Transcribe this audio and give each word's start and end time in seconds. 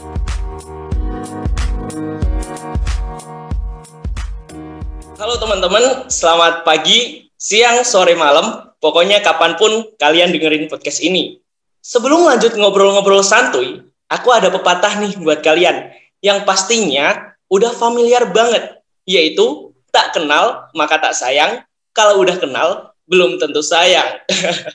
Halo 0.00 0.16
teman-teman, 5.36 6.08
selamat 6.08 6.64
pagi, 6.64 7.28
siang, 7.36 7.84
sore, 7.84 8.16
malam, 8.16 8.72
pokoknya 8.80 9.20
kapan 9.20 9.60
pun 9.60 9.92
kalian 10.00 10.32
dengerin 10.32 10.72
podcast 10.72 11.04
ini. 11.04 11.44
Sebelum 11.84 12.24
lanjut 12.24 12.56
ngobrol-ngobrol 12.56 13.20
santuy, 13.20 13.84
aku 14.08 14.32
ada 14.32 14.48
pepatah 14.48 15.04
nih 15.04 15.20
buat 15.20 15.44
kalian 15.44 15.92
yang 16.24 16.48
pastinya 16.48 17.36
udah 17.52 17.76
familiar 17.76 18.24
banget, 18.32 18.80
yaitu 19.04 19.76
tak 19.92 20.16
kenal 20.16 20.72
maka 20.72 20.96
tak 20.96 21.12
sayang, 21.12 21.60
kalau 21.92 22.24
udah 22.24 22.40
kenal 22.40 22.96
belum 23.04 23.36
tentu 23.36 23.60
sayang. 23.60 24.16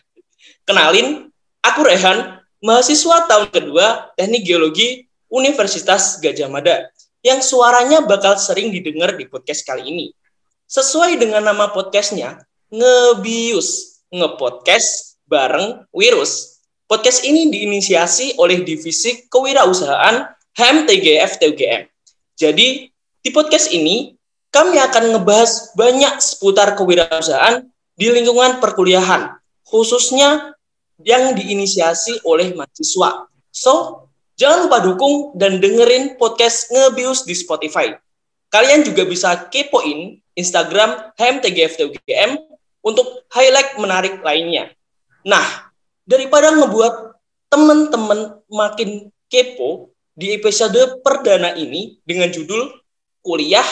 Kenalin, 0.69 1.33
aku 1.65 1.81
Rehan, 1.81 2.45
mahasiswa 2.61 3.25
tahun 3.25 3.49
kedua 3.49 4.13
Teknik 4.13 4.45
Geologi 4.45 5.05
Universitas 5.35 6.23
Gajah 6.23 6.47
Mada, 6.47 6.87
yang 7.19 7.43
suaranya 7.43 7.99
bakal 8.07 8.39
sering 8.39 8.71
didengar 8.71 9.19
di 9.19 9.27
podcast 9.27 9.67
kali 9.67 9.83
ini. 9.83 10.05
Sesuai 10.71 11.19
dengan 11.19 11.43
nama 11.43 11.75
podcastnya, 11.75 12.39
Ngebius, 12.71 13.99
ngepodcast 14.15 15.19
bareng 15.27 15.83
virus. 15.91 16.63
Podcast 16.87 17.27
ini 17.27 17.51
diinisiasi 17.51 18.39
oleh 18.39 18.63
Divisi 18.63 19.27
Kewirausahaan 19.27 20.31
HMTGF 20.55 21.43
TUGM. 21.43 21.81
Jadi, 22.39 22.87
di 23.19 23.29
podcast 23.35 23.75
ini, 23.75 24.15
kami 24.55 24.79
akan 24.79 25.19
ngebahas 25.19 25.75
banyak 25.75 26.15
seputar 26.23 26.79
kewirausahaan 26.79 27.67
di 27.99 28.07
lingkungan 28.07 28.63
perkuliahan, 28.63 29.35
khususnya 29.67 30.55
yang 31.03 31.35
diinisiasi 31.35 32.23
oleh 32.23 32.55
mahasiswa. 32.55 33.27
So, 33.51 34.05
jangan 34.35 34.67
lupa 34.67 34.83
dukung 34.83 35.35
dan 35.39 35.59
dengerin 35.63 36.19
podcast 36.19 36.71
Ngebius 36.71 37.23
di 37.23 37.35
Spotify. 37.35 37.95
Kalian 38.51 38.87
juga 38.87 39.03
bisa 39.03 39.35
kepoin 39.51 40.19
Instagram 40.35 41.15
HMTGFTUGM 41.15 42.39
untuk 42.85 43.25
highlight 43.33 43.79
menarik 43.81 44.21
lainnya. 44.21 44.71
Nah, 45.25 45.71
daripada 46.05 46.53
ngebuat 46.53 47.17
teman-teman 47.49 48.39
makin 48.51 49.09
kepo 49.31 49.89
di 50.15 50.35
episode 50.37 51.01
perdana 51.01 51.57
ini 51.57 51.99
dengan 52.05 52.29
judul 52.29 52.71
Kuliah 53.25 53.65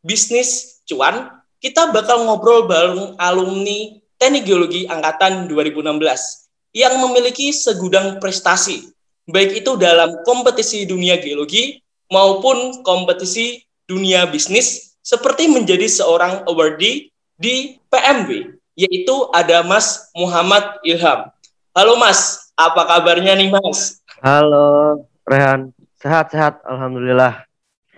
Bisnis 0.00 0.80
Cuan, 0.88 1.28
kita 1.60 1.92
bakal 1.92 2.24
ngobrol 2.24 2.64
bareng 2.64 3.18
alumni 3.20 4.00
Teknik 4.18 4.48
Geologi 4.48 4.88
Angkatan 4.88 5.46
2016 5.46 6.74
yang 6.74 6.98
memiliki 6.98 7.54
segudang 7.54 8.18
prestasi, 8.18 8.90
baik 9.28 9.60
itu 9.60 9.76
dalam 9.76 10.24
kompetisi 10.24 10.88
dunia 10.88 11.20
geologi 11.20 11.84
maupun 12.08 12.80
kompetisi 12.80 13.60
dunia 13.84 14.24
bisnis 14.24 14.96
seperti 15.04 15.52
menjadi 15.52 15.84
seorang 15.84 16.48
awardee 16.48 17.12
di 17.36 17.76
PMB, 17.92 18.56
yaitu 18.72 19.14
ada 19.36 19.60
Mas 19.60 20.08
Muhammad 20.16 20.80
Ilham. 20.80 21.28
Halo 21.76 21.94
Mas, 22.00 22.50
apa 22.56 22.88
kabarnya 22.88 23.36
nih 23.36 23.52
Mas? 23.52 24.00
Halo 24.24 25.04
Rehan, 25.28 25.76
sehat-sehat, 26.00 26.64
Alhamdulillah. 26.64 27.44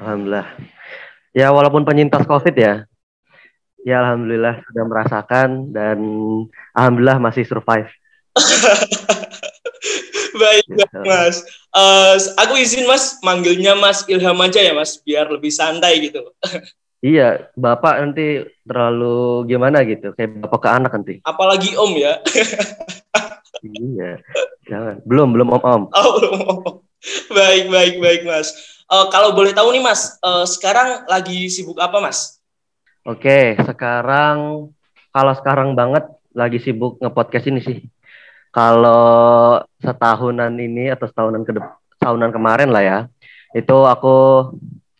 Alhamdulillah. 0.03 0.51
Ya 1.31 1.55
walaupun 1.55 1.86
penyintas 1.86 2.27
COVID 2.27 2.55
ya, 2.58 2.84
ya 3.86 4.03
Alhamdulillah 4.03 4.61
sudah 4.67 4.84
merasakan 4.84 5.70
dan 5.70 5.98
Alhamdulillah 6.75 7.23
masih 7.23 7.47
survive. 7.47 7.89
Baik, 10.36 10.64
Mas. 11.06 11.42
Uh, 11.75 12.14
aku 12.39 12.59
izin 12.59 12.86
Mas, 12.86 13.19
manggilnya 13.23 13.75
Mas 13.75 14.05
Ilham 14.06 14.39
aja 14.42 14.61
ya 14.61 14.75
Mas, 14.75 14.98
biar 15.03 15.31
lebih 15.31 15.50
santai 15.50 16.11
gitu. 16.11 16.31
Iya, 17.00 17.48
bapak 17.56 17.96
nanti 17.96 18.45
terlalu 18.61 19.48
gimana 19.48 19.80
gitu, 19.89 20.13
kayak 20.13 20.45
bapak 20.45 20.61
ke 20.61 20.69
anak 20.69 20.92
nanti. 20.92 21.14
Apalagi 21.24 21.73
om 21.80 21.96
ya. 21.96 22.20
iya, 23.64 24.20
jangan. 24.69 25.01
Belum, 25.08 25.33
belum 25.33 25.48
om 25.48 25.64
om. 25.64 25.83
Oh, 25.96 26.20
belum 26.20 26.36
om. 26.45 26.61
Baik, 27.33 27.73
baik, 27.73 27.95
baik 28.05 28.23
mas. 28.29 28.52
Uh, 28.85 29.08
kalau 29.08 29.33
boleh 29.33 29.57
tahu 29.57 29.73
nih 29.73 29.80
mas, 29.80 30.20
uh, 30.20 30.45
sekarang 30.45 31.08
lagi 31.08 31.48
sibuk 31.48 31.80
apa 31.80 32.05
mas? 32.05 32.36
Oke, 33.08 33.57
sekarang 33.57 34.69
kalau 35.08 35.33
sekarang 35.40 35.73
banget 35.73 36.05
lagi 36.36 36.61
sibuk 36.61 37.01
ngepodcast 37.01 37.48
ini 37.48 37.61
sih. 37.64 37.79
Kalau 38.50 39.62
setahunan 39.78 40.50
ini 40.58 40.90
atau 40.90 41.06
setahunan 41.06 41.46
ke 41.46 41.55
tahunan 42.02 42.30
kemarin 42.34 42.70
lah 42.74 42.83
ya, 42.83 42.98
itu 43.55 43.77
aku 43.86 44.50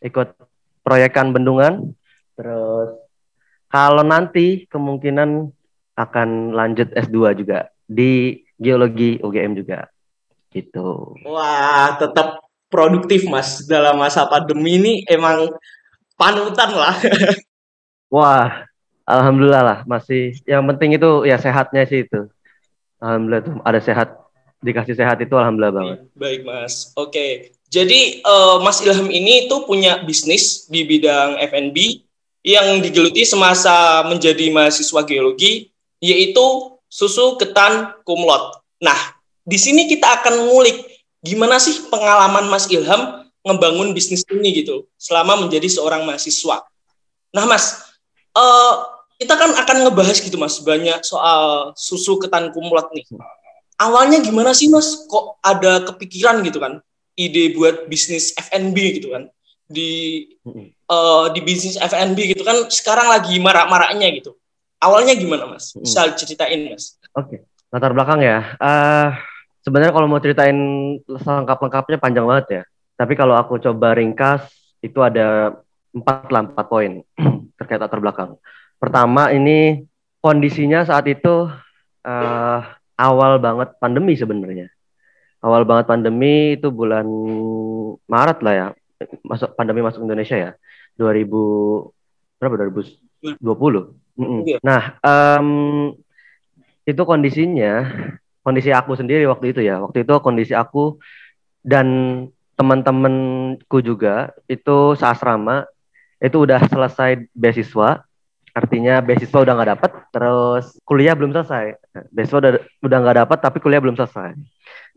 ikut 0.03 0.38
proyekan 0.87 1.34
bendungan. 1.34 1.91
Terus 2.39 2.94
kalau 3.66 4.06
nanti 4.06 4.71
kemungkinan 4.71 5.50
akan 5.99 6.55
lanjut 6.55 6.94
S2 6.94 7.34
juga 7.39 7.69
di 7.84 8.43
geologi 8.55 9.19
UGM 9.19 9.59
juga. 9.59 9.91
Gitu. 10.50 11.19
Wah, 11.27 11.94
tetap 11.99 12.43
produktif 12.71 13.27
Mas 13.27 13.66
dalam 13.66 13.99
masa 13.99 14.27
pandemi 14.31 14.78
ini 14.78 14.93
emang 15.10 15.50
panutan 16.15 16.71
lah. 16.75 16.94
Wah, 18.15 18.66
alhamdulillah 19.06 19.62
lah 19.62 19.78
masih 19.87 20.34
yang 20.47 20.66
penting 20.71 20.99
itu 20.99 21.27
ya 21.27 21.39
sehatnya 21.39 21.87
sih 21.87 22.06
itu. 22.06 22.31
Alhamdulillah 23.00 23.43
tuh 23.43 23.55
ada 23.65 23.81
sehat 23.81 24.09
dikasih 24.61 24.94
sehat 24.97 25.19
itu 25.25 25.33
alhamdulillah 25.34 25.75
banget. 25.75 25.99
Baik, 26.15 26.41
Mas. 26.44 26.93
Oke. 26.94 27.56
Jadi 27.72 28.21
uh, 28.27 28.61
Mas 28.61 28.83
Ilham 28.84 29.09
ini 29.09 29.49
tuh 29.49 29.65
punya 29.65 30.03
bisnis 30.05 30.69
di 30.69 30.84
bidang 30.84 31.41
F&B 31.49 32.05
yang 32.44 32.81
digeluti 32.81 33.25
semasa 33.25 34.05
menjadi 34.09 34.50
mahasiswa 34.53 35.00
geologi 35.06 35.71
yaitu 36.00 36.77
susu 36.91 37.37
ketan 37.39 37.94
kumlot. 38.05 38.60
Nah, 38.83 38.97
di 39.44 39.56
sini 39.56 39.87
kita 39.87 40.21
akan 40.21 40.50
ngulik 40.50 40.77
gimana 41.21 41.60
sih 41.60 41.89
pengalaman 41.89 42.49
Mas 42.49 42.66
Ilham 42.69 43.28
ngebangun 43.44 43.97
bisnis 43.97 44.25
ini 44.28 44.65
gitu 44.65 44.89
selama 45.00 45.41
menjadi 45.41 45.69
seorang 45.69 46.05
mahasiswa. 46.05 46.66
Nah, 47.31 47.44
Mas, 47.47 47.81
uh, 48.34 49.00
kita 49.21 49.37
kan 49.37 49.53
akan 49.53 49.77
ngebahas 49.85 50.17
gitu 50.17 50.41
Mas 50.41 50.57
banyak 50.65 51.05
soal 51.05 51.77
susu 51.77 52.17
ketan 52.17 52.49
kumlot 52.57 52.89
nih. 52.97 53.05
Awalnya 53.77 54.25
gimana 54.25 54.57
sih 54.57 54.73
Mas? 54.73 55.05
Kok 55.05 55.45
ada 55.45 55.85
kepikiran 55.85 56.41
gitu 56.41 56.57
kan? 56.57 56.81
Ide 57.21 57.53
buat 57.53 57.85
bisnis 57.85 58.33
F&B 58.33 58.77
gitu 58.97 59.13
kan? 59.13 59.29
Di 59.69 60.25
uh, 60.89 61.29
di 61.37 61.41
bisnis 61.45 61.77
F&B 61.77 62.33
gitu 62.33 62.41
kan 62.49 62.65
sekarang 62.73 63.13
lagi 63.13 63.37
marak-maraknya 63.37 64.09
gitu. 64.17 64.41
Awalnya 64.81 65.13
gimana 65.13 65.45
mas? 65.45 65.77
Bisa 65.77 66.09
ceritain 66.17 66.73
mas. 66.73 66.97
Oke 67.13 67.37
okay. 67.37 67.39
latar 67.69 67.93
belakang 67.93 68.25
ya. 68.25 68.57
Uh, 68.57 69.13
sebenarnya 69.61 69.93
kalau 69.93 70.09
mau 70.09 70.25
ceritain 70.25 70.57
lengkap-lengkapnya 71.05 72.01
panjang 72.01 72.25
banget 72.25 72.47
ya. 72.49 72.63
Tapi 72.97 73.13
kalau 73.21 73.37
aku 73.37 73.61
coba 73.61 73.93
ringkas 73.93 74.49
itu 74.81 74.97
ada 75.05 75.61
empat 75.93 76.33
lah 76.33 76.49
empat 76.49 76.67
poin 76.73 77.05
terkait 77.61 77.77
latar 77.77 78.01
belakang 78.01 78.41
pertama 78.81 79.29
ini 79.31 79.85
kondisinya 80.25 80.83
saat 80.89 81.05
itu 81.07 81.47
uh, 82.05 82.61
awal 82.97 83.37
banget 83.37 83.77
pandemi 83.77 84.17
sebenarnya. 84.17 84.73
Awal 85.41 85.65
banget 85.65 85.89
pandemi 85.89 86.57
itu 86.57 86.69
bulan 86.73 87.05
Maret 88.09 88.39
lah 88.45 88.55
ya. 88.57 88.67
Masuk 89.25 89.53
pandemi 89.57 89.81
masuk 89.85 90.05
Indonesia 90.05 90.37
ya. 90.37 90.51
2000 90.97 91.29
berapa? 92.41 92.55
2020 92.57 93.41
mm 94.17 94.25
-mm. 94.25 94.41
nah 94.65 94.97
um, 95.05 95.93
itu 96.89 97.03
kondisinya 97.05 97.85
kondisi 98.41 98.73
aku 98.73 98.97
sendiri 98.97 99.25
waktu 99.29 99.53
itu 99.53 99.61
ya. 99.65 99.81
Waktu 99.81 100.05
itu 100.05 100.15
kondisi 100.21 100.53
aku 100.57 101.01
dan 101.60 101.87
teman-temanku 102.57 103.81
juga 103.81 104.37
itu 104.45 104.93
seasrama 104.97 105.65
itu 106.21 106.37
udah 106.45 106.60
selesai 106.69 107.25
beasiswa 107.33 108.04
artinya 108.55 109.03
beasiswa 109.03 109.39
udah 109.41 109.55
nggak 109.55 109.71
dapat 109.79 109.91
terus 110.11 110.65
kuliah 110.83 111.15
belum 111.15 111.31
selesai 111.35 111.79
beasiswa 112.11 112.39
udah 112.39 112.53
udah 112.85 112.99
nggak 113.01 113.19
dapat 113.27 113.39
tapi 113.39 113.59
kuliah 113.63 113.81
belum 113.83 113.97
selesai 113.97 114.35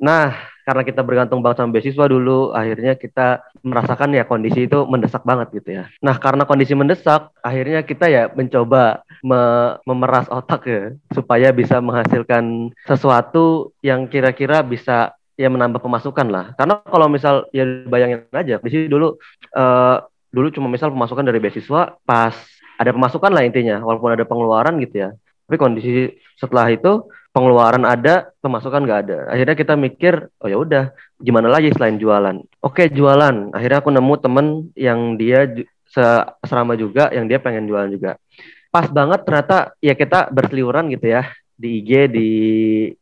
Nah, 0.02 0.34
karena 0.64 0.84
kita 0.88 1.00
bergantung 1.04 1.44
banget 1.44 1.62
sama 1.62 1.76
beasiswa 1.76 2.06
dulu, 2.08 2.56
akhirnya 2.56 2.96
kita 2.98 3.44
merasakan 3.62 4.16
ya 4.16 4.24
kondisi 4.26 4.66
itu 4.66 4.88
mendesak 4.88 5.22
banget 5.28 5.48
gitu 5.62 5.70
ya. 5.80 5.84
Nah, 6.00 6.18
karena 6.18 6.48
kondisi 6.48 6.74
mendesak, 6.74 7.30
akhirnya 7.44 7.84
kita 7.84 8.08
ya 8.10 8.32
mencoba 8.32 9.04
me 9.22 9.42
memeras 9.86 10.26
otak 10.32 10.62
ya, 10.66 10.84
supaya 11.12 11.52
bisa 11.52 11.78
menghasilkan 11.84 12.74
sesuatu 12.88 13.76
yang 13.84 14.08
kira-kira 14.08 14.64
bisa 14.64 15.14
ya 15.38 15.50
menambah 15.52 15.84
pemasukan 15.84 16.28
lah. 16.32 16.46
Karena 16.58 16.80
kalau 16.88 17.08
misal 17.12 17.48
ya 17.52 17.64
bayangin 17.86 18.26
aja, 18.34 18.58
di 18.64 18.70
sini 18.72 18.86
dulu 18.90 19.20
uh, 19.56 19.98
dulu 20.34 20.48
cuma 20.50 20.72
misal 20.72 20.90
pemasukan 20.90 21.28
dari 21.28 21.38
beasiswa 21.38 21.96
pas 22.08 22.34
ada 22.78 22.92
pemasukan 22.92 23.32
lah 23.32 23.44
intinya, 23.46 23.82
walaupun 23.82 24.14
ada 24.14 24.26
pengeluaran 24.26 24.78
gitu 24.82 25.08
ya. 25.08 25.10
Tapi 25.46 25.56
kondisi 25.60 26.16
setelah 26.40 26.72
itu 26.72 27.06
pengeluaran 27.34 27.84
ada, 27.84 28.32
pemasukan 28.40 28.86
nggak 28.86 29.00
ada. 29.10 29.18
Akhirnya 29.34 29.56
kita 29.58 29.74
mikir, 29.74 30.30
oh 30.40 30.48
ya 30.48 30.58
udah, 30.58 30.84
gimana 31.18 31.50
lagi 31.50 31.74
selain 31.74 31.98
jualan? 31.98 32.42
Oke 32.62 32.88
jualan. 32.90 33.52
Akhirnya 33.52 33.82
aku 33.82 33.90
nemu 33.90 34.16
temen 34.22 34.46
yang 34.78 35.18
dia 35.18 35.50
serama 36.42 36.74
juga, 36.78 37.10
yang 37.14 37.30
dia 37.30 37.38
pengen 37.42 37.66
jualan 37.70 37.90
juga. 37.90 38.18
Pas 38.74 38.90
banget 38.90 39.22
ternyata 39.22 39.78
ya 39.78 39.94
kita 39.94 40.34
berseliuran 40.34 40.90
gitu 40.90 41.14
ya 41.14 41.30
di 41.54 41.82
IG, 41.82 41.92
di 42.10 42.30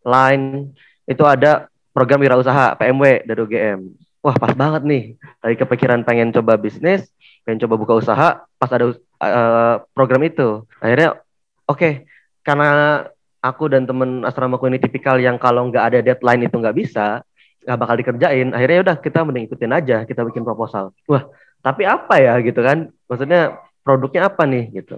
Line 0.04 0.76
itu 1.08 1.24
ada 1.24 1.72
program 1.96 2.20
wirausaha 2.20 2.76
PMW 2.76 3.24
dari 3.24 3.40
UGM. 3.40 3.80
Wah 4.22 4.36
pas 4.38 4.54
banget 4.54 4.84
nih, 4.86 5.04
lagi 5.42 5.56
kepikiran 5.58 6.04
pengen 6.04 6.30
coba 6.36 6.60
bisnis, 6.60 7.10
pengen 7.42 7.64
coba 7.66 7.76
buka 7.80 7.94
usaha, 7.98 8.30
pas 8.46 8.70
ada 8.70 8.94
uh, 9.22 9.76
program 9.94 10.22
itu. 10.26 10.66
Akhirnya 10.82 11.22
oke, 11.70 11.78
okay, 11.78 11.94
karena 12.42 13.06
aku 13.42 13.70
dan 13.70 13.86
temen 13.86 14.26
asramaku 14.26 14.70
ini 14.70 14.82
tipikal 14.82 15.18
yang 15.22 15.38
kalau 15.38 15.70
nggak 15.70 15.86
ada 15.94 16.00
deadline 16.02 16.50
itu 16.50 16.56
nggak 16.58 16.78
bisa, 16.78 17.22
nggak 17.66 17.78
bakal 17.78 17.96
dikerjain. 17.98 18.48
Akhirnya 18.54 18.76
ya 18.82 18.84
udah 18.90 18.98
kita 18.98 19.20
mending 19.22 19.46
ikutin 19.50 19.72
aja, 19.74 19.98
kita 20.06 20.22
bikin 20.26 20.42
proposal. 20.42 20.94
Wah, 21.06 21.30
tapi 21.62 21.86
apa 21.86 22.18
ya 22.18 22.38
gitu 22.42 22.62
kan? 22.62 22.90
Maksudnya 23.06 23.62
produknya 23.86 24.30
apa 24.30 24.44
nih 24.50 24.82
gitu. 24.82 24.98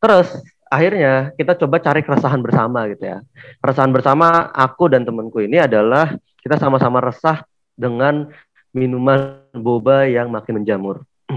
Terus 0.00 0.28
akhirnya 0.72 1.36
kita 1.36 1.52
coba 1.60 1.76
cari 1.84 2.00
keresahan 2.00 2.40
bersama 2.40 2.88
gitu 2.88 3.04
ya. 3.04 3.18
Keresahan 3.60 3.92
bersama 3.92 4.48
aku 4.52 4.88
dan 4.88 5.04
temanku 5.04 5.44
ini 5.44 5.60
adalah 5.60 6.16
kita 6.40 6.56
sama-sama 6.56 6.98
resah 6.98 7.44
dengan 7.76 8.28
minuman 8.72 9.44
boba 9.52 10.08
yang 10.08 10.32
makin 10.32 10.64
menjamur. 10.64 11.04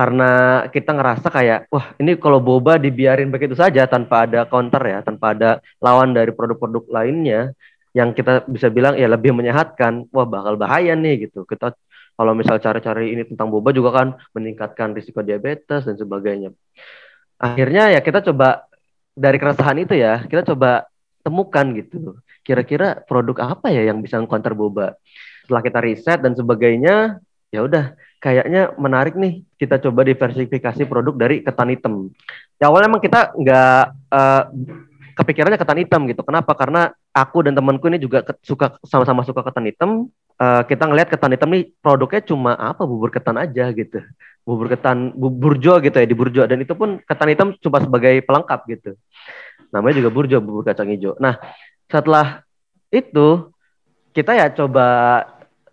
karena 0.00 0.64
kita 0.72 0.96
ngerasa 0.96 1.28
kayak 1.28 1.68
wah 1.68 1.92
ini 2.00 2.16
kalau 2.16 2.40
boba 2.40 2.80
dibiarin 2.80 3.28
begitu 3.28 3.52
saja 3.52 3.84
tanpa 3.84 4.24
ada 4.24 4.48
counter 4.48 4.80
ya 4.80 5.04
tanpa 5.04 5.36
ada 5.36 5.60
lawan 5.76 6.16
dari 6.16 6.32
produk-produk 6.32 6.88
lainnya 6.88 7.52
yang 7.92 8.16
kita 8.16 8.48
bisa 8.48 8.72
bilang 8.72 8.96
ya 8.96 9.04
lebih 9.12 9.36
menyehatkan 9.36 10.08
wah 10.08 10.24
bakal 10.24 10.56
bahaya 10.56 10.96
nih 10.96 11.28
gitu. 11.28 11.44
Kita 11.44 11.76
kalau 12.16 12.32
misal 12.32 12.56
cari-cari 12.56 13.12
ini 13.12 13.28
tentang 13.28 13.52
boba 13.52 13.76
juga 13.76 13.92
kan 13.92 14.16
meningkatkan 14.32 14.96
risiko 14.96 15.20
diabetes 15.20 15.84
dan 15.84 16.00
sebagainya. 16.00 16.56
Akhirnya 17.36 17.92
ya 17.92 18.00
kita 18.00 18.24
coba 18.24 18.64
dari 19.12 19.36
keresahan 19.36 19.84
itu 19.84 20.00
ya 20.00 20.24
kita 20.24 20.48
coba 20.56 20.88
temukan 21.20 21.76
gitu 21.76 22.16
kira-kira 22.40 23.04
produk 23.04 23.52
apa 23.52 23.68
ya 23.68 23.84
yang 23.92 24.00
bisa 24.00 24.16
counter 24.24 24.56
boba. 24.56 24.96
Setelah 25.44 25.60
kita 25.60 25.78
riset 25.84 26.18
dan 26.24 26.32
sebagainya 26.32 27.20
ya 27.52 27.60
udah 27.68 27.92
kayaknya 28.20 28.76
menarik 28.76 29.16
nih 29.16 29.42
kita 29.56 29.80
coba 29.80 30.04
diversifikasi 30.04 30.84
produk 30.84 31.16
dari 31.16 31.40
ketan 31.40 31.72
hitam. 31.72 32.12
Ya 32.60 32.68
awalnya 32.68 32.92
emang 32.92 33.02
kita 33.02 33.32
nggak 33.32 33.82
uh, 34.12 34.42
kepikirannya 35.16 35.58
ketan 35.58 35.80
hitam 35.80 36.04
gitu. 36.06 36.20
Kenapa? 36.22 36.52
Karena 36.52 36.92
aku 37.16 37.48
dan 37.48 37.56
temanku 37.56 37.88
ini 37.88 37.96
juga 37.96 38.22
suka 38.44 38.76
sama-sama 38.84 39.24
suka 39.24 39.40
ketan 39.40 39.66
hitam. 39.66 39.90
Uh, 40.40 40.64
kita 40.64 40.88
ngelihat 40.88 41.12
ketan 41.12 41.36
hitam 41.36 41.52
nih 41.52 41.68
produknya 41.84 42.24
cuma 42.24 42.56
apa 42.56 42.84
bubur 42.84 43.08
ketan 43.08 43.40
aja 43.40 43.72
gitu. 43.72 44.04
Bubur 44.44 44.68
ketan 44.68 45.12
bubur 45.16 45.56
burjo 45.56 45.80
gitu 45.80 45.96
ya 45.96 46.06
di 46.08 46.16
burjo 46.16 46.44
dan 46.48 46.60
itu 46.60 46.72
pun 46.76 47.00
ketan 47.04 47.28
hitam 47.32 47.48
cuma 47.60 47.80
sebagai 47.80 48.20
pelengkap 48.24 48.60
gitu. 48.68 48.90
Namanya 49.72 50.00
juga 50.04 50.10
burjo 50.12 50.36
bubur 50.40 50.64
kacang 50.64 50.88
hijau. 50.92 51.16
Nah, 51.20 51.36
setelah 51.88 52.44
itu 52.92 53.52
kita 54.16 54.34
ya 54.36 54.46
coba 54.52 54.86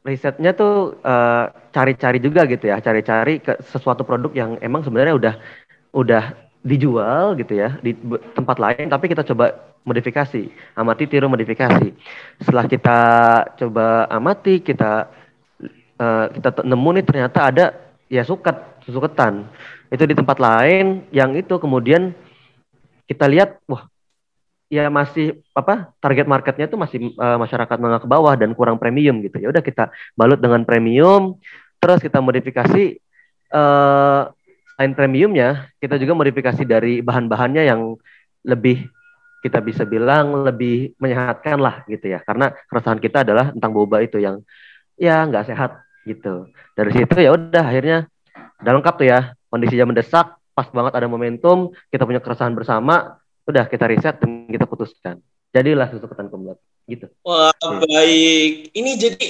risetnya 0.07 0.55
tuh 0.55 0.95
eh, 1.03 1.45
cari-cari 1.75 2.23
juga 2.23 2.47
gitu 2.47 2.71
ya, 2.71 2.79
cari-cari 2.79 3.43
ke 3.43 3.59
sesuatu 3.67 4.07
produk 4.07 4.31
yang 4.31 4.51
emang 4.63 4.81
sebenarnya 4.87 5.13
udah 5.19 5.33
udah 5.91 6.23
dijual 6.63 7.35
gitu 7.35 7.53
ya 7.59 7.75
di 7.83 7.91
tempat 8.33 8.57
lain, 8.57 8.87
tapi 8.87 9.11
kita 9.11 9.27
coba 9.27 9.75
modifikasi, 9.87 10.51
amati 10.75 11.03
tiru 11.07 11.27
modifikasi. 11.31 11.91
Setelah 12.43 12.65
kita 12.67 12.99
coba 13.55 14.07
amati, 14.11 14.59
kita 14.59 15.07
uh, 15.99 16.25
kita 16.31 16.63
nemu 16.63 16.89
nih 16.99 17.05
ternyata 17.07 17.39
ada 17.47 17.65
ya 18.11 18.23
suket, 18.27 18.83
susu 18.83 18.99
ketan. 18.99 19.47
Itu 19.87 20.03
di 20.03 20.15
tempat 20.15 20.43
lain 20.43 21.07
yang 21.15 21.31
itu 21.39 21.55
kemudian 21.55 22.11
kita 23.07 23.31
lihat, 23.31 23.63
wah 23.71 23.87
ya 24.67 24.91
masih 24.91 25.39
apa 25.55 25.95
target 26.03 26.27
marketnya 26.27 26.67
itu 26.67 26.75
masih 26.75 26.99
uh, 27.15 27.39
masyarakat 27.39 27.77
menengah 27.79 28.01
ke 28.03 28.09
bawah 28.09 28.35
dan 28.35 28.51
kurang 28.51 28.75
premium 28.75 29.23
gitu. 29.23 29.39
Ya 29.39 29.47
udah 29.51 29.63
kita 29.63 29.91
balut 30.19 30.39
dengan 30.43 30.67
premium 30.67 31.39
terus 31.79 32.03
kita 32.03 32.19
modifikasi 32.19 32.99
uh, 33.53 34.27
selain 34.75 34.93
premiumnya 34.93 35.71
kita 35.81 35.97
juga 35.97 36.13
modifikasi 36.13 36.61
dari 36.67 36.99
bahan-bahannya 37.01 37.63
yang 37.65 37.95
lebih 38.45 38.85
kita 39.41 39.63
bisa 39.63 39.87
bilang 39.87 40.43
lebih 40.43 40.93
menyehatkan 40.99 41.57
lah 41.57 41.87
gitu 41.87 42.11
ya. 42.11 42.19
Karena 42.21 42.51
keresahan 42.67 42.99
kita 42.99 43.23
adalah 43.23 43.55
tentang 43.55 43.71
boba 43.71 44.03
itu 44.03 44.19
yang 44.19 44.43
ya 44.99 45.23
nggak 45.23 45.47
sehat 45.47 45.81
gitu. 46.03 46.51
Dari 46.75 46.91
situ 46.91 47.15
ya 47.23 47.31
udah 47.33 47.63
akhirnya 47.63 47.97
udah 48.61 48.71
lengkap 48.77 48.95
tuh 48.99 49.07
ya. 49.07 49.19
Kondisinya 49.47 49.87
mendesak 49.87 50.35
pas 50.51 50.67
banget 50.73 50.93
ada 50.97 51.07
momentum 51.07 51.71
kita 51.87 52.03
punya 52.03 52.19
keresahan 52.19 52.51
bersama 52.51 53.21
udah 53.47 53.63
kita 53.71 53.87
riset 53.87 54.19
dan 54.19 54.45
kita 54.51 54.67
putuskan. 54.67 55.23
Jadilah 55.55 55.87
susu 55.87 56.05
ketan 56.05 56.27
kumlot 56.27 56.59
gitu. 56.85 57.07
Wah 57.23 57.55
ya. 57.55 57.79
baik. 57.79 58.75
Ini 58.75 58.91
jadi 58.99 59.25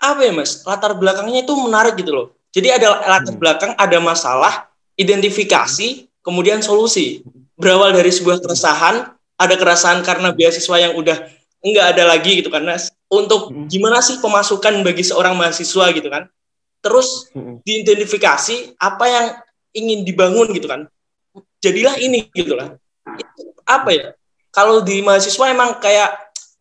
apa 0.00 0.20
ya 0.24 0.32
mas? 0.32 0.64
Latar 0.64 0.96
belakangnya 0.96 1.44
itu 1.44 1.52
menarik 1.52 1.94
gitu 2.00 2.10
loh. 2.16 2.26
Jadi 2.50 2.72
ada 2.72 2.98
latar 3.04 3.36
hmm. 3.36 3.38
belakang 3.38 3.72
ada 3.76 3.98
masalah 4.00 4.72
identifikasi 4.96 6.08
kemudian 6.24 6.64
solusi. 6.64 7.20
Berawal 7.60 7.92
dari 7.92 8.08
sebuah 8.08 8.40
keresahan 8.40 9.12
ada 9.36 9.54
keresahan 9.60 10.00
karena 10.00 10.32
beasiswa 10.32 10.76
yang 10.80 10.96
udah 10.96 11.28
enggak 11.60 11.86
ada 11.92 12.08
lagi 12.08 12.40
gitu 12.40 12.48
karena 12.48 12.80
untuk 13.12 13.52
hmm. 13.52 13.68
gimana 13.68 14.00
sih 14.00 14.16
pemasukan 14.24 14.80
bagi 14.80 15.04
seorang 15.04 15.36
mahasiswa 15.36 15.92
gitu 15.92 16.08
kan? 16.08 16.24
Terus 16.80 17.28
hmm. 17.36 17.60
diidentifikasi 17.60 18.80
apa 18.80 19.04
yang 19.04 19.26
ingin 19.76 20.08
dibangun 20.08 20.48
gitu 20.56 20.64
kan? 20.64 20.88
Jadilah 21.60 22.00
ini 22.00 22.24
gitu 22.32 22.56
lah 22.56 22.80
apa 23.70 23.90
ya 23.94 24.06
kalau 24.50 24.82
di 24.82 24.98
mahasiswa 24.98 25.46
emang 25.46 25.78
kayak 25.78 26.10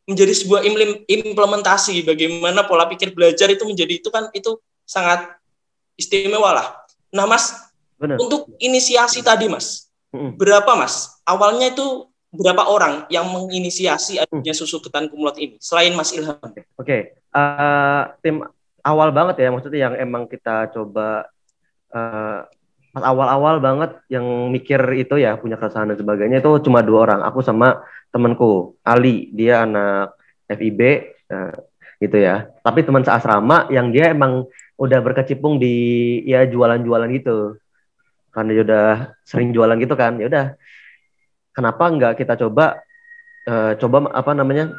menjadi 0.05 0.33
sebuah 0.33 0.61
implementasi 1.05 2.01
bagaimana 2.01 2.65
pola 2.65 2.89
pikir 2.89 3.13
belajar 3.13 3.49
itu 3.53 3.61
menjadi 3.65 4.01
itu 4.01 4.09
kan 4.09 4.29
itu 4.33 4.57
sangat 4.81 5.37
istimewa 5.93 6.49
lah. 6.49 6.67
Nah 7.13 7.29
mas, 7.29 7.53
Bener. 8.01 8.17
untuk 8.17 8.49
inisiasi 8.57 9.21
tadi 9.21 9.45
mas, 9.45 9.89
mm 10.09 10.33
berapa 10.33 10.73
mas? 10.73 11.21
Awalnya 11.29 11.77
itu 11.77 12.09
berapa 12.33 12.65
orang 12.65 13.05
yang 13.13 13.29
menginisiasi 13.29 14.17
adanya 14.17 14.53
susu 14.53 14.81
ketan 14.81 15.09
kumlot 15.09 15.37
ini 15.41 15.57
selain 15.57 15.97
Mas 15.97 16.13
Ilham? 16.13 16.37
Oke, 16.37 16.61
okay. 16.77 17.01
uh, 17.33 17.41
eh, 17.41 18.03
tim 18.21 18.45
awal 18.85 19.09
banget 19.09 19.41
ya 19.41 19.49
maksudnya 19.49 19.89
yang 19.89 19.95
emang 19.97 20.29
kita 20.29 20.69
coba 20.69 21.25
uh, 21.89 22.45
pas 22.89 23.05
awal-awal 23.05 23.61
banget 23.61 24.01
yang 24.09 24.25
mikir 24.49 24.81
itu 24.97 25.21
ya 25.21 25.37
punya 25.37 25.61
keresahan 25.61 25.93
dan 25.93 25.97
sebagainya 26.01 26.41
itu 26.41 26.51
cuma 26.65 26.81
dua 26.81 27.05
orang 27.05 27.21
aku 27.21 27.45
sama 27.45 27.85
temanku 28.09 28.77
Ali. 28.81 29.29
Dia 29.33 29.65
anak 29.65 30.17
FIB 30.49 30.79
uh, 31.29 31.53
gitu 32.01 32.17
ya. 32.17 32.49
Tapi 32.65 32.81
teman 32.81 33.05
seasrama 33.05 33.69
yang 33.69 33.93
dia 33.93 34.09
emang 34.09 34.49
udah 34.79 34.99
berkecimpung 35.05 35.61
di 35.61 35.75
ya 36.25 36.49
jualan-jualan 36.49 37.09
gitu. 37.21 37.61
Karena 38.33 38.49
dia 38.57 38.63
udah 38.65 38.87
sering 39.21 39.53
jualan 39.53 39.77
gitu 39.77 39.93
kan 39.93 40.17
ya 40.17 40.25
udah. 40.25 40.45
Kenapa 41.53 41.83
nggak 41.93 42.13
kita 42.17 42.39
coba 42.41 42.81
uh, 43.45 43.77
coba 43.77 44.09
apa 44.17 44.31
namanya 44.33 44.73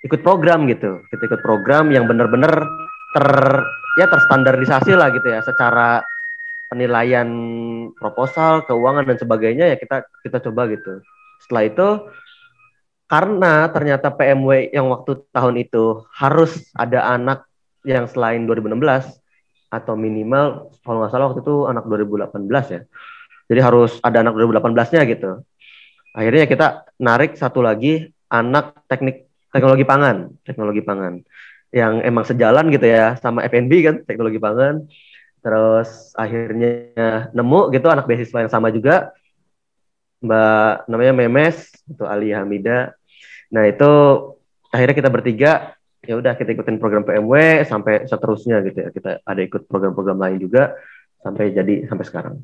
ikut 0.00 0.24
program 0.24 0.64
gitu. 0.64 1.04
Kita 1.12 1.22
ikut 1.28 1.40
program 1.44 1.92
yang 1.92 2.08
benar-benar 2.08 2.64
ter 3.10 3.28
ya 3.98 4.06
terstandarisasi 4.06 4.94
lah 4.94 5.10
gitu 5.12 5.28
ya 5.28 5.42
secara 5.42 6.00
penilaian 6.70 7.28
proposal, 7.98 8.62
keuangan 8.64 9.04
dan 9.04 9.18
sebagainya 9.18 9.74
ya 9.74 9.76
kita 9.76 10.06
kita 10.22 10.38
coba 10.48 10.70
gitu. 10.70 11.02
Setelah 11.42 11.64
itu 11.66 11.88
karena 13.10 13.66
ternyata 13.74 14.14
PMW 14.14 14.70
yang 14.70 14.86
waktu 14.86 15.18
tahun 15.34 15.58
itu 15.58 16.06
harus 16.14 16.70
ada 16.78 17.10
anak 17.10 17.42
yang 17.82 18.06
selain 18.06 18.46
2016 18.46 18.78
atau 19.70 19.94
minimal 19.98 20.70
kalau 20.86 21.02
nggak 21.02 21.10
salah 21.10 21.26
waktu 21.34 21.42
itu 21.42 21.66
anak 21.66 21.84
2018 21.90 22.46
ya. 22.70 22.80
Jadi 23.50 23.60
harus 23.66 23.98
ada 24.06 24.22
anak 24.22 24.38
2018-nya 24.38 25.02
gitu. 25.10 25.42
Akhirnya 26.14 26.46
kita 26.46 26.66
narik 27.02 27.34
satu 27.34 27.66
lagi 27.66 28.14
anak 28.30 28.86
teknik 28.86 29.26
teknologi 29.50 29.82
pangan, 29.82 30.30
teknologi 30.46 30.82
pangan 30.86 31.26
yang 31.74 32.02
emang 32.02 32.26
sejalan 32.26 32.70
gitu 32.70 32.86
ya 32.86 33.14
sama 33.18 33.46
FNB 33.46 33.72
kan 33.82 33.96
teknologi 34.02 34.42
pangan 34.42 34.86
terus 35.40 36.12
akhirnya 36.16 37.28
nemu 37.32 37.72
gitu 37.72 37.86
anak 37.88 38.04
beasiswa 38.06 38.44
yang 38.44 38.52
sama 38.52 38.68
juga. 38.72 39.12
Mbak 40.20 40.84
namanya 40.92 41.12
Memes 41.16 41.72
itu 41.88 42.04
Ali 42.04 42.36
Hamida. 42.36 42.92
Nah 43.48 43.64
itu 43.64 43.90
akhirnya 44.68 44.96
kita 44.96 45.10
bertiga 45.10 45.52
ya 46.04 46.16
udah 46.16 46.32
kita 46.36 46.52
ikutin 46.52 46.76
program 46.76 47.04
PMW 47.08 47.64
sampai 47.64 48.04
seterusnya 48.04 48.60
gitu 48.68 48.78
ya. 48.84 48.88
Kita 48.92 49.10
ada 49.24 49.40
ikut 49.40 49.64
program-program 49.64 50.20
lain 50.20 50.38
juga 50.44 50.76
sampai 51.24 51.56
jadi 51.56 51.88
sampai 51.88 52.04
sekarang. 52.04 52.36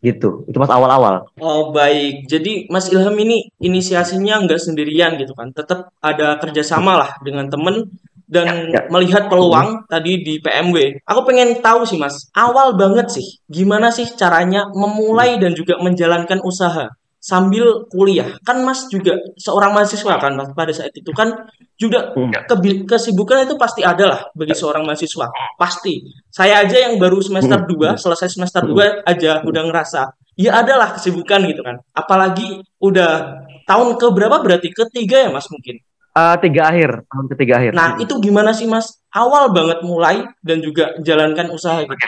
Gitu. 0.00 0.48
Itu 0.48 0.56
pas 0.56 0.70
awal-awal. 0.70 1.28
Oh 1.42 1.74
baik. 1.74 2.30
Jadi 2.30 2.70
Mas 2.70 2.88
Ilham 2.88 3.12
ini 3.20 3.50
inisiasinya 3.58 4.40
nggak 4.46 4.62
sendirian 4.62 5.18
gitu 5.18 5.34
kan? 5.34 5.50
Tetap 5.50 5.90
ada 5.98 6.38
kerjasama 6.38 6.94
lah 6.94 7.10
dengan 7.20 7.50
temen 7.50 7.90
dan 8.30 8.70
ya, 8.70 8.78
ya. 8.78 8.80
melihat 8.94 9.26
peluang 9.26 9.82
hmm. 9.82 9.90
tadi 9.90 10.22
di 10.22 10.38
PMW 10.38 11.02
aku 11.02 11.20
pengen 11.26 11.58
tahu 11.58 11.82
sih 11.82 11.98
Mas 11.98 12.30
awal 12.38 12.78
banget 12.78 13.10
sih 13.10 13.26
gimana 13.50 13.90
sih 13.90 14.06
caranya 14.14 14.70
memulai 14.70 15.36
dan 15.42 15.52
juga 15.52 15.82
menjalankan 15.82 16.38
usaha 16.46 16.86
sambil 17.20 17.84
kuliah 17.92 18.38
kan 18.46 18.62
Mas 18.64 18.88
juga 18.88 19.18
seorang 19.36 19.76
mahasiswa 19.76 20.16
kan 20.16 20.32
Mas 20.38 20.54
pada 20.56 20.72
saat 20.72 20.94
itu 20.96 21.10
kan 21.12 21.50
juga 21.76 22.16
hmm. 22.16 22.48
ke 22.48 22.54
kesibukan 22.88 23.44
itu 23.44 23.60
pasti 23.60 23.84
ada 23.84 24.04
lah 24.08 24.20
bagi 24.32 24.56
seorang 24.56 24.86
mahasiswa 24.86 25.28
pasti 25.60 26.00
saya 26.32 26.64
aja 26.64 26.88
yang 26.88 26.96
baru 26.96 27.20
semester 27.20 27.60
2 27.66 27.68
hmm. 27.68 27.98
selesai 28.00 28.40
semester 28.40 28.64
2 28.64 29.04
aja 29.04 29.44
udah 29.44 29.62
ngerasa 29.68 30.16
ya 30.40 30.64
adalah 30.64 30.96
kesibukan 30.96 31.44
gitu 31.44 31.60
kan 31.60 31.82
apalagi 31.92 32.64
udah 32.80 33.44
tahun 33.68 34.00
ke 34.00 34.06
berapa 34.16 34.40
berarti 34.40 34.72
ketiga 34.72 35.28
ya 35.28 35.30
Mas 35.34 35.50
mungkin 35.52 35.76
uh, 36.20 36.36
tiga 36.36 36.68
akhir 36.68 37.08
tahun 37.08 37.26
ketiga 37.32 37.54
akhir 37.56 37.72
nah 37.72 37.96
itu 37.96 38.12
gimana 38.20 38.52
sih 38.52 38.68
Mas 38.68 39.00
awal 39.16 39.48
banget 39.56 39.80
mulai 39.80 40.28
dan 40.44 40.60
juga 40.60 40.92
jalankan 41.00 41.48
usaha 41.48 41.80
gitu 41.80 41.96
oke 41.96 42.04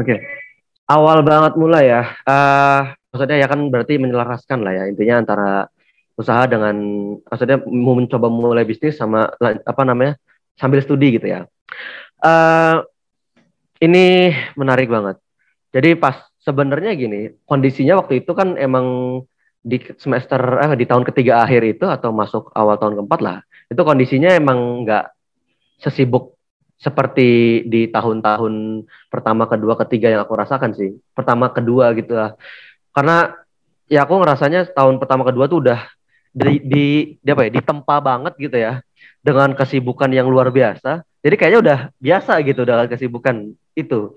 okay. 0.00 0.18
awal 0.88 1.20
banget 1.20 1.52
mulai 1.60 1.84
ya 1.92 2.02
uh, 2.24 2.96
maksudnya 3.12 3.36
ya 3.44 3.46
kan 3.52 3.60
berarti 3.68 4.00
menyelaraskan 4.00 4.64
lah 4.64 4.72
ya 4.72 4.84
intinya 4.88 5.20
antara 5.20 5.50
usaha 6.18 6.50
dengan 6.50 6.74
maksudnya 7.22 7.62
mau 7.70 7.94
mencoba 7.94 8.26
mulai 8.26 8.66
bisnis 8.66 8.98
sama 8.98 9.30
apa 9.38 9.82
namanya 9.86 10.18
sambil 10.58 10.82
studi 10.82 11.14
gitu 11.14 11.30
ya. 11.30 11.46
Uh, 12.18 12.82
ini 13.78 14.34
menarik 14.58 14.90
banget. 14.90 15.22
Jadi 15.70 15.94
pas 15.94 16.18
sebenarnya 16.42 16.98
gini 16.98 17.38
kondisinya 17.46 18.02
waktu 18.02 18.26
itu 18.26 18.34
kan 18.34 18.58
emang 18.58 19.22
di 19.68 19.76
semester 20.00 20.40
eh, 20.64 20.72
di 20.80 20.88
tahun 20.88 21.04
ketiga 21.04 21.44
akhir 21.44 21.62
itu 21.76 21.84
atau 21.84 22.08
masuk 22.08 22.48
awal 22.56 22.80
tahun 22.80 22.96
keempat 22.96 23.20
lah 23.20 23.38
itu 23.68 23.80
kondisinya 23.84 24.32
emang 24.32 24.88
nggak 24.88 25.12
sesibuk 25.84 26.38
seperti 26.78 27.62
di 27.66 27.90
tahun-tahun 27.90 28.86
pertama 29.10 29.50
kedua 29.50 29.74
ketiga 29.84 30.14
yang 30.14 30.22
aku 30.22 30.38
rasakan 30.38 30.72
sih. 30.72 30.94
Pertama 31.10 31.50
kedua 31.50 31.90
gitu 31.98 32.14
lah. 32.14 32.38
Karena 32.94 33.34
ya 33.90 34.06
aku 34.06 34.14
ngerasanya 34.22 34.72
tahun 34.72 35.02
pertama 35.02 35.26
kedua 35.26 35.50
tuh 35.50 35.66
udah 35.66 35.80
di, 36.30 36.62
di, 36.62 36.86
di 37.18 37.28
apa 37.34 37.50
ya 37.50 37.58
ditempa 37.58 37.96
banget 37.98 38.32
gitu 38.38 38.56
ya 38.56 38.78
dengan 39.20 39.58
kesibukan 39.58 40.08
yang 40.14 40.30
luar 40.30 40.54
biasa. 40.54 41.02
Jadi 41.18 41.34
kayaknya 41.34 41.60
udah 41.60 41.78
biasa 41.98 42.32
gitu 42.46 42.62
dengan 42.62 42.86
kesibukan 42.86 43.36
itu 43.74 44.14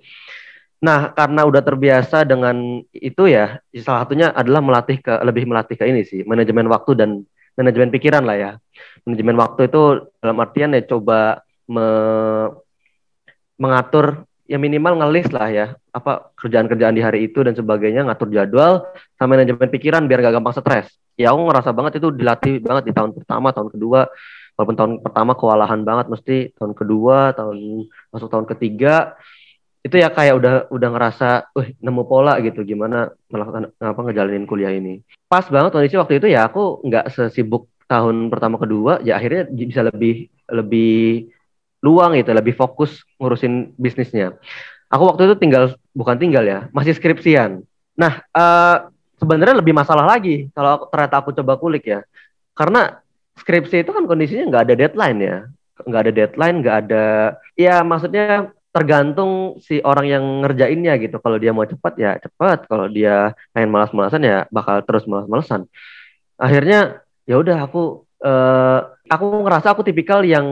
nah 0.82 1.14
karena 1.14 1.46
udah 1.46 1.62
terbiasa 1.62 2.26
dengan 2.26 2.82
itu 2.90 3.30
ya 3.30 3.62
salah 3.86 4.02
satunya 4.02 4.34
adalah 4.34 4.66
melatih 4.66 4.98
ke 4.98 5.14
lebih 5.22 5.46
melatih 5.46 5.78
ke 5.78 5.86
ini 5.86 6.02
sih 6.02 6.26
manajemen 6.26 6.66
waktu 6.74 6.98
dan 6.98 7.22
manajemen 7.56 7.92
pikiran 7.92 8.24
lah 8.24 8.38
ya. 8.38 8.52
Manajemen 9.04 9.36
waktu 9.40 9.68
itu 9.68 9.82
dalam 10.22 10.38
artian 10.40 10.76
ya 10.76 10.82
coba 10.86 11.42
me, 11.68 11.88
mengatur 13.58 14.26
ya 14.46 14.60
minimal 14.60 15.00
ngelis 15.00 15.32
lah 15.32 15.48
ya 15.48 15.68
apa 15.96 16.32
kerjaan-kerjaan 16.36 16.96
di 16.96 17.04
hari 17.04 17.32
itu 17.32 17.40
dan 17.40 17.56
sebagainya 17.56 18.04
ngatur 18.08 18.28
jadwal 18.32 18.84
sama 19.16 19.40
manajemen 19.40 19.70
pikiran 19.72 20.06
biar 20.08 20.20
gak 20.24 20.36
gampang 20.40 20.56
stres. 20.56 20.92
Ya 21.20 21.32
aku 21.32 21.48
ngerasa 21.48 21.72
banget 21.76 22.02
itu 22.02 22.08
dilatih 22.12 22.64
banget 22.64 22.92
di 22.92 22.94
tahun 22.96 23.12
pertama 23.16 23.52
tahun 23.52 23.70
kedua 23.72 24.10
walaupun 24.56 24.76
tahun 24.76 24.92
pertama 25.04 25.32
kewalahan 25.38 25.82
banget 25.84 26.06
mesti 26.12 26.38
tahun 26.58 26.74
kedua 26.76 27.36
tahun 27.36 27.88
masuk 28.12 28.28
tahun 28.28 28.46
ketiga 28.56 29.16
itu 29.82 29.96
ya 29.98 30.14
kayak 30.14 30.38
udah 30.38 30.54
udah 30.70 30.90
ngerasa 30.94 31.28
uh 31.58 31.68
nemu 31.82 32.04
pola 32.06 32.38
gitu. 32.46 32.62
Gimana 32.62 33.10
melakukan 33.34 33.74
apa 33.82 34.00
ngejalanin 34.06 34.46
kuliah 34.46 34.74
ini. 34.74 35.02
Pas 35.26 35.46
banget 35.50 35.74
kondisi 35.74 35.98
waktu 35.98 36.22
itu 36.22 36.30
ya 36.30 36.46
aku 36.46 36.86
nggak 36.86 37.10
sesibuk 37.10 37.66
tahun 37.90 38.32
pertama 38.32 38.56
kedua 38.56 39.04
ya 39.04 39.20
akhirnya 39.20 39.52
bisa 39.52 39.84
lebih 39.84 40.32
lebih 40.48 41.28
luang 41.82 42.16
gitu 42.16 42.32
lebih 42.32 42.54
fokus 42.54 43.02
ngurusin 43.18 43.74
bisnisnya. 43.76 44.38
Aku 44.94 45.10
waktu 45.10 45.28
itu 45.28 45.36
tinggal 45.42 45.74
bukan 45.98 46.16
tinggal 46.22 46.46
ya 46.46 46.70
masih 46.72 46.94
skripsian. 46.94 47.66
Nah 47.98 48.22
uh, 48.38 48.88
sebenarnya 49.18 49.66
lebih 49.66 49.74
masalah 49.74 50.06
lagi 50.06 50.48
kalau 50.54 50.86
ternyata 50.94 51.26
aku 51.26 51.34
coba 51.34 51.58
kulik 51.58 51.90
ya. 51.90 52.06
Karena 52.54 53.02
skripsi 53.34 53.82
itu 53.82 53.90
kan 53.90 54.06
kondisinya 54.06 54.46
nggak 54.46 54.64
ada 54.70 54.76
deadline 54.78 55.20
ya. 55.20 55.38
Nggak 55.82 56.02
ada 56.06 56.12
deadline 56.14 56.58
nggak 56.62 56.78
ada 56.86 57.06
ya 57.58 57.82
maksudnya 57.82 58.54
tergantung 58.72 59.60
si 59.60 59.84
orang 59.84 60.06
yang 60.08 60.24
ngerjainnya 60.48 60.96
gitu 61.00 61.20
kalau 61.20 61.36
dia 61.36 61.52
mau 61.52 61.68
cepat 61.68 61.94
ya 62.00 62.12
cepat 62.24 62.72
kalau 62.72 62.88
dia 62.88 63.36
pengen 63.52 63.72
malas-malasan 63.72 64.24
ya 64.24 64.38
bakal 64.48 64.80
terus 64.88 65.04
malas-malasan 65.04 65.68
akhirnya 66.40 67.04
ya 67.28 67.36
udah 67.36 67.68
aku 67.68 68.08
uh, 68.24 68.80
aku 69.12 69.26
ngerasa 69.44 69.76
aku 69.76 69.82
tipikal 69.84 70.24
yang 70.24 70.48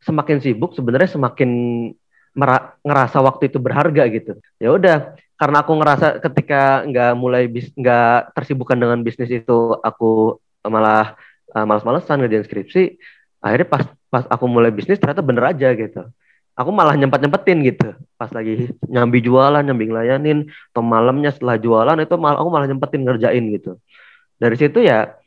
semakin 0.00 0.40
sibuk 0.40 0.72
sebenarnya 0.76 1.16
semakin 1.16 1.50
ngerasa 2.82 3.22
waktu 3.22 3.48
itu 3.48 3.58
berharga 3.62 4.04
gitu. 4.10 4.36
Ya 4.58 4.74
udah, 4.74 5.14
karena 5.38 5.62
aku 5.62 5.72
ngerasa 5.78 6.18
ketika 6.18 6.82
nggak 6.82 7.12
mulai 7.14 7.46
nggak 7.50 8.34
tersibukkan 8.34 8.76
dengan 8.76 8.98
bisnis 9.06 9.30
itu 9.30 9.78
aku 9.80 10.42
malah 10.66 11.14
uh, 11.54 11.64
malas-malesan 11.64 12.20
ngerjain 12.20 12.44
skripsi. 12.44 12.98
Akhirnya 13.38 13.68
pas 13.70 13.84
pas 14.10 14.24
aku 14.26 14.44
mulai 14.50 14.74
bisnis 14.74 14.98
ternyata 14.98 15.22
bener 15.22 15.54
aja 15.54 15.72
gitu. 15.78 16.10
Aku 16.54 16.70
malah 16.70 16.94
nyempet-nyempetin 16.94 17.58
gitu. 17.66 17.98
Pas 18.14 18.30
lagi 18.30 18.70
nyambi 18.86 19.18
jualan, 19.18 19.62
nyambi 19.62 19.90
ngelayanin, 19.90 20.46
atau 20.70 20.82
malamnya 20.86 21.34
setelah 21.34 21.58
jualan 21.58 21.98
itu 21.98 22.14
malah 22.14 22.38
aku 22.38 22.50
malah 22.50 22.66
nyempetin 22.70 23.02
ngerjain 23.02 23.44
gitu. 23.50 23.78
Dari 24.38 24.54
situ 24.54 24.78
ya 24.82 25.18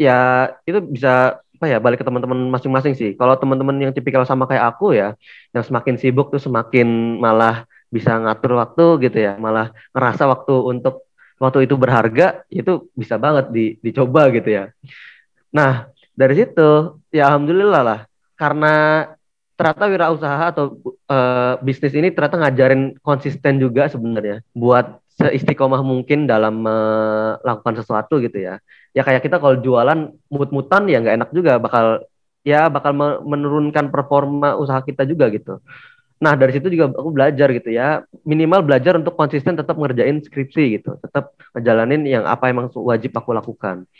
ya 0.00 0.48
itu 0.64 0.78
bisa 0.80 1.42
apa 1.58 1.66
ya 1.66 1.82
balik 1.82 2.00
ke 2.00 2.06
teman-teman 2.06 2.48
masing-masing 2.54 2.94
sih. 2.94 3.10
Kalau 3.18 3.34
teman-teman 3.36 3.76
yang 3.76 3.92
tipikal 3.92 4.22
sama 4.24 4.46
kayak 4.46 4.72
aku 4.72 4.94
ya, 4.94 5.18
yang 5.52 5.66
semakin 5.66 5.98
sibuk 5.98 6.30
tuh 6.30 6.40
semakin 6.40 7.18
malah 7.18 7.66
bisa 7.90 8.14
ngatur 8.16 8.56
waktu 8.56 9.10
gitu 9.10 9.18
ya, 9.18 9.34
malah 9.36 9.74
ngerasa 9.92 10.30
waktu 10.30 10.54
untuk 10.54 11.08
waktu 11.42 11.66
itu 11.66 11.74
berharga 11.74 12.46
itu 12.46 12.88
bisa 12.94 13.18
banget 13.18 13.50
di, 13.50 13.64
dicoba 13.82 14.30
gitu 14.30 14.48
ya. 14.48 14.64
Nah 15.50 15.90
dari 16.14 16.34
situ 16.38 16.98
ya 17.10 17.26
alhamdulillah 17.30 17.82
lah 17.82 18.00
karena 18.38 18.74
ternyata 19.58 19.90
wirausaha 19.90 20.44
atau 20.54 20.78
uh, 21.10 21.58
bisnis 21.66 21.90
ini 21.98 22.14
ternyata 22.14 22.38
ngajarin 22.38 22.94
konsisten 23.02 23.58
juga 23.58 23.90
sebenarnya 23.90 24.46
buat 24.54 25.02
seistiqomah 25.18 25.82
mungkin 25.82 26.30
dalam 26.30 26.62
melakukan 26.62 27.74
sesuatu 27.82 28.22
gitu 28.22 28.38
ya. 28.38 28.62
Ya 28.94 29.02
kayak 29.02 29.26
kita 29.26 29.42
kalau 29.42 29.58
jualan 29.58 30.14
mut-mutan 30.30 30.86
ya 30.86 31.02
nggak 31.02 31.16
enak 31.18 31.30
juga 31.34 31.58
bakal 31.58 32.06
ya 32.46 32.70
bakal 32.70 32.94
menurunkan 33.26 33.90
performa 33.90 34.54
usaha 34.54 34.78
kita 34.78 35.02
juga 35.02 35.26
gitu. 35.34 35.58
Nah 36.22 36.38
dari 36.38 36.54
situ 36.54 36.70
juga 36.70 36.94
aku 36.94 37.10
belajar 37.10 37.50
gitu 37.50 37.74
ya 37.74 38.06
minimal 38.22 38.62
belajar 38.62 38.94
untuk 38.94 39.18
konsisten 39.18 39.58
tetap 39.58 39.74
ngerjain 39.74 40.22
skripsi 40.22 40.78
gitu, 40.78 40.94
tetap 41.02 41.34
ngejalanin 41.58 42.06
yang 42.06 42.22
apa 42.22 42.54
yang 42.54 42.70
wajib 42.78 43.10
aku 43.18 43.34
lakukan. 43.34 43.90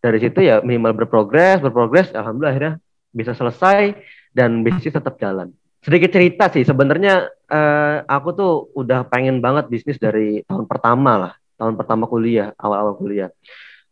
Dari 0.00 0.18
situ 0.24 0.40
ya 0.40 0.64
minimal 0.64 1.04
berprogres, 1.04 1.60
berprogres, 1.60 2.16
alhamdulillah 2.16 2.52
akhirnya 2.56 2.74
bisa 3.12 3.36
selesai 3.36 3.92
dan 4.32 4.64
bisnis 4.66 4.92
tetap 4.92 5.16
jalan. 5.20 5.52
Sedikit 5.82 6.14
cerita 6.14 6.48
sih 6.52 6.62
sebenarnya 6.62 7.28
uh, 7.50 8.06
aku 8.06 8.28
tuh 8.32 8.52
udah 8.76 9.06
pengen 9.06 9.42
banget 9.42 9.68
bisnis 9.68 9.98
dari 9.98 10.42
tahun 10.46 10.66
pertama 10.66 11.18
lah. 11.18 11.32
Tahun 11.56 11.78
pertama 11.78 12.10
kuliah 12.10 12.50
awal-awal 12.58 12.98
kuliah. 12.98 13.30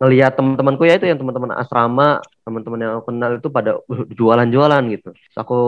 Ngelihat 0.00 0.32
teman-temanku 0.32 0.88
ya 0.88 0.97
itu 0.97 1.06
yang 1.12 1.20
teman-teman 1.20 1.52
asrama 1.61 2.25
teman-teman 2.42 2.78
yang 2.80 2.92
aku 2.99 3.12
kenal 3.12 3.37
itu 3.37 3.49
pada 3.52 3.76
jualan-jualan 4.16 4.82
gitu. 4.97 5.11
Terus 5.12 5.37
aku 5.37 5.61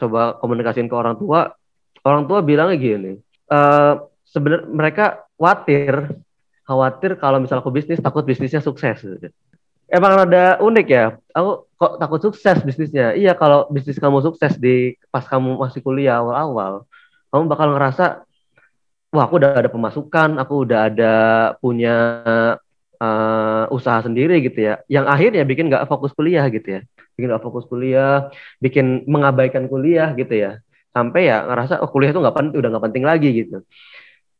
coba 0.00 0.36
komunikasiin 0.42 0.90
ke 0.90 0.96
orang 0.96 1.16
tua. 1.16 1.54
Orang 2.02 2.26
tua 2.30 2.38
bilangnya 2.42 2.76
gini 2.78 3.12
uh, 3.50 3.94
sebenarnya 4.26 4.66
mereka 4.70 5.04
khawatir 5.38 6.18
khawatir 6.66 7.10
kalau 7.18 7.38
misalnya 7.38 7.62
aku 7.62 7.72
bisnis 7.74 8.02
takut 8.02 8.26
bisnisnya 8.26 8.62
sukses 8.62 8.98
gitu 8.98 9.30
emang 9.90 10.26
ada 10.26 10.58
unik 10.62 10.86
ya. 10.86 11.16
Aku 11.32 11.66
kok 11.76 11.92
takut 12.00 12.20
sukses 12.22 12.58
bisnisnya. 12.62 13.14
Iya 13.14 13.36
kalau 13.36 13.70
bisnis 13.70 14.00
kamu 14.00 14.24
sukses 14.24 14.56
di 14.58 14.96
pas 15.12 15.24
kamu 15.26 15.60
masih 15.60 15.80
kuliah 15.84 16.18
awal-awal, 16.20 16.88
kamu 17.30 17.42
bakal 17.46 17.68
ngerasa 17.76 18.26
wah 19.14 19.24
aku 19.24 19.40
udah 19.40 19.50
ada 19.56 19.70
pemasukan, 19.70 20.30
aku 20.40 20.54
udah 20.66 20.80
ada 20.90 21.14
punya 21.62 21.96
uh, 23.00 23.64
usaha 23.72 24.02
sendiri 24.02 24.42
gitu 24.44 24.72
ya. 24.72 24.74
Yang 24.90 25.06
akhirnya 25.08 25.42
bikin 25.46 25.70
nggak 25.70 25.86
fokus 25.88 26.12
kuliah 26.12 26.44
gitu 26.50 26.80
ya. 26.80 26.80
Bikin 27.16 27.32
nggak 27.32 27.44
fokus 27.44 27.64
kuliah, 27.68 28.28
bikin 28.60 29.06
mengabaikan 29.08 29.70
kuliah 29.70 30.12
gitu 30.16 30.34
ya. 30.36 30.60
Sampai 30.92 31.28
ya 31.28 31.44
ngerasa 31.44 31.84
oh 31.84 31.90
kuliah 31.92 32.10
itu 32.12 32.20
nggak 32.20 32.36
penting, 32.36 32.56
udah 32.56 32.68
nggak 32.72 32.84
penting 32.90 33.04
lagi 33.04 33.28
gitu. 33.32 33.56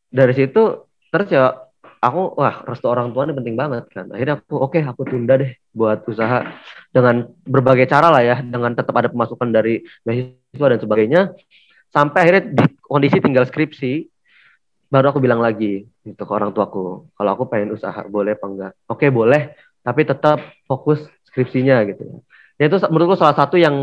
Dari 0.09 0.33
situ 0.33 0.89
terus 1.13 1.29
ya 1.31 1.66
aku 2.01 2.37
wah 2.37 2.63
restu 2.65 2.87
orang 2.87 3.11
tua 3.13 3.27
ini 3.29 3.35
penting 3.37 3.57
banget 3.57 3.85
kan. 3.93 4.07
Akhirnya 4.13 4.41
aku 4.41 4.55
oke 4.57 4.77
okay, 4.77 4.83
aku 4.85 5.03
tunda 5.09 5.37
deh 5.41 5.53
buat 5.73 6.05
usaha 6.09 6.45
dengan 6.93 7.29
berbagai 7.45 7.87
cara 7.89 8.09
lah 8.09 8.23
ya 8.23 8.37
dengan 8.41 8.73
tetap 8.77 8.95
ada 8.97 9.09
pemasukan 9.13 9.49
dari 9.51 9.85
mahasiswa 10.05 10.67
dan 10.73 10.81
sebagainya. 10.81 11.21
Sampai 11.91 12.19
akhirnya 12.27 12.45
di 12.53 12.65
kondisi 12.83 13.19
tinggal 13.23 13.47
skripsi 13.49 14.09
baru 14.87 15.11
aku 15.11 15.19
bilang 15.19 15.43
lagi 15.43 15.83
gitu 16.07 16.23
ke 16.23 16.33
orang 16.33 16.55
tuaku 16.55 17.11
kalau 17.19 17.31
aku 17.35 17.51
pengen 17.51 17.75
usaha 17.75 18.07
boleh 18.07 18.39
apa 18.39 18.47
enggak? 18.47 18.73
Oke 18.87 19.11
boleh 19.11 19.55
tapi 19.87 20.03
tetap 20.03 20.43
fokus 20.67 21.03
skripsinya 21.31 21.83
gitu 21.87 22.03
ya. 22.59 22.67
Itu 22.67 22.81
menurutku 22.89 23.21
salah 23.21 23.37
satu 23.37 23.61
yang 23.61 23.77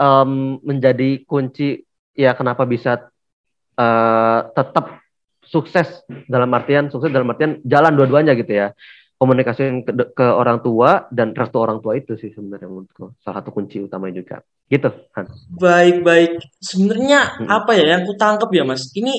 um, 0.00 0.30
menjadi 0.64 1.22
kunci 1.28 1.84
ya 2.16 2.32
kenapa 2.32 2.64
bisa 2.64 3.12
uh, 3.76 4.40
tetap 4.56 5.05
sukses 5.46 6.02
dalam 6.26 6.50
artian 6.52 6.90
sukses 6.90 7.14
dalam 7.14 7.30
artian 7.30 7.62
jalan 7.62 7.94
dua-duanya 7.94 8.34
gitu 8.34 8.52
ya. 8.52 8.68
Komunikasi 9.16 9.88
ke, 9.88 9.92
ke 10.12 10.26
orang 10.28 10.60
tua 10.60 11.08
dan 11.08 11.32
restu 11.32 11.56
orang 11.56 11.80
tua 11.80 11.96
itu 11.96 12.20
sih 12.20 12.36
sebenarnya 12.36 12.68
menurutku. 12.68 13.16
Salah 13.24 13.40
satu 13.40 13.48
kunci 13.54 13.80
utama 13.80 14.12
juga. 14.12 14.44
Gitu 14.66 14.90
Han. 15.14 15.30
baik 15.62 16.02
baik 16.02 16.32
sebenarnya 16.58 17.38
hmm. 17.38 17.46
apa 17.46 17.78
ya 17.78 17.96
yang 17.96 18.02
ku 18.04 18.18
tangkap 18.18 18.50
ya 18.50 18.66
mas? 18.66 18.90
Ini 18.92 19.14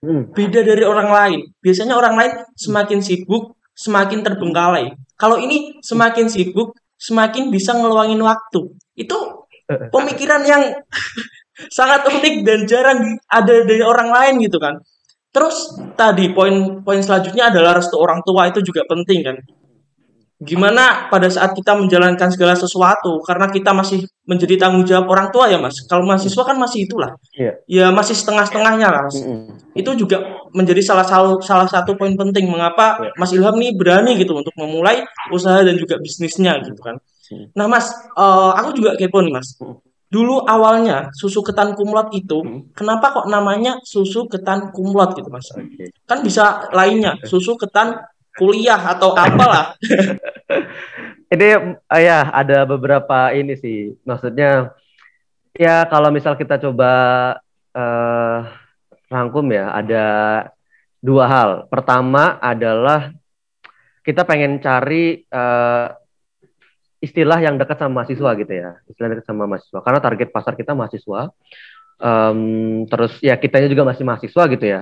hmm. 0.00 0.32
beda 0.32 0.64
dari 0.64 0.86
orang 0.86 1.10
lain. 1.10 1.40
Biasanya 1.60 1.98
orang 1.98 2.14
lain 2.16 2.32
semakin 2.56 3.02
sibuk 3.04 3.58
semakin 3.74 4.22
terbengkalai. 4.24 4.94
Kalau 5.18 5.36
ini 5.36 5.76
semakin 5.82 6.30
sibuk 6.30 6.78
semakin 6.96 7.52
bisa 7.52 7.76
ngeluangin 7.76 8.22
waktu. 8.24 8.72
Itu 8.96 9.44
pemikiran 9.94 10.46
yang 10.46 10.72
sangat 11.76 12.06
unik 12.08 12.46
dan 12.48 12.64
jarang 12.64 13.20
ada 13.28 13.54
dari 13.66 13.84
orang 13.84 14.08
lain 14.08 14.34
gitu 14.40 14.56
kan 14.56 14.80
Terus 15.34 15.56
tadi 15.98 16.30
poin 16.30 16.78
poin 16.86 17.02
selanjutnya 17.02 17.50
adalah 17.50 17.74
restu 17.74 17.98
orang 17.98 18.22
tua 18.22 18.46
itu 18.46 18.62
juga 18.62 18.86
penting 18.86 19.26
kan. 19.26 19.36
Gimana 20.38 21.10
pada 21.10 21.26
saat 21.26 21.58
kita 21.58 21.74
menjalankan 21.74 22.30
segala 22.30 22.54
sesuatu 22.54 23.18
karena 23.26 23.50
kita 23.50 23.74
masih 23.74 24.06
menjadi 24.30 24.62
tanggung 24.62 24.86
jawab 24.86 25.10
orang 25.10 25.28
tua 25.34 25.50
ya 25.50 25.58
mas. 25.58 25.74
Kalau 25.90 26.06
mahasiswa 26.06 26.42
kan 26.46 26.54
masih 26.54 26.86
itulah, 26.86 27.18
yeah. 27.34 27.54
ya 27.66 27.90
masih 27.90 28.14
setengah-setengahnya 28.14 28.86
lah 28.94 29.00
mas. 29.10 29.18
Mm. 29.18 29.58
Itu 29.74 29.90
juga 29.98 30.22
menjadi 30.54 30.82
salah 30.86 31.06
satu 31.06 31.42
salah 31.42 31.66
satu 31.66 31.98
poin 31.98 32.14
penting 32.14 32.46
mengapa 32.46 33.02
yeah. 33.02 33.14
Mas 33.18 33.34
Ilham 33.34 33.58
nih 33.58 33.74
berani 33.74 34.14
gitu 34.20 34.38
untuk 34.38 34.54
memulai 34.54 35.02
usaha 35.34 35.66
dan 35.66 35.74
juga 35.74 35.98
bisnisnya 35.98 36.62
gitu 36.62 36.78
kan. 36.78 36.94
Nah 37.58 37.66
mas, 37.66 37.90
uh, 38.14 38.52
aku 38.54 38.76
juga 38.76 38.94
kepo 38.94 39.18
nih 39.24 39.34
mas 39.34 39.58
dulu 40.14 40.46
awalnya 40.46 41.10
susu 41.10 41.42
ketan 41.42 41.74
kumlot 41.74 42.14
itu 42.14 42.38
hmm. 42.38 42.70
kenapa 42.78 43.10
kok 43.10 43.26
namanya 43.26 43.82
susu 43.82 44.30
ketan 44.30 44.70
kumlot 44.70 45.18
gitu 45.18 45.26
mas 45.26 45.50
okay. 45.50 45.90
kan 46.06 46.22
bisa 46.22 46.70
lainnya 46.70 47.18
susu 47.26 47.58
ketan 47.58 47.98
kuliah 48.38 48.78
atau 48.78 49.10
apalah 49.10 49.74
ini 51.34 51.48
uh, 51.90 51.98
ya 51.98 52.30
ada 52.30 52.62
beberapa 52.62 53.34
ini 53.34 53.58
sih 53.58 53.98
maksudnya 54.06 54.70
ya 55.50 55.82
kalau 55.90 56.14
misal 56.14 56.38
kita 56.38 56.62
coba 56.62 56.92
uh, 57.74 58.38
rangkum 59.10 59.50
ya 59.50 59.74
ada 59.74 60.06
dua 61.02 61.26
hal 61.26 61.50
pertama 61.66 62.38
adalah 62.38 63.10
kita 64.06 64.22
pengen 64.22 64.62
cari 64.62 65.26
uh, 65.26 65.90
istilah 67.04 67.38
yang 67.44 67.60
dekat 67.60 67.76
sama 67.76 68.02
mahasiswa 68.02 68.30
gitu 68.40 68.52
ya. 68.52 68.80
Istilah 68.88 69.08
dekat 69.12 69.28
sama 69.28 69.44
mahasiswa. 69.44 69.78
Karena 69.84 70.00
target 70.00 70.28
pasar 70.32 70.56
kita 70.56 70.72
mahasiswa 70.72 71.28
um, 72.00 72.40
terus 72.88 73.12
ya 73.22 73.36
kitanya 73.38 73.68
juga 73.70 73.86
masih 73.86 74.04
mahasiswa 74.06 74.42
gitu 74.50 74.64
ya. 74.64 74.80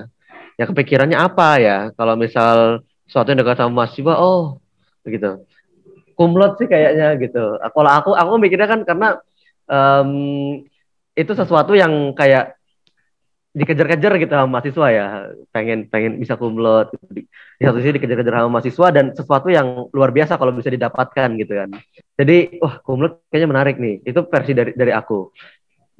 Ya 0.57 0.65
kepikirannya 0.69 1.17
apa 1.17 1.57
ya? 1.59 1.77
Kalau 1.97 2.15
misal 2.15 2.85
sesuatu 3.09 3.33
yang 3.33 3.41
dekat 3.41 3.59
sama 3.59 3.83
mahasiswa 3.83 4.13
oh 4.17 4.63
begitu. 5.03 5.43
Kumlot 6.13 6.61
sih 6.61 6.69
kayaknya 6.69 7.17
gitu. 7.17 7.57
Kalau 7.57 7.89
aku 7.89 8.11
aku 8.13 8.31
mikirnya 8.37 8.69
kan 8.69 8.85
karena 8.85 9.17
um, 9.65 10.11
itu 11.13 11.31
sesuatu 11.33 11.73
yang 11.73 12.13
kayak 12.13 12.57
dikejar-kejar 13.53 14.17
gitu 14.21 14.33
sama 14.33 14.49
mahasiswa 14.59 14.87
ya. 14.93 15.07
Pengen 15.49 15.89
pengen 15.89 16.21
bisa 16.21 16.37
kumlot 16.37 16.93
gitu. 16.93 17.25
Di, 17.57 17.61
di 17.61 17.63
satu 17.69 17.77
sisi 17.79 17.95
dikejar-kejar 17.99 18.33
sama 18.33 18.49
mahasiswa 18.49 18.87
dan 18.89 19.05
sesuatu 19.13 19.47
yang 19.53 19.87
luar 19.93 20.09
biasa 20.09 20.37
kalau 20.41 20.51
bisa 20.55 20.73
didapatkan 20.73 21.29
gitu 21.37 21.53
kan. 21.53 21.69
Jadi 22.17 22.59
wah 22.59 22.81
kumlot 22.81 23.29
kayaknya 23.29 23.49
menarik 23.49 23.75
nih. 23.77 24.01
Itu 24.01 24.25
versi 24.25 24.51
dari 24.57 24.71
dari 24.73 24.91
aku. 24.91 25.29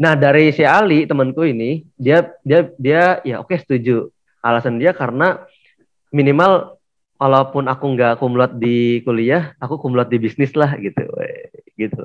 Nah 0.02 0.18
dari 0.18 0.50
si 0.50 0.66
Ali 0.66 1.06
temanku 1.06 1.46
ini 1.46 1.86
dia 1.94 2.26
dia 2.42 2.70
dia 2.78 3.22
ya 3.22 3.40
oke 3.42 3.54
setuju. 3.58 4.10
Alasan 4.44 4.82
dia 4.82 4.92
karena 4.92 5.40
minimal 6.12 6.76
walaupun 7.24 7.72
aku 7.72 7.86
nggak 7.96 8.20
kumlot 8.20 8.60
di 8.60 9.00
kuliah, 9.08 9.56
aku 9.62 9.80
kumlot 9.80 10.12
di 10.12 10.20
bisnis 10.20 10.52
lah 10.60 10.76
gitu, 10.76 11.08
gitu. 11.80 12.04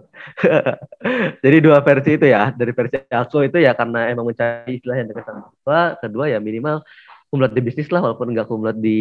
Jadi 1.44 1.56
dua 1.58 1.82
versi 1.82 2.14
itu 2.14 2.26
ya, 2.30 2.54
dari 2.54 2.70
versi 2.70 3.02
aku 3.10 3.42
itu 3.42 3.58
ya 3.58 3.74
karena 3.74 4.06
emang 4.14 4.30
mencari 4.30 4.78
istilah 4.78 4.96
yang 5.02 5.10
dekat 5.10 5.26
sama 5.26 5.98
kedua 5.98 6.30
ya 6.30 6.38
minimal 6.38 6.86
kumlot 7.28 7.52
di 7.52 7.60
bisnis 7.60 7.92
lah 7.92 8.00
walaupun 8.04 8.32
nggak 8.32 8.48
kumlot 8.48 8.76
di 8.80 9.00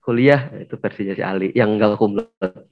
kuliah, 0.00 0.48
itu 0.56 0.74
versinya 0.80 1.14
si 1.14 1.22
Ali 1.22 1.48
yang 1.52 1.76
nggak 1.76 1.98
kumlot. 1.98 2.30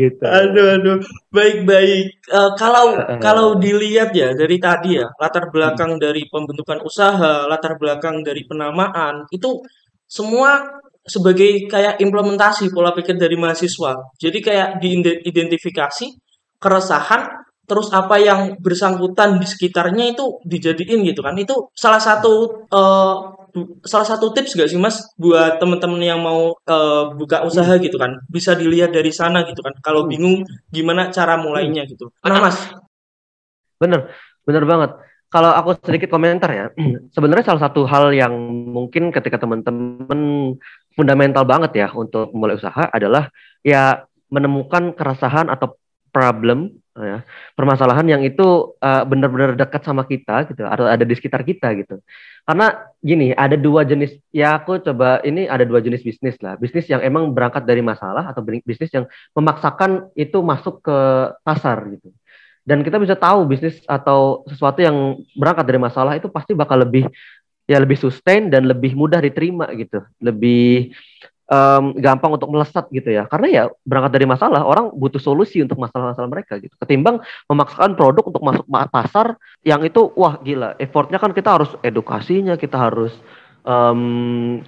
gitu. 0.00 0.24
Aduh 0.24 0.66
aduh, 0.78 0.98
baik 1.30 1.66
baik. 1.66 2.06
Uh, 2.30 2.52
kalau 2.56 2.96
uh, 2.96 3.18
kalau 3.20 3.56
dilihat 3.58 4.14
ya 4.14 4.32
dari 4.34 4.56
tadi 4.56 4.98
ya 5.00 5.06
latar 5.18 5.48
belakang 5.52 5.96
hmm. 5.96 6.02
dari 6.02 6.22
pembentukan 6.26 6.80
usaha, 6.82 7.46
latar 7.46 7.76
belakang 7.76 8.22
dari 8.24 8.44
penamaan 8.46 9.26
itu 9.30 9.62
semua 10.10 10.80
sebagai 11.06 11.66
kayak 11.66 11.98
implementasi 12.02 12.70
pola 12.70 12.92
pikir 12.92 13.16
dari 13.16 13.34
mahasiswa. 13.34 14.14
Jadi 14.20 14.38
kayak 14.42 14.78
diidentifikasi 14.82 16.06
keresahan 16.60 17.49
terus 17.70 17.94
apa 17.94 18.18
yang 18.18 18.58
bersangkutan 18.58 19.38
di 19.38 19.46
sekitarnya 19.46 20.18
itu 20.18 20.42
dijadiin 20.42 21.06
gitu 21.06 21.22
kan. 21.22 21.38
Itu 21.38 21.70
salah 21.78 22.02
satu 22.02 22.66
uh, 22.66 23.14
salah 23.86 24.06
satu 24.06 24.34
tips 24.34 24.58
gak 24.58 24.70
sih 24.70 24.78
Mas 24.78 25.06
buat 25.14 25.62
teman-teman 25.62 26.02
yang 26.02 26.18
mau 26.18 26.58
uh, 26.58 27.14
buka 27.14 27.46
usaha 27.46 27.78
gitu 27.78 27.94
kan. 27.94 28.18
Bisa 28.26 28.58
dilihat 28.58 28.90
dari 28.90 29.14
sana 29.14 29.46
gitu 29.46 29.62
kan. 29.62 29.78
Kalau 29.78 30.10
bingung 30.10 30.42
gimana 30.74 31.14
cara 31.14 31.38
mulainya 31.38 31.86
gitu. 31.86 32.10
Nah, 32.26 32.42
Mas. 32.42 32.58
Bener, 33.78 34.10
bener 34.42 34.66
banget 34.66 34.90
kalau 35.30 35.54
aku 35.54 35.78
sedikit 35.86 36.10
komentar 36.10 36.50
ya, 36.50 36.66
sebenarnya 37.14 37.54
salah 37.54 37.62
satu 37.70 37.86
hal 37.86 38.10
yang 38.10 38.34
mungkin 38.74 39.14
ketika 39.14 39.38
teman-teman 39.38 40.52
fundamental 40.98 41.46
banget 41.46 41.86
ya 41.86 41.88
untuk 41.94 42.34
mulai 42.34 42.58
usaha 42.58 42.90
adalah 42.90 43.30
ya 43.62 44.04
menemukan 44.26 44.90
keresahan 44.94 45.46
atau 45.46 45.78
problem 46.10 46.74
ya. 47.02 47.18
Permasalahan 47.56 48.06
yang 48.06 48.22
itu 48.24 48.76
uh, 48.80 49.02
benar-benar 49.04 49.56
dekat 49.56 49.82
sama 49.84 50.04
kita 50.04 50.48
gitu 50.48 50.64
atau 50.64 50.86
ada 50.86 51.04
di 51.04 51.14
sekitar 51.16 51.44
kita 51.44 51.72
gitu. 51.76 51.98
Karena 52.44 52.90
gini 53.00 53.32
ada 53.36 53.54
dua 53.54 53.84
jenis 53.84 54.16
ya 54.32 54.56
aku 54.58 54.80
coba 54.80 55.20
ini 55.22 55.46
ada 55.46 55.62
dua 55.62 55.80
jenis 55.84 56.00
bisnis 56.02 56.36
lah. 56.40 56.56
Bisnis 56.56 56.88
yang 56.88 57.04
emang 57.04 57.30
berangkat 57.36 57.64
dari 57.64 57.84
masalah 57.84 58.30
atau 58.30 58.40
bisnis 58.42 58.90
yang 58.90 59.04
memaksakan 59.36 60.12
itu 60.16 60.38
masuk 60.40 60.82
ke 60.84 60.98
pasar 61.44 61.84
gitu. 61.92 62.10
Dan 62.64 62.84
kita 62.84 63.00
bisa 63.00 63.16
tahu 63.16 63.48
bisnis 63.48 63.80
atau 63.88 64.44
sesuatu 64.46 64.84
yang 64.84 65.18
berangkat 65.34 65.64
dari 65.64 65.80
masalah 65.80 66.14
itu 66.14 66.28
pasti 66.28 66.52
bakal 66.52 66.84
lebih 66.84 67.08
ya 67.70 67.78
lebih 67.78 67.96
sustain 67.96 68.50
dan 68.50 68.66
lebih 68.66 68.98
mudah 68.98 69.22
diterima 69.22 69.70
gitu. 69.78 70.02
Lebih 70.18 70.90
um, 71.50 71.92
gampang 71.98 72.38
untuk 72.38 72.48
melesat 72.48 72.86
gitu 72.94 73.10
ya 73.10 73.26
karena 73.26 73.46
ya 73.50 73.62
berangkat 73.82 74.16
dari 74.16 74.26
masalah 74.30 74.62
orang 74.62 74.94
butuh 74.94 75.20
solusi 75.20 75.60
untuk 75.60 75.76
masalah-masalah 75.82 76.30
mereka 76.30 76.56
gitu 76.62 76.72
ketimbang 76.78 77.20
memaksakan 77.50 77.98
produk 77.98 78.24
untuk 78.30 78.42
masuk 78.46 78.64
pasar 78.88 79.36
yang 79.66 79.82
itu 79.82 80.14
wah 80.14 80.38
gila 80.40 80.78
effortnya 80.78 81.18
kan 81.18 81.34
kita 81.34 81.60
harus 81.60 81.70
edukasinya 81.82 82.54
kita 82.54 82.78
harus 82.78 83.12
um, 83.66 84.62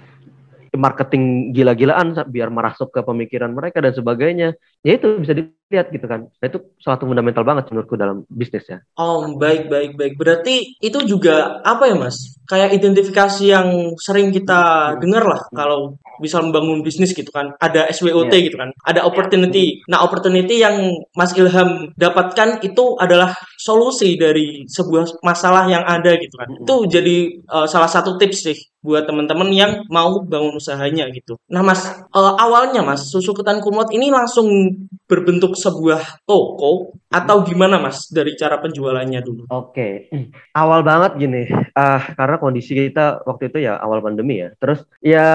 marketing 0.73 1.53
gila-gilaan 1.53 2.17
biar 2.33 2.49
merasuk 2.49 2.89
ke 2.89 3.01
pemikiran 3.05 3.53
mereka 3.53 3.79
dan 3.79 3.93
sebagainya. 3.93 4.57
Ya 4.83 4.99
itu 4.99 5.15
bisa 5.15 5.31
dilihat 5.31 5.95
gitu 5.95 6.03
kan. 6.11 6.27
Nah, 6.27 6.47
itu 6.51 6.59
suatu 6.75 7.07
fundamental 7.07 7.47
banget 7.47 7.71
menurutku 7.71 7.95
dalam 7.95 8.27
bisnis 8.27 8.67
ya. 8.67 8.83
Oh, 8.99 9.23
baik 9.39 9.71
baik 9.71 9.95
baik. 9.95 10.19
Berarti 10.19 10.75
itu 10.83 10.99
juga 11.07 11.63
apa 11.63 11.87
ya, 11.87 11.95
Mas? 11.95 12.35
Kayak 12.43 12.75
identifikasi 12.75 13.43
yang 13.47 13.95
sering 13.95 14.35
kita 14.35 14.93
dengar 14.99 15.23
lah 15.23 15.41
kalau 15.55 15.95
bisa 16.19 16.43
membangun 16.43 16.83
bisnis 16.83 17.15
gitu 17.15 17.31
kan. 17.31 17.55
Ada 17.63 17.87
SWOT 17.95 18.27
yeah. 18.35 18.43
gitu 18.43 18.59
kan. 18.59 18.75
Ada 18.83 19.07
opportunity. 19.07 19.79
Nah, 19.87 20.03
opportunity 20.03 20.59
yang 20.59 20.99
Mas 21.15 21.31
Ilham 21.39 21.95
dapatkan 21.95 22.59
itu 22.59 22.99
adalah 22.99 23.31
solusi 23.55 24.19
dari 24.19 24.67
sebuah 24.67 25.23
masalah 25.23 25.63
yang 25.71 25.87
ada 25.87 26.11
gitu 26.19 26.35
kan. 26.35 26.51
Itu 26.59 26.75
jadi 26.91 27.39
uh, 27.47 27.71
salah 27.71 27.87
satu 27.87 28.19
tips 28.19 28.51
sih 28.51 28.59
buat 28.83 29.07
teman-teman 29.07 29.47
yang 29.55 29.87
mau 29.87 30.19
bangun 30.27 30.59
usahanya 30.59 31.07
gitu. 31.15 31.39
Nah, 31.47 31.63
Mas, 31.63 31.87
uh, 32.11 32.35
awalnya 32.35 32.83
Mas, 32.83 33.07
susu 33.07 33.31
ketan 33.31 33.63
kumlot 33.63 33.95
ini 33.95 34.11
langsung 34.11 34.72
berbentuk 35.07 35.53
sebuah 35.53 36.25
toko 36.25 36.97
atau 37.11 37.45
gimana 37.45 37.77
Mas 37.77 38.09
dari 38.09 38.33
cara 38.33 38.57
penjualannya 38.57 39.21
dulu? 39.21 39.43
Oke. 39.51 40.09
Awal 40.55 40.81
banget 40.81 41.11
gini. 41.21 41.43
Uh, 41.73 42.01
karena 42.17 42.37
kondisi 42.41 42.73
kita 42.73 43.21
waktu 43.27 43.53
itu 43.53 43.57
ya 43.67 43.77
awal 43.77 44.01
pandemi 44.01 44.41
ya. 44.41 44.49
Terus 44.57 44.85
ya 45.03 45.27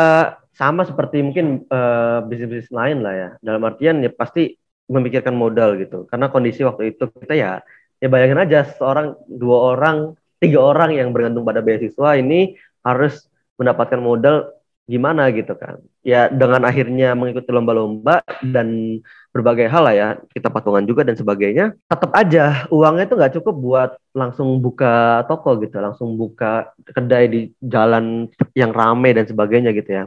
sama 0.57 0.83
seperti 0.83 1.23
mungkin 1.23 1.69
uh, 1.71 2.27
bisnis-bisnis 2.27 2.75
lain 2.75 2.99
lah 3.07 3.15
ya. 3.15 3.29
Dalam 3.39 3.63
artian 3.63 4.03
ya 4.03 4.11
pasti 4.11 4.59
memikirkan 4.89 5.37
modal 5.37 5.79
gitu. 5.79 6.09
Karena 6.11 6.33
kondisi 6.33 6.65
waktu 6.65 6.97
itu 6.97 7.07
kita 7.13 7.35
ya 7.37 7.63
ya 7.99 8.09
bayangin 8.11 8.43
aja 8.43 8.67
seorang, 8.79 9.15
dua 9.29 9.77
orang, 9.77 10.19
tiga 10.43 10.63
orang 10.63 10.95
yang 10.95 11.11
bergantung 11.15 11.47
pada 11.47 11.63
beasiswa 11.63 12.19
ini 12.19 12.55
harus 12.83 13.27
mendapatkan 13.59 13.99
modal 13.99 14.55
gimana 14.89 15.29
gitu 15.35 15.53
kan. 15.55 15.79
Ya 16.01 16.33
dengan 16.33 16.65
akhirnya 16.65 17.13
mengikuti 17.13 17.53
lomba-lomba 17.53 18.25
dan 18.41 18.99
berbagai 19.39 19.71
hal 19.71 19.87
lah 19.87 19.95
ya, 19.95 20.09
kita 20.35 20.51
patungan 20.51 20.83
juga 20.83 21.07
dan 21.07 21.15
sebagainya, 21.15 21.79
tetap 21.87 22.11
aja 22.11 22.67
uangnya 22.75 23.07
itu 23.07 23.15
nggak 23.15 23.35
cukup 23.39 23.55
buat 23.55 23.91
langsung 24.11 24.59
buka 24.59 25.23
toko 25.31 25.55
gitu, 25.63 25.79
langsung 25.79 26.19
buka 26.19 26.75
kedai 26.83 27.31
di 27.31 27.41
jalan 27.63 28.27
yang 28.59 28.75
rame 28.75 29.15
dan 29.15 29.31
sebagainya 29.31 29.71
gitu 29.71 29.91
ya. 29.95 30.05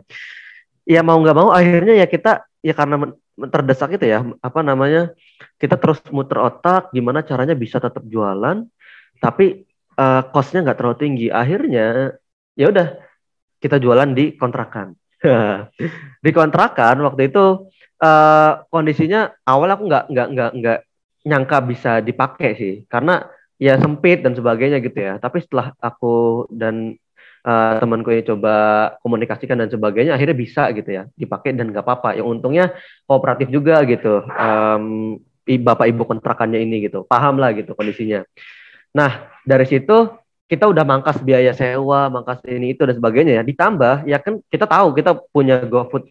Ya 0.83 0.99
mau 0.99 1.15
nggak 1.23 1.37
mau 1.37 1.55
akhirnya 1.55 2.03
ya 2.03 2.07
kita 2.11 2.43
ya 2.59 2.75
karena 2.75 3.15
terdesak 3.39 3.95
itu 3.95 4.11
ya, 4.11 4.27
apa 4.43 4.59
namanya, 4.59 5.15
kita 5.55 5.79
terus 5.79 6.03
muter 6.11 6.43
otak 6.43 6.91
gimana 6.91 7.23
caranya 7.23 7.55
bisa 7.55 7.79
tetap 7.79 8.03
jualan, 8.03 8.67
tapi 9.23 9.63
uh, 9.95 10.21
costnya 10.29 10.67
nggak 10.67 10.77
terlalu 10.77 10.97
tinggi. 10.99 11.27
Akhirnya 11.31 12.17
ya 12.59 12.67
udah 12.67 12.87
kita 13.63 13.79
jualan 13.79 14.11
di 14.11 14.35
kontrakan. 14.35 14.91
di 16.25 16.31
kontrakan 16.33 16.97
waktu 17.05 17.29
itu 17.29 17.69
uh, 18.01 18.65
kondisinya 18.67 19.31
awal 19.45 19.69
aku 19.71 19.87
nggak 19.87 20.05
nggak 20.09 20.27
nggak 20.33 20.51
nggak 20.57 20.79
nyangka 21.21 21.57
bisa 21.61 21.91
dipakai 22.01 22.57
sih 22.57 22.73
karena 22.89 23.29
ya 23.61 23.77
sempit 23.77 24.25
dan 24.25 24.33
sebagainya 24.33 24.81
gitu 24.81 24.97
ya. 24.97 25.21
Tapi 25.21 25.37
setelah 25.45 25.77
aku 25.77 26.49
dan 26.49 26.97
uh, 27.45 27.77
temanku 27.77 28.09
ini 28.09 28.25
coba 28.25 28.53
komunikasikan 29.05 29.61
dan 29.61 29.69
sebagainya 29.69 30.17
akhirnya 30.17 30.33
bisa 30.33 30.73
gitu 30.73 30.89
ya 30.89 31.05
dipakai 31.13 31.53
dan 31.53 31.69
nggak 31.69 31.85
apa-apa. 31.85 32.17
Yang 32.17 32.27
untungnya 32.41 32.65
kooperatif 33.05 33.53
juga 33.53 33.85
gitu. 33.85 34.25
Um, 34.25 35.21
bapak 35.45 35.89
ibu 35.89 36.07
kontrakannya 36.07 36.63
ini 36.63 36.87
gitu 36.87 37.03
paham 37.05 37.37
lah 37.37 37.51
gitu 37.51 37.75
kondisinya. 37.75 38.23
Nah 38.95 39.29
dari 39.43 39.67
situ 39.67 40.21
kita 40.51 40.67
udah 40.67 40.83
mangkas 40.83 41.23
biaya 41.23 41.55
sewa, 41.55 42.11
mangkas 42.11 42.43
ini 42.43 42.75
itu 42.75 42.83
dan 42.83 42.99
sebagainya 42.99 43.39
ya. 43.39 43.43
Ditambah 43.43 44.03
ya 44.03 44.19
kan 44.19 44.43
kita 44.51 44.67
tahu 44.67 44.91
kita 44.91 45.15
punya 45.31 45.63
GoFood, 45.63 46.07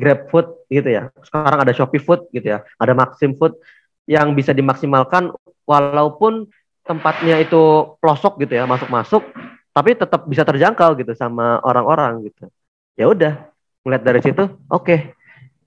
GrabFood 0.00 0.66
gitu 0.72 0.88
ya. 0.88 1.12
Sekarang 1.20 1.60
ada 1.60 1.72
Shopee 1.76 2.00
Food 2.00 2.32
gitu 2.32 2.56
ya. 2.56 2.64
Ada 2.80 2.96
Maxim 2.96 3.36
Food 3.36 3.60
yang 4.08 4.32
bisa 4.32 4.56
dimaksimalkan 4.56 5.30
walaupun 5.68 6.48
tempatnya 6.88 7.38
itu 7.38 7.94
pelosok 8.00 8.40
gitu 8.42 8.56
ya, 8.56 8.64
masuk-masuk 8.64 9.22
tapi 9.70 9.94
tetap 9.94 10.26
bisa 10.26 10.42
terjangkau 10.42 10.98
gitu 10.98 11.12
sama 11.14 11.62
orang-orang 11.62 12.26
gitu. 12.26 12.50
Ya 12.98 13.06
udah, 13.06 13.46
melihat 13.86 14.02
dari 14.02 14.20
situ, 14.20 14.44
oke. 14.66 14.82
Okay, 14.82 14.98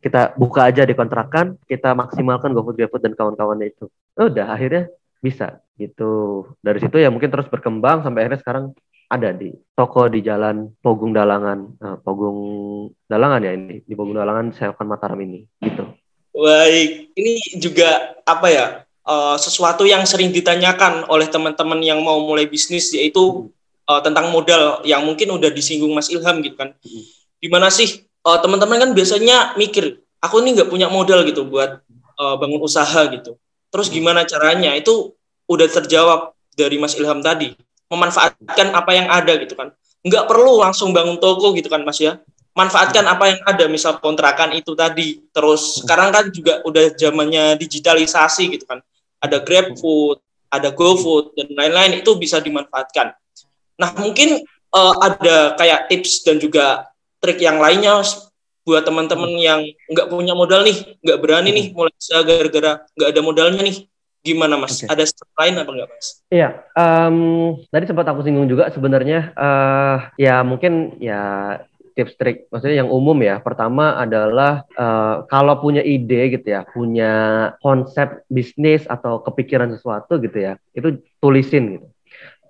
kita 0.04 0.36
buka 0.36 0.68
aja 0.68 0.84
di 0.84 0.92
kontrakan, 0.92 1.56
kita 1.64 1.96
maksimalkan 1.96 2.52
GoFood, 2.52 2.76
GrabFood 2.76 3.04
dan 3.08 3.14
kawan-kawannya 3.16 3.72
itu. 3.72 3.88
Udah, 4.20 4.52
akhirnya 4.52 4.92
bisa 5.24 5.64
gitu 5.80 6.44
dari 6.60 6.84
situ 6.84 7.00
ya 7.00 7.08
mungkin 7.08 7.32
terus 7.32 7.48
berkembang 7.48 8.04
sampai 8.04 8.28
akhirnya 8.28 8.44
sekarang 8.44 8.66
ada 9.14 9.30
di 9.30 9.54
toko 9.78 10.10
di 10.10 10.26
jalan 10.26 10.74
Pogung 10.82 11.14
Dalangan. 11.14 11.78
Nah, 11.78 11.96
Pogung 12.02 12.40
Dalangan 13.06 13.46
ya 13.46 13.54
ini 13.54 13.86
di 13.86 13.94
Pogung 13.94 14.18
Dalangan 14.18 14.50
Selokan 14.50 14.90
Mataram 14.90 15.22
ini 15.22 15.46
gitu. 15.62 15.86
Baik. 16.34 17.14
Ini 17.14 17.34
juga 17.62 18.18
apa 18.26 18.50
ya? 18.50 18.66
Uh, 19.04 19.36
sesuatu 19.36 19.84
yang 19.84 20.08
sering 20.08 20.32
ditanyakan 20.32 21.04
oleh 21.12 21.28
teman-teman 21.28 21.84
yang 21.84 22.00
mau 22.00 22.24
mulai 22.24 22.48
bisnis 22.48 22.88
yaitu 22.96 23.52
uh, 23.84 24.00
tentang 24.00 24.32
modal 24.32 24.80
yang 24.88 25.04
mungkin 25.04 25.28
udah 25.36 25.52
disinggung 25.52 25.92
Mas 25.92 26.08
Ilham 26.10 26.40
gitu 26.42 26.56
kan. 26.56 26.74
Gimana 27.38 27.68
sih? 27.68 28.08
Uh, 28.24 28.40
teman-teman 28.40 28.80
kan 28.80 28.90
biasanya 28.96 29.60
mikir 29.60 30.00
aku 30.24 30.40
ini 30.40 30.56
nggak 30.56 30.72
punya 30.72 30.88
modal 30.88 31.28
gitu 31.28 31.44
buat 31.44 31.84
uh, 32.16 32.36
bangun 32.40 32.64
usaha 32.64 33.04
gitu. 33.12 33.36
Terus 33.70 33.92
gimana 33.92 34.24
caranya? 34.24 34.72
Itu 34.72 35.20
udah 35.52 35.68
terjawab 35.68 36.32
dari 36.56 36.80
Mas 36.80 36.96
Ilham 36.96 37.20
tadi. 37.20 37.52
Memanfaatkan 37.94 38.74
apa 38.74 38.92
yang 38.98 39.06
ada 39.06 39.38
gitu 39.38 39.54
kan. 39.54 39.70
Nggak 40.02 40.26
perlu 40.26 40.58
langsung 40.58 40.90
bangun 40.90 41.22
toko 41.22 41.54
gitu 41.54 41.70
kan 41.70 41.86
Mas 41.86 42.02
ya. 42.02 42.18
Manfaatkan 42.58 43.06
apa 43.06 43.34
yang 43.34 43.40
ada, 43.46 43.66
misal 43.70 44.02
kontrakan 44.02 44.58
itu 44.58 44.74
tadi. 44.74 45.22
Terus 45.30 45.86
sekarang 45.86 46.10
kan 46.10 46.34
juga 46.34 46.66
udah 46.66 46.98
zamannya 46.98 47.54
digitalisasi 47.62 48.50
gitu 48.58 48.66
kan. 48.66 48.82
Ada 49.22 49.46
GrabFood, 49.46 50.18
ada 50.54 50.70
GoFood, 50.70 51.34
dan 51.34 51.50
lain-lain 51.54 52.02
itu 52.02 52.14
bisa 52.18 52.38
dimanfaatkan. 52.38 53.14
Nah 53.78 53.90
mungkin 53.98 54.42
uh, 54.70 54.94
ada 55.02 55.58
kayak 55.58 55.90
tips 55.90 56.22
dan 56.26 56.38
juga 56.38 56.86
trik 57.18 57.42
yang 57.42 57.58
lainnya 57.58 58.02
buat 58.64 58.86
teman-teman 58.86 59.34
yang 59.36 59.60
nggak 59.92 60.08
punya 60.08 60.32
modal 60.38 60.64
nih, 60.64 60.78
nggak 61.04 61.20
berani 61.20 61.50
nih 61.52 61.66
mulai 61.76 61.92
gara-gara 62.24 62.72
nggak 62.96 63.10
ada 63.12 63.22
modalnya 63.26 63.62
nih, 63.66 63.76
gimana 64.24 64.56
mas? 64.56 64.80
Okay. 64.80 64.88
Ada 64.88 65.04
step 65.04 65.30
lain 65.36 65.60
apa 65.60 65.70
nggak 65.70 65.90
mas? 65.92 66.08
Iya, 66.32 66.50
um, 66.74 67.18
tadi 67.68 67.86
sempat 67.86 68.08
aku 68.08 68.24
singgung 68.24 68.48
juga 68.48 68.72
sebenarnya, 68.72 69.36
uh, 69.36 70.10
ya 70.16 70.42
mungkin 70.42 70.96
ya 71.04 71.22
tips 71.94 72.18
trik, 72.18 72.38
maksudnya 72.50 72.82
yang 72.82 72.90
umum 72.90 73.20
ya. 73.22 73.44
Pertama 73.44 74.00
adalah 74.00 74.66
uh, 74.80 75.28
kalau 75.28 75.60
punya 75.60 75.84
ide 75.84 76.34
gitu 76.40 76.48
ya, 76.48 76.66
punya 76.66 77.12
konsep 77.60 78.24
bisnis 78.32 78.88
atau 78.88 79.22
kepikiran 79.22 79.70
sesuatu 79.76 80.18
gitu 80.18 80.40
ya, 80.40 80.56
itu 80.74 81.04
tulisin 81.20 81.78
gitu 81.78 81.88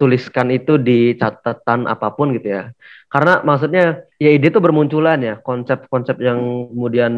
tuliskan 0.02 0.52
itu 0.52 0.76
di 0.82 1.16
catatan 1.16 1.88
apa 1.88 2.12
pun 2.12 2.36
gitu 2.36 2.52
ya. 2.52 2.76
Karena 3.08 3.40
maksudnya 3.46 4.04
ya 4.18 4.30
ide 4.34 4.50
itu 4.50 4.60
bermunculan 4.60 5.22
ya, 5.22 5.36
konsep-konsep 5.40 6.18
yang 6.20 6.68
kemudian 6.74 7.14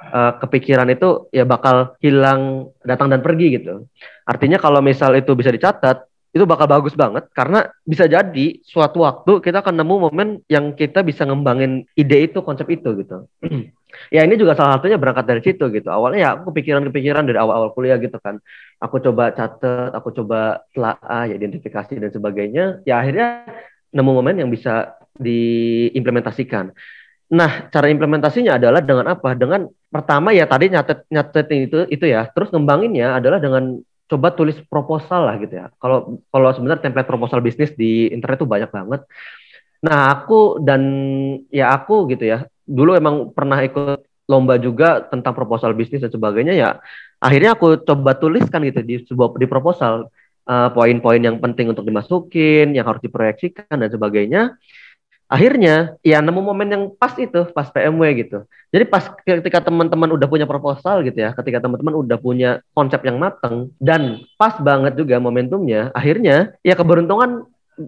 uh, 0.00 0.32
kepikiran 0.38 0.88
itu 0.88 1.28
ya 1.34 1.44
bakal 1.44 1.98
hilang, 1.98 2.70
datang 2.86 3.10
dan 3.10 3.20
pergi 3.20 3.60
gitu. 3.60 3.86
Artinya 4.24 4.56
kalau 4.56 4.80
misal 4.80 5.14
itu 5.18 5.34
bisa 5.34 5.50
dicatat, 5.50 6.08
itu 6.28 6.44
bakal 6.44 6.68
bagus 6.68 6.92
banget 6.92 7.24
karena 7.32 7.72
bisa 7.88 8.04
jadi 8.04 8.60
suatu 8.60 9.00
waktu 9.00 9.40
kita 9.40 9.64
akan 9.64 9.80
nemu 9.80 9.94
momen 10.08 10.28
yang 10.46 10.76
kita 10.76 11.00
bisa 11.00 11.24
ngembangin 11.24 11.88
ide 11.96 12.30
itu, 12.30 12.44
konsep 12.44 12.68
itu 12.68 12.94
gitu. 13.00 13.26
ya 14.14 14.22
ini 14.22 14.36
juga 14.36 14.52
salah 14.52 14.76
satunya 14.78 15.00
berangkat 15.00 15.24
dari 15.24 15.40
situ 15.42 15.64
gitu. 15.72 15.88
Awalnya 15.88 16.18
ya 16.20 16.28
aku 16.36 16.52
kepikiran-kepikiran 16.52 17.24
dari 17.26 17.38
awal-awal 17.40 17.72
kuliah 17.72 17.96
gitu 17.98 18.20
kan. 18.20 18.38
Aku 18.78 19.00
coba 19.00 19.32
catet, 19.32 19.90
aku 19.96 20.14
coba 20.14 20.62
telah 20.76 21.00
ya 21.26 21.34
identifikasi 21.34 21.96
dan 21.96 22.10
sebagainya. 22.12 22.84
Ya 22.84 23.00
akhirnya 23.00 23.48
nemu 23.90 24.10
momen 24.20 24.36
yang 24.38 24.52
bisa 24.52 25.00
diimplementasikan. 25.18 26.76
Nah, 27.28 27.68
cara 27.68 27.92
implementasinya 27.92 28.56
adalah 28.56 28.80
dengan 28.80 29.06
apa? 29.12 29.36
Dengan 29.36 29.68
pertama 29.92 30.32
ya 30.32 30.48
tadi 30.48 30.72
nyatet 30.72 31.04
nyatetin 31.12 31.60
itu 31.68 31.78
itu 31.92 32.04
ya. 32.08 32.28
Terus 32.32 32.48
ngembanginnya 32.52 33.20
adalah 33.20 33.36
dengan 33.36 33.80
coba 34.08 34.32
tulis 34.32 34.56
proposal 34.68 35.28
lah 35.28 35.36
gitu 35.36 35.60
ya. 35.60 35.68
Kalau 35.76 36.22
kalau 36.32 36.48
sebenarnya 36.56 36.88
template 36.88 37.08
proposal 37.08 37.44
bisnis 37.44 37.76
di 37.76 38.08
internet 38.08 38.40
tuh 38.40 38.48
banyak 38.48 38.70
banget. 38.72 39.04
Nah, 39.84 40.10
aku 40.10 40.58
dan 40.64 40.82
ya 41.52 41.70
aku 41.76 42.08
gitu 42.10 42.24
ya 42.26 42.48
dulu 42.68 42.92
emang 42.92 43.32
pernah 43.32 43.56
ikut 43.64 44.04
lomba 44.28 44.60
juga 44.60 45.08
tentang 45.08 45.32
proposal 45.32 45.72
bisnis 45.72 46.04
dan 46.04 46.12
sebagainya 46.12 46.52
ya 46.52 46.70
akhirnya 47.16 47.56
aku 47.56 47.80
coba 47.80 48.12
tuliskan 48.20 48.60
gitu 48.68 48.84
di 48.84 49.00
sebuah 49.08 49.40
di 49.40 49.48
proposal 49.48 50.12
uh, 50.44 50.68
poin-poin 50.76 51.16
yang 51.16 51.40
penting 51.40 51.72
untuk 51.72 51.88
dimasukin 51.88 52.76
yang 52.76 52.84
harus 52.84 53.00
diproyeksikan 53.00 53.72
dan 53.72 53.88
sebagainya 53.88 54.60
akhirnya 55.28 56.00
ya 56.00 56.24
nemu 56.24 56.40
momen 56.40 56.68
yang 56.72 56.84
pas 56.96 57.12
itu 57.20 57.46
pas 57.52 57.68
PMW 57.68 58.02
gitu 58.24 58.38
jadi 58.72 58.84
pas 58.88 59.12
ketika 59.22 59.68
teman-teman 59.68 60.16
udah 60.16 60.26
punya 60.26 60.48
proposal 60.48 61.04
gitu 61.04 61.20
ya 61.20 61.36
ketika 61.36 61.62
teman-teman 61.62 61.94
udah 62.00 62.16
punya 62.16 62.64
konsep 62.72 63.04
yang 63.04 63.20
matang 63.20 63.68
dan 63.76 64.24
pas 64.40 64.56
banget 64.56 64.96
juga 64.96 65.20
momentumnya 65.20 65.92
akhirnya 65.92 66.56
ya 66.64 66.74
keberuntungan 66.74 67.44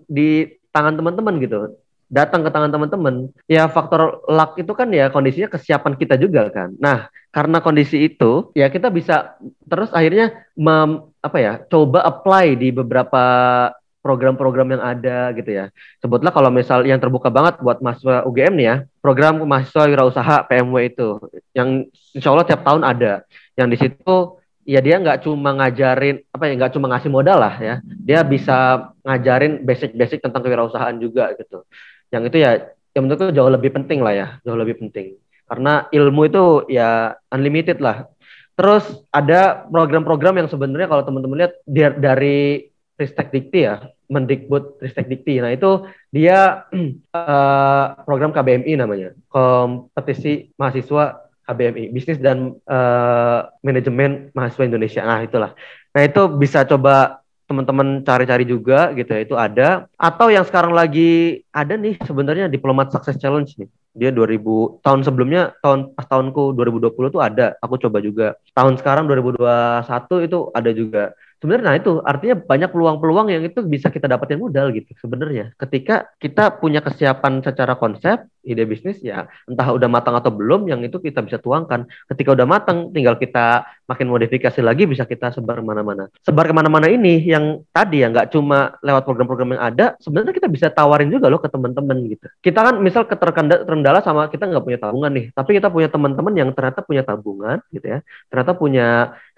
di 0.06 0.60
tangan 0.70 1.00
teman-teman 1.00 1.40
gitu 1.40 1.74
datang 2.10 2.42
ke 2.42 2.50
tangan 2.50 2.74
teman-teman, 2.74 3.30
ya 3.46 3.70
faktor 3.70 4.26
luck 4.26 4.58
itu 4.58 4.74
kan 4.74 4.90
ya 4.90 5.08
kondisinya 5.14 5.46
kesiapan 5.46 5.94
kita 5.94 6.18
juga 6.18 6.50
kan. 6.50 6.74
Nah, 6.82 7.06
karena 7.30 7.62
kondisi 7.62 8.10
itu, 8.10 8.50
ya 8.58 8.66
kita 8.66 8.90
bisa 8.90 9.38
terus 9.70 9.94
akhirnya 9.94 10.50
mem, 10.58 11.06
apa 11.22 11.38
ya, 11.38 11.52
coba 11.70 12.02
apply 12.02 12.58
di 12.58 12.74
beberapa 12.74 13.22
program-program 14.00 14.76
yang 14.76 14.82
ada 14.82 15.32
gitu 15.36 15.50
ya. 15.52 15.64
Sebutlah 16.00 16.32
kalau 16.32 16.48
misal 16.48 16.84
yang 16.88 17.00
terbuka 17.00 17.28
banget 17.28 17.60
buat 17.60 17.84
mahasiswa 17.84 18.24
UGM 18.24 18.54
nih 18.56 18.66
ya, 18.66 18.76
program 19.04 19.44
mahasiswa 19.44 19.88
wirausaha 19.88 20.36
PMW 20.48 20.76
itu, 20.88 21.08
yang 21.52 21.88
insya 22.16 22.32
Allah 22.32 22.48
tiap 22.48 22.64
tahun 22.64 22.82
ada. 22.84 23.24
Yang 23.54 23.68
di 23.68 23.78
situ 23.84 24.40
ya 24.70 24.80
dia 24.84 25.00
nggak 25.00 25.24
cuma 25.24 25.50
ngajarin 25.56 26.22
apa 26.30 26.44
ya 26.46 26.52
nggak 26.54 26.72
cuma 26.76 26.86
ngasih 26.92 27.10
modal 27.10 27.42
lah 27.42 27.58
ya 27.58 27.74
dia 27.82 28.20
bisa 28.22 28.86
ngajarin 29.02 29.64
basic-basic 29.66 30.22
tentang 30.22 30.46
kewirausahaan 30.46 30.94
juga 31.00 31.32
gitu 31.34 31.66
yang 32.14 32.22
itu 32.28 32.38
ya 32.38 32.70
yang 32.94 33.02
menurutku 33.08 33.34
jauh 33.34 33.50
lebih 33.50 33.74
penting 33.74 33.98
lah 33.98 34.14
ya 34.14 34.26
jauh 34.46 34.54
lebih 34.54 34.78
penting 34.78 35.18
karena 35.50 35.90
ilmu 35.90 36.22
itu 36.28 36.44
ya 36.70 37.18
unlimited 37.34 37.82
lah 37.82 38.06
terus 38.54 38.86
ada 39.10 39.66
program-program 39.66 40.44
yang 40.44 40.48
sebenarnya 40.50 40.86
kalau 40.86 41.02
teman-teman 41.02 41.48
lihat 41.48 41.54
dari 41.98 42.69
Ristek 43.00 43.32
Dikti 43.32 43.64
ya 43.64 43.80
Mendikbud 44.12 44.84
Ristek 44.84 45.08
Dikti 45.08 45.40
nah 45.40 45.48
itu 45.48 45.88
dia 46.12 46.68
uh, 47.16 47.84
program 48.06 48.34
KBMI 48.34 48.76
namanya. 48.76 49.16
Kompetisi 49.32 50.52
mahasiswa 50.60 51.30
KBMI 51.48 51.90
bisnis 51.90 52.20
dan 52.20 52.54
uh, 52.68 53.48
manajemen 53.64 54.28
mahasiswa 54.36 54.68
Indonesia. 54.68 55.02
Nah 55.02 55.24
itulah. 55.24 55.50
Nah 55.90 56.02
itu 56.06 56.22
bisa 56.38 56.62
coba 56.62 57.24
teman-teman 57.50 58.06
cari-cari 58.06 58.46
juga 58.46 58.94
gitu 58.94 59.10
ya 59.10 59.20
itu 59.26 59.34
ada. 59.34 59.90
Atau 59.98 60.30
yang 60.30 60.46
sekarang 60.46 60.70
lagi 60.70 61.42
ada 61.50 61.74
nih 61.74 61.98
sebenarnya 62.06 62.46
diplomat 62.46 62.94
success 62.94 63.18
challenge 63.18 63.58
nih. 63.58 63.66
Dia 63.90 64.14
2000 64.14 64.86
tahun 64.86 65.02
sebelumnya 65.02 65.58
tahun 65.58 65.98
pas 65.98 66.06
tahunku 66.06 66.54
2020 66.54 67.10
tuh 67.10 67.18
ada. 67.18 67.58
Aku 67.58 67.74
coba 67.74 67.98
juga. 67.98 68.38
Tahun 68.54 68.78
sekarang 68.78 69.10
2021 69.10 70.26
itu 70.30 70.38
ada 70.54 70.70
juga 70.70 71.04
sebenarnya 71.40 71.66
nah 71.66 71.76
itu 71.76 71.92
artinya 72.04 72.36
banyak 72.38 72.70
peluang-peluang 72.70 73.26
yang 73.32 73.42
itu 73.44 73.60
bisa 73.64 73.88
kita 73.90 74.06
dapetin 74.06 74.38
modal 74.38 74.70
gitu 74.70 74.92
sebenarnya. 75.00 75.52
Ketika 75.56 76.12
kita 76.20 76.60
punya 76.60 76.84
kesiapan 76.84 77.42
secara 77.42 77.74
konsep 77.74 78.28
ide 78.40 78.64
bisnis 78.64 79.04
ya 79.04 79.28
entah 79.44 79.68
udah 79.68 79.84
matang 79.84 80.16
atau 80.16 80.32
belum 80.32 80.64
yang 80.70 80.80
itu 80.86 80.96
kita 81.00 81.20
bisa 81.20 81.36
tuangkan. 81.36 81.84
Ketika 82.08 82.32
udah 82.32 82.46
matang 82.48 82.94
tinggal 82.94 83.20
kita 83.20 83.66
makin 83.84 84.06
modifikasi 84.08 84.60
lagi 84.62 84.86
bisa 84.86 85.04
kita 85.04 85.34
sebar 85.34 85.60
ke 85.60 85.66
mana-mana. 85.66 86.08
Sebar 86.22 86.48
ke 86.48 86.54
mana-mana 86.54 86.86
ini 86.88 87.20
yang 87.26 87.60
tadi 87.74 88.00
ya 88.00 88.08
nggak 88.08 88.32
cuma 88.32 88.78
lewat 88.80 89.02
program-program 89.04 89.58
yang 89.58 89.62
ada 89.62 89.86
sebenarnya 89.98 90.32
kita 90.32 90.48
bisa 90.48 90.66
tawarin 90.70 91.10
juga 91.10 91.26
loh 91.26 91.42
ke 91.42 91.50
teman-teman 91.50 91.98
gitu. 92.08 92.26
Kita 92.40 92.60
kan 92.64 92.78
misal 92.80 93.04
keterkendala 93.04 94.00
sama 94.00 94.30
kita 94.30 94.46
nggak 94.46 94.64
punya 94.64 94.78
tabungan 94.80 95.12
nih 95.12 95.26
tapi 95.32 95.50
kita 95.56 95.68
punya 95.70 95.88
teman-teman 95.88 96.34
yang 96.36 96.50
ternyata 96.52 96.80
punya 96.84 97.02
tabungan 97.06 97.58
gitu 97.70 97.86
ya 97.86 97.98
ternyata 98.28 98.52
punya 98.52 98.86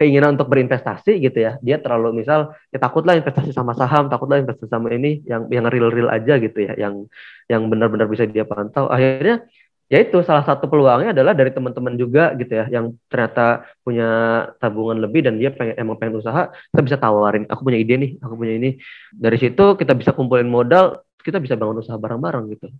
keinginan 0.00 0.34
untuk 0.34 0.48
berinvestasi 0.48 1.18
gitu 1.22 1.38
ya 1.38 1.52
dia 1.60 1.76
terlalu 1.92 2.24
misal 2.24 2.56
ya 2.72 2.80
takutlah 2.80 3.12
investasi 3.20 3.52
sama 3.52 3.76
saham, 3.76 4.08
takutlah 4.08 4.40
investasi 4.40 4.72
sama 4.72 4.88
ini 4.96 5.20
yang 5.28 5.44
yang 5.52 5.68
real-real 5.68 6.08
aja 6.08 6.40
gitu 6.40 6.56
ya, 6.64 6.72
yang 6.80 7.04
yang 7.52 7.68
benar-benar 7.68 8.08
bisa 8.08 8.24
dia 8.24 8.48
pantau. 8.48 8.88
Akhirnya 8.88 9.44
ya 9.92 10.00
itu 10.00 10.24
salah 10.24 10.40
satu 10.40 10.72
peluangnya 10.72 11.12
adalah 11.12 11.36
dari 11.36 11.52
teman-teman 11.52 12.00
juga 12.00 12.32
gitu 12.40 12.48
ya 12.48 12.64
yang 12.72 12.96
ternyata 13.12 13.68
punya 13.84 14.08
tabungan 14.56 15.04
lebih 15.04 15.20
dan 15.28 15.36
dia 15.36 15.52
pengen 15.52 15.76
emang 15.76 16.00
pengen 16.00 16.24
usaha 16.24 16.48
kita 16.72 16.80
bisa 16.80 16.96
tawarin 16.96 17.44
aku 17.44 17.60
punya 17.60 17.76
ide 17.76 18.00
nih 18.00 18.10
aku 18.24 18.40
punya 18.40 18.56
ini 18.56 18.80
dari 19.12 19.36
situ 19.36 19.76
kita 19.76 19.92
bisa 19.92 20.16
kumpulin 20.16 20.48
modal 20.48 21.04
kita 21.20 21.36
bisa 21.44 21.60
bangun 21.60 21.84
usaha 21.84 22.00
bareng-bareng 22.00 22.56
gitu 22.56 22.72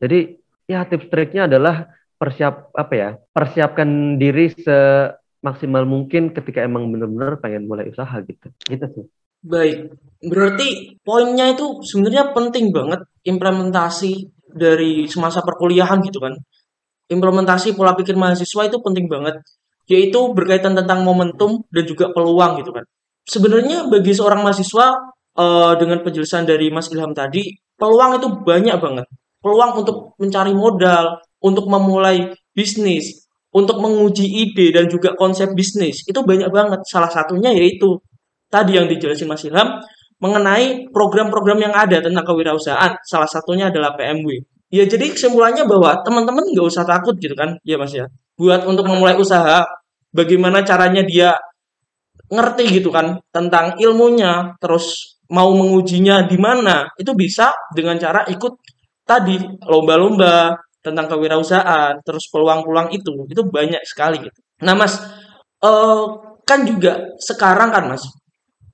jadi 0.00 0.40
ya 0.64 0.88
tips 0.88 1.12
triknya 1.12 1.44
adalah 1.52 1.92
persiap 2.16 2.72
apa 2.72 2.94
ya 2.96 3.10
persiapkan 3.36 4.16
diri 4.16 4.48
se 4.56 5.12
maksimal 5.44 5.84
mungkin 5.84 6.32
ketika 6.32 6.64
emang 6.64 6.88
benar-benar 6.88 7.36
pengen 7.36 7.68
mulai 7.68 7.92
usaha 7.92 8.16
gitu. 8.24 8.48
Gitu 8.64 8.86
sih. 8.96 9.04
Baik, 9.44 9.92
berarti 10.24 10.96
poinnya 11.04 11.52
itu 11.52 11.84
sebenarnya 11.84 12.32
penting 12.32 12.72
banget 12.72 13.04
implementasi 13.28 14.32
dari 14.48 15.04
semasa 15.04 15.44
perkuliahan 15.44 16.00
gitu 16.00 16.16
kan. 16.16 16.32
Implementasi 17.12 17.76
pola 17.76 17.92
pikir 17.92 18.16
mahasiswa 18.16 18.64
itu 18.64 18.80
penting 18.80 19.04
banget, 19.04 19.36
yaitu 19.84 20.32
berkaitan 20.32 20.72
tentang 20.72 21.04
momentum 21.04 21.60
dan 21.68 21.84
juga 21.84 22.08
peluang 22.16 22.64
gitu 22.64 22.72
kan. 22.72 22.88
Sebenarnya 23.28 23.92
bagi 23.92 24.16
seorang 24.16 24.40
mahasiswa 24.40 24.96
uh, 25.36 25.76
dengan 25.76 26.00
penjelasan 26.00 26.48
dari 26.48 26.72
Mas 26.72 26.88
Ilham 26.88 27.12
tadi, 27.12 27.52
peluang 27.76 28.16
itu 28.16 28.28
banyak 28.40 28.76
banget. 28.80 29.06
Peluang 29.44 29.84
untuk 29.84 30.16
mencari 30.16 30.56
modal, 30.56 31.20
untuk 31.44 31.68
memulai 31.68 32.32
bisnis, 32.56 33.28
untuk 33.52 33.76
menguji 33.78 34.24
ide 34.24 34.72
dan 34.72 34.88
juga 34.88 35.12
konsep 35.12 35.52
bisnis 35.52 36.00
itu 36.08 36.20
banyak 36.24 36.48
banget. 36.48 36.80
Salah 36.88 37.12
satunya 37.12 37.52
yaitu 37.52 38.00
tadi 38.54 38.78
yang 38.78 38.86
dijelasin 38.86 39.26
Mas 39.26 39.42
Ilham 39.42 39.82
mengenai 40.22 40.86
program-program 40.94 41.58
yang 41.58 41.74
ada 41.74 41.98
tentang 41.98 42.22
kewirausahaan. 42.22 42.94
Salah 43.02 43.26
satunya 43.26 43.74
adalah 43.74 43.98
PMW. 43.98 44.38
Ya 44.70 44.86
jadi 44.86 45.10
kesimpulannya 45.10 45.66
bahwa 45.66 45.98
teman-teman 46.06 46.46
nggak 46.54 46.66
usah 46.70 46.86
takut 46.86 47.18
gitu 47.18 47.34
kan, 47.34 47.58
ya 47.66 47.74
Mas 47.74 47.90
ya. 47.90 48.06
Buat 48.38 48.66
untuk 48.70 48.86
memulai 48.86 49.18
usaha, 49.18 49.66
bagaimana 50.14 50.62
caranya 50.62 51.02
dia 51.02 51.34
ngerti 52.30 52.78
gitu 52.78 52.94
kan 52.94 53.18
tentang 53.34 53.74
ilmunya, 53.82 54.54
terus 54.62 55.18
mau 55.34 55.50
mengujinya 55.50 56.26
di 56.30 56.38
mana, 56.38 56.86
itu 56.94 57.10
bisa 57.18 57.50
dengan 57.74 57.98
cara 57.98 58.22
ikut 58.30 58.54
tadi 59.06 59.38
lomba-lomba, 59.66 60.58
tentang 60.84 61.08
kewirausahaan, 61.08 62.04
terus 62.04 62.28
peluang-peluang 62.28 62.92
itu, 62.92 63.24
itu 63.24 63.42
banyak 63.48 63.80
sekali 63.88 64.20
gitu. 64.20 64.38
Nah 64.60 64.76
mas, 64.76 65.00
uh, 65.64 66.04
kan 66.44 66.68
juga 66.68 67.16
sekarang 67.16 67.72
kan 67.72 67.88
mas, 67.88 68.04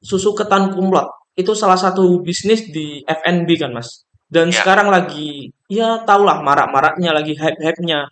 susu 0.01 0.33
ketan 0.33 0.73
kumlot 0.73 1.07
itu 1.37 1.53
salah 1.55 1.79
satu 1.79 2.21
bisnis 2.21 2.69
di 2.69 3.05
FNB 3.07 3.49
kan 3.61 3.73
mas. 3.73 4.05
Dan 4.31 4.55
ya. 4.55 4.63
sekarang 4.63 4.89
lagi, 4.93 5.51
ya 5.67 6.07
tau 6.07 6.23
lah 6.23 6.39
marak-maraknya, 6.39 7.11
lagi 7.11 7.35
hype-hype-nya. 7.35 8.07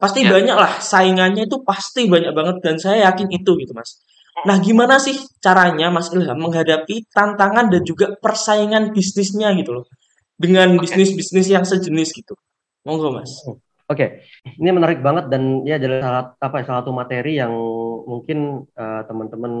Pasti 0.00 0.24
ya. 0.24 0.32
banyak 0.32 0.56
lah, 0.56 0.72
saingannya 0.80 1.44
itu 1.44 1.60
pasti 1.60 2.08
banyak 2.08 2.32
banget 2.32 2.56
dan 2.64 2.76
saya 2.80 3.10
yakin 3.10 3.28
itu 3.34 3.52
gitu 3.58 3.72
mas. 3.76 4.00
Nah 4.46 4.62
gimana 4.62 5.02
sih 5.02 5.18
caranya 5.42 5.90
Mas 5.90 6.14
Ilham 6.14 6.38
menghadapi 6.38 7.10
tantangan 7.10 7.66
dan 7.74 7.82
juga 7.82 8.14
persaingan 8.22 8.94
bisnisnya 8.94 9.50
gitu 9.58 9.82
loh. 9.82 9.84
Dengan 10.38 10.78
bisnis-bisnis 10.78 11.50
yang 11.50 11.66
sejenis 11.66 12.14
gitu. 12.14 12.38
Monggo 12.86 13.10
Mas. 13.10 13.34
Oke, 13.42 13.58
okay. 13.88 14.08
ini 14.60 14.68
menarik 14.70 15.00
banget 15.00 15.32
dan 15.32 15.64
ya 15.64 15.80
jadi 15.80 16.04
salah 16.04 16.36
apa 16.36 16.60
ya, 16.60 16.64
salah 16.68 16.80
satu 16.84 16.92
materi 16.92 17.40
yang 17.40 17.50
mungkin 18.04 18.68
uh, 18.76 19.02
teman-teman 19.08 19.52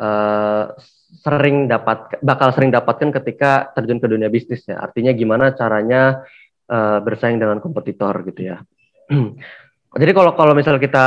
uh, 0.00 0.72
sering 1.20 1.68
dapat 1.68 2.16
bakal 2.24 2.50
sering 2.56 2.72
dapatkan 2.72 3.12
ketika 3.20 3.70
terjun 3.76 4.00
ke 4.00 4.08
dunia 4.08 4.32
bisnis 4.32 4.64
ya. 4.64 4.80
Artinya 4.80 5.12
gimana 5.12 5.52
caranya 5.52 6.24
uh, 6.72 6.98
bersaing 7.04 7.36
dengan 7.36 7.60
kompetitor 7.60 8.24
gitu 8.24 8.56
ya. 8.56 8.56
Jadi 9.90 10.12
kalau 10.14 10.38
kalau 10.38 10.54
misal 10.54 10.78
kita 10.78 11.06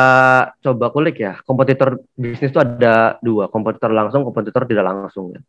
coba 0.59 0.91
kulik 0.91 1.15
ya, 1.15 1.39
kompetitor 1.47 2.03
bisnis 2.19 2.51
itu 2.51 2.59
ada 2.59 3.15
dua, 3.23 3.47
kompetitor 3.47 3.95
langsung, 3.95 4.27
kompetitor 4.27 4.67
tidak 4.67 4.83
langsung 4.83 5.31
ya. 5.31 5.39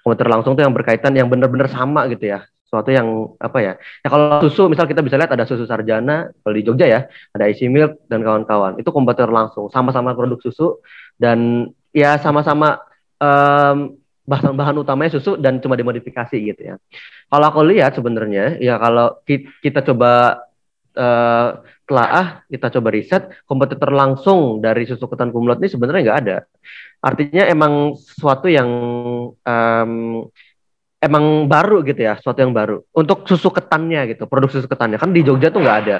Kompetitor 0.00 0.28
langsung 0.32 0.56
itu 0.56 0.64
yang 0.64 0.72
berkaitan 0.72 1.12
yang 1.12 1.28
benar-benar 1.28 1.68
sama 1.68 2.08
gitu 2.08 2.32
ya, 2.32 2.48
sesuatu 2.64 2.88
yang 2.88 3.32
apa 3.40 3.58
ya 3.64 3.72
ya 4.04 4.08
kalau 4.12 4.44
susu 4.44 4.68
misal 4.68 4.84
kita 4.84 5.00
bisa 5.00 5.16
lihat 5.16 5.32
ada 5.32 5.48
susu 5.48 5.64
sarjana 5.64 6.28
kalau 6.44 6.52
di 6.52 6.60
Jogja 6.60 6.84
ya 6.84 7.00
ada 7.32 7.48
isi 7.48 7.64
milk 7.64 8.04
dan 8.12 8.20
kawan-kawan 8.20 8.76
itu 8.76 8.92
kompetitor 8.92 9.32
langsung 9.32 9.72
sama-sama 9.72 10.12
produk 10.12 10.36
susu 10.44 10.76
dan 11.16 11.68
ya 11.96 12.20
sama-sama 12.20 12.87
um, 13.18 13.98
bahan-bahan 14.28 14.76
utamanya 14.80 15.16
susu 15.16 15.40
dan 15.40 15.58
cuma 15.58 15.74
dimodifikasi 15.74 16.36
gitu 16.36 16.60
ya 16.60 16.74
kalau 17.32 17.46
aku 17.48 17.60
lihat 17.64 17.96
sebenarnya 17.96 18.60
ya 18.60 18.76
kalau 18.76 19.18
kita 19.62 19.80
coba 19.82 20.44
uh, 20.96 21.64
telaah 21.88 22.44
kita 22.52 22.68
coba 22.76 22.88
riset 22.92 23.22
kompetitor 23.48 23.88
langsung 23.88 24.60
dari 24.60 24.84
susu 24.84 25.08
ketan 25.08 25.32
kumlot 25.32 25.62
ini 25.62 25.68
sebenarnya 25.72 26.02
nggak 26.04 26.20
ada 26.28 26.36
artinya 27.00 27.48
emang 27.48 27.96
sesuatu 27.96 28.52
yang 28.52 28.68
um, 29.32 29.92
emang 30.98 31.46
baru 31.46 31.86
gitu 31.86 32.02
ya, 32.02 32.18
sesuatu 32.18 32.42
yang 32.42 32.52
baru. 32.54 32.82
Untuk 32.94 33.26
susu 33.26 33.48
ketannya 33.54 34.14
gitu, 34.14 34.26
produk 34.26 34.50
susu 34.50 34.66
ketannya 34.66 34.98
kan 34.98 35.10
di 35.14 35.22
Jogja 35.22 35.50
tuh 35.50 35.62
nggak 35.62 35.78
ada. 35.86 35.98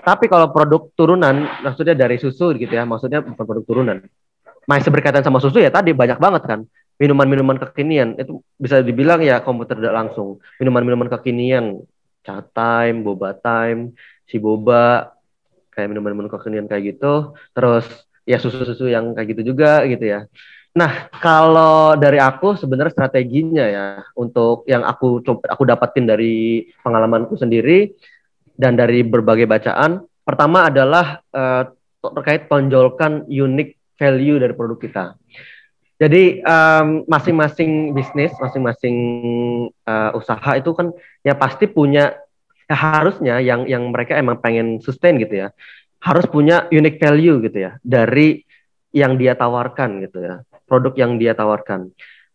Tapi 0.00 0.32
kalau 0.32 0.48
produk 0.48 0.88
turunan, 0.96 1.44
maksudnya 1.60 1.92
dari 1.92 2.16
susu 2.16 2.56
gitu 2.56 2.72
ya, 2.72 2.88
maksudnya 2.88 3.20
bukan 3.20 3.44
produk 3.44 3.64
turunan. 3.68 3.98
Masih 4.70 4.94
berkaitan 4.94 5.26
sama 5.26 5.42
susu 5.42 5.58
ya 5.58 5.74
tadi 5.74 5.90
banyak 5.90 6.22
banget 6.22 6.42
kan. 6.46 6.60
Minuman-minuman 7.02 7.58
kekinian 7.58 8.14
itu 8.22 8.38
bisa 8.54 8.78
dibilang 8.86 9.18
ya 9.18 9.42
komputer 9.42 9.82
tidak 9.82 9.98
langsung. 9.98 10.38
Minuman-minuman 10.62 11.10
kekinian, 11.10 11.82
chat 12.22 12.46
time, 12.54 13.02
boba 13.02 13.34
time, 13.34 13.98
si 14.30 14.38
boba, 14.38 15.10
kayak 15.74 15.90
minuman-minuman 15.90 16.30
kekinian 16.30 16.70
kayak 16.70 16.94
gitu. 16.94 17.34
Terus 17.50 17.82
ya 18.22 18.38
susu-susu 18.38 18.86
yang 18.86 19.10
kayak 19.18 19.34
gitu 19.34 19.50
juga 19.50 19.82
gitu 19.90 20.06
ya. 20.06 20.30
Nah, 20.70 21.10
kalau 21.18 21.98
dari 21.98 22.22
aku 22.22 22.54
sebenarnya 22.54 22.94
strateginya 22.94 23.66
ya 23.66 23.86
untuk 24.14 24.62
yang 24.70 24.86
aku 24.86 25.18
coba 25.26 25.50
aku 25.50 25.66
dapatin 25.66 26.06
dari 26.06 26.62
pengalamanku 26.86 27.34
sendiri 27.34 27.90
dan 28.54 28.78
dari 28.78 29.02
berbagai 29.02 29.50
bacaan, 29.50 30.06
pertama 30.22 30.70
adalah 30.70 31.26
uh, 31.34 31.66
terkait 31.98 32.46
tonjolkan 32.46 33.26
unique 33.26 33.79
value 34.00 34.40
dari 34.40 34.56
produk 34.56 34.80
kita. 34.80 35.04
Jadi 36.00 36.40
masing 36.40 37.04
masing-masing 37.04 37.70
bisnis, 37.92 38.32
masing-masing 38.40 38.96
uh, 39.84 40.16
usaha 40.16 40.56
itu 40.56 40.72
kan 40.72 40.96
ya 41.20 41.36
pasti 41.36 41.68
punya 41.68 42.16
ya 42.64 42.76
harusnya 42.76 43.36
yang 43.44 43.68
yang 43.68 43.92
mereka 43.92 44.16
emang 44.16 44.40
pengen 44.40 44.80
sustain 44.80 45.20
gitu 45.20 45.44
ya, 45.44 45.48
harus 46.00 46.24
punya 46.24 46.64
unique 46.72 46.96
value 46.96 47.44
gitu 47.44 47.68
ya 47.68 47.76
dari 47.84 48.40
yang 48.96 49.20
dia 49.20 49.36
tawarkan 49.36 50.00
gitu 50.08 50.24
ya 50.24 50.34
produk 50.70 50.94
yang 50.94 51.18
dia 51.18 51.34
tawarkan. 51.34 51.90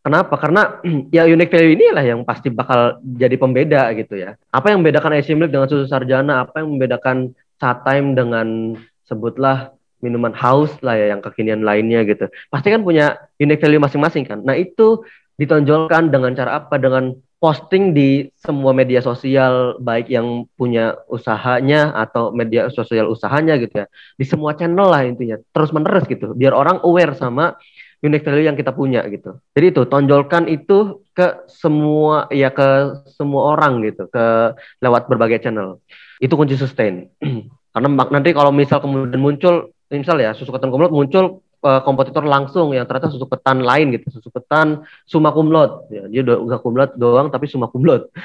Kenapa? 0.06 0.38
Karena 0.38 0.78
ya 1.15 1.23
unique 1.25 1.49
value 1.49 1.73
inilah 1.80 2.04
yang 2.04 2.21
pasti 2.28 2.51
bakal 2.51 2.99
jadi 3.01 3.39
pembeda 3.39 3.89
gitu 3.95 4.19
ya. 4.19 4.36
Apa 4.51 4.75
yang 4.75 4.84
membedakan 4.84 5.15
ice 5.17 5.32
milk 5.34 5.49
dengan 5.49 5.71
susu 5.71 5.88
sarjana? 5.88 6.45
Apa 6.45 6.62
yang 6.62 6.75
membedakan 6.75 7.34
saat 7.58 7.82
time 7.88 8.13
dengan 8.13 8.78
sebutlah 9.08 9.74
minuman 10.06 10.30
haus 10.38 10.70
lah 10.86 10.94
ya 10.94 11.18
yang 11.18 11.22
kekinian 11.26 11.65
lainnya 11.65 12.06
gitu. 12.06 12.30
Pasti 12.54 12.70
kan 12.70 12.86
punya 12.86 13.18
unique 13.41 13.58
value 13.58 13.82
masing-masing 13.82 14.30
kan. 14.30 14.46
Nah 14.46 14.54
itu 14.54 15.02
ditonjolkan 15.41 16.13
dengan 16.13 16.38
cara 16.38 16.62
apa? 16.62 16.78
Dengan 16.78 17.18
posting 17.41 17.91
di 17.91 18.30
semua 18.38 18.72
media 18.72 19.02
sosial 19.02 19.78
baik 19.82 20.10
yang 20.10 20.46
punya 20.56 20.96
usahanya 21.10 21.94
atau 21.94 22.32
media 22.32 22.70
sosial 22.70 23.10
usahanya 23.10 23.58
gitu 23.58 23.84
ya. 23.84 23.88
Di 24.15 24.26
semua 24.30 24.54
channel 24.54 24.88
lah 24.88 25.02
intinya. 25.04 25.41
Terus 25.50 25.74
menerus 25.74 26.06
gitu. 26.06 26.38
Biar 26.38 26.54
orang 26.54 26.86
aware 26.86 27.18
sama 27.18 27.58
unique 28.06 28.22
value 28.22 28.46
yang 28.46 28.58
kita 28.58 28.70
punya 28.70 29.02
gitu. 29.10 29.41
Jadi 29.58 29.65
itu 29.74 29.82
tonjolkan 29.89 30.46
itu 30.46 31.02
ke 31.18 31.50
semua 31.50 32.30
ya 32.30 32.54
ke 32.54 33.02
semua 33.18 33.58
orang 33.58 33.82
gitu, 33.82 34.06
ke 34.10 34.54
lewat 34.82 35.10
berbagai 35.10 35.41
channel. 35.41 35.82
Itu 36.22 36.38
kunci 36.38 36.54
sustain. 36.54 37.10
Karena 37.76 37.89
nanti 38.08 38.32
kalau 38.32 38.56
misal 38.56 38.80
kemudian 38.80 39.20
muncul 39.20 39.74
misal 39.91 40.17
ya 40.17 40.34
susu 40.34 40.50
ketan 40.50 40.74
kumlot 40.74 40.91
muncul 40.93 41.45
uh, 41.62 41.82
kompetitor 41.86 42.26
langsung 42.26 42.74
yang 42.74 42.86
ternyata 42.89 43.13
susu 43.13 43.26
ketan 43.30 43.62
lain 43.62 43.93
gitu, 43.95 44.21
susu 44.21 44.30
ketan 44.34 44.86
summa 45.06 45.34
kumlot. 45.34 45.89
Ya, 45.93 46.10
dia 46.10 46.21
udah 46.26 46.60
kumlot 46.62 46.98
doang 46.98 47.30
tapi 47.30 47.45
summa 47.45 47.69
kumlot. 47.69 48.10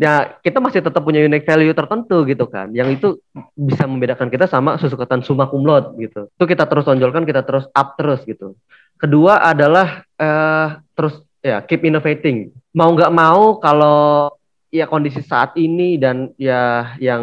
ya 0.00 0.40
kita 0.40 0.58
masih 0.58 0.80
tetap 0.80 1.04
punya 1.04 1.20
unique 1.20 1.44
value 1.44 1.76
tertentu 1.76 2.24
gitu 2.24 2.48
kan 2.48 2.72
yang 2.72 2.88
itu 2.90 3.20
bisa 3.52 3.84
membedakan 3.84 4.32
kita 4.32 4.48
sama 4.48 4.80
susu 4.80 4.96
ketan 4.96 5.20
summa 5.20 5.46
cum 5.46 5.62
laude 5.68 5.94
gitu 6.00 6.32
itu 6.32 6.44
kita 6.48 6.64
terus 6.64 6.88
tonjolkan 6.88 7.28
kita 7.28 7.44
terus 7.44 7.68
up 7.70 7.94
terus 8.00 8.24
gitu 8.24 8.56
kedua 8.96 9.38
adalah 9.44 10.02
uh, 10.16 10.80
terus 10.96 11.20
ya 11.44 11.60
keep 11.62 11.84
innovating 11.84 12.50
mau 12.72 12.90
nggak 12.90 13.12
mau 13.12 13.60
kalau 13.60 14.32
ya 14.72 14.88
kondisi 14.88 15.20
saat 15.20 15.52
ini 15.60 16.00
dan 16.00 16.32
ya 16.40 16.96
yang 16.96 17.22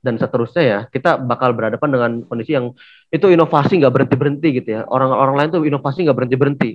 dan 0.00 0.14
seterusnya 0.16 0.62
ya 0.62 0.78
kita 0.86 1.18
bakal 1.18 1.50
berhadapan 1.50 1.90
dengan 1.90 2.10
kondisi 2.30 2.54
yang 2.54 2.70
itu 3.10 3.26
inovasi 3.26 3.82
nggak 3.82 3.90
berhenti 3.90 4.14
berhenti 4.14 4.48
gitu 4.62 4.68
ya 4.78 4.80
orang-orang 4.86 5.34
lain 5.34 5.48
tuh 5.50 5.66
inovasi 5.66 6.06
nggak 6.06 6.16
berhenti 6.16 6.36
berhenti 6.38 6.70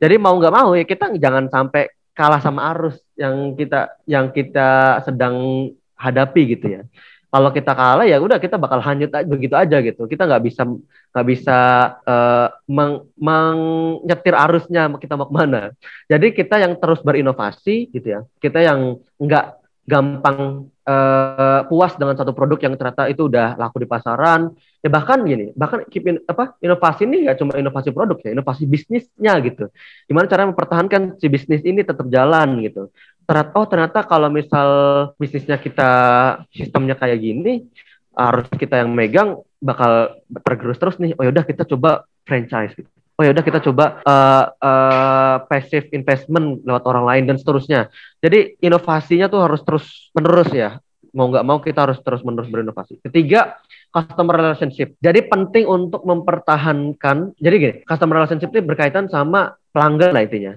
jadi 0.00 0.16
mau 0.16 0.32
nggak 0.40 0.54
mau 0.56 0.72
ya 0.72 0.88
kita 0.88 1.12
jangan 1.20 1.52
sampai 1.52 1.92
kalah 2.16 2.40
sama 2.40 2.72
arus 2.74 2.96
yang 3.14 3.54
kita 3.54 4.00
yang 4.08 4.32
kita 4.32 5.00
sedang 5.04 5.68
hadapi 6.00 6.56
gitu 6.56 6.66
ya. 6.80 6.82
Kalau 7.30 7.50
kita 7.54 7.72
kalah 7.78 8.06
ya 8.10 8.18
udah 8.18 8.42
kita 8.42 8.58
bakal 8.58 8.82
hanyut 8.82 9.14
begitu 9.30 9.54
aja 9.54 9.78
gitu. 9.78 10.10
Kita 10.10 10.26
nggak 10.26 10.42
bisa 10.42 10.66
nggak 11.14 11.26
bisa 11.30 11.58
uh, 12.02 12.48
meng, 12.66 13.06
menyetir 13.14 14.34
arusnya 14.34 14.90
kita 14.98 15.14
mau 15.14 15.30
ke 15.30 15.34
mana. 15.38 15.70
Jadi 16.10 16.34
kita 16.34 16.58
yang 16.58 16.74
terus 16.82 16.98
berinovasi 17.06 17.86
gitu 17.94 18.18
ya. 18.18 18.20
Kita 18.42 18.58
yang 18.58 18.98
nggak 19.22 19.62
gampang 19.86 20.70
uh, 20.86 21.60
puas 21.66 21.94
dengan 21.98 22.14
satu 22.14 22.30
produk 22.30 22.58
yang 22.62 22.74
ternyata 22.78 23.10
itu 23.10 23.26
udah 23.26 23.58
laku 23.58 23.82
di 23.82 23.88
pasaran. 23.90 24.54
Ya 24.80 24.88
bahkan 24.88 25.22
gini, 25.26 25.54
bahkan 25.54 25.84
keep 25.86 26.06
in, 26.06 26.22
apa 26.24 26.56
inovasi 26.58 27.04
ini 27.04 27.28
nggak 27.28 27.36
cuma 27.42 27.52
inovasi 27.58 27.90
produk 27.94 28.18
ya, 28.22 28.30
inovasi 28.34 28.64
bisnisnya 28.66 29.32
gitu. 29.44 29.70
Gimana 30.10 30.26
cara 30.26 30.46
mempertahankan 30.50 31.20
si 31.20 31.26
bisnis 31.30 31.62
ini 31.66 31.82
tetap 31.86 32.06
jalan 32.10 32.58
gitu. 32.64 32.90
Ternyata 33.30 33.50
oh 33.54 33.66
ternyata 33.70 33.98
kalau 34.02 34.26
misal 34.26 34.68
bisnisnya 35.14 35.62
kita 35.62 35.90
sistemnya 36.50 36.98
kayak 36.98 37.22
gini, 37.22 37.70
harus 38.18 38.50
kita 38.58 38.82
yang 38.82 38.90
megang 38.90 39.38
bakal 39.62 40.18
tergerus 40.42 40.82
terus 40.82 40.98
nih. 40.98 41.14
Oh 41.14 41.22
yaudah 41.22 41.46
kita 41.46 41.62
coba 41.62 42.02
franchise 42.26 42.74
gitu 42.74 42.90
oh 43.20 43.22
ya 43.28 43.36
udah 43.36 43.44
kita 43.44 43.60
coba 43.60 44.00
uh, 44.00 44.44
uh, 44.56 45.36
passive 45.44 45.92
investment 45.92 46.64
lewat 46.64 46.88
orang 46.88 47.04
lain 47.04 47.24
dan 47.28 47.36
seterusnya. 47.36 47.92
Jadi 48.24 48.56
inovasinya 48.64 49.28
tuh 49.28 49.44
harus 49.44 49.60
terus 49.60 50.08
menerus 50.16 50.48
ya. 50.48 50.80
Mau 51.12 51.28
nggak 51.28 51.44
mau 51.44 51.60
kita 51.60 51.84
harus 51.84 52.00
terus 52.00 52.24
menerus 52.24 52.48
berinovasi. 52.48 52.96
Ketiga, 53.04 53.60
customer 53.92 54.40
relationship. 54.40 54.96
Jadi 55.04 55.28
penting 55.28 55.68
untuk 55.68 56.00
mempertahankan. 56.08 57.36
Jadi 57.36 57.54
gini, 57.60 57.74
customer 57.84 58.24
relationship 58.24 58.48
ini 58.56 58.64
berkaitan 58.64 59.04
sama 59.12 59.52
pelanggan 59.68 60.16
lah 60.16 60.24
intinya. 60.24 60.56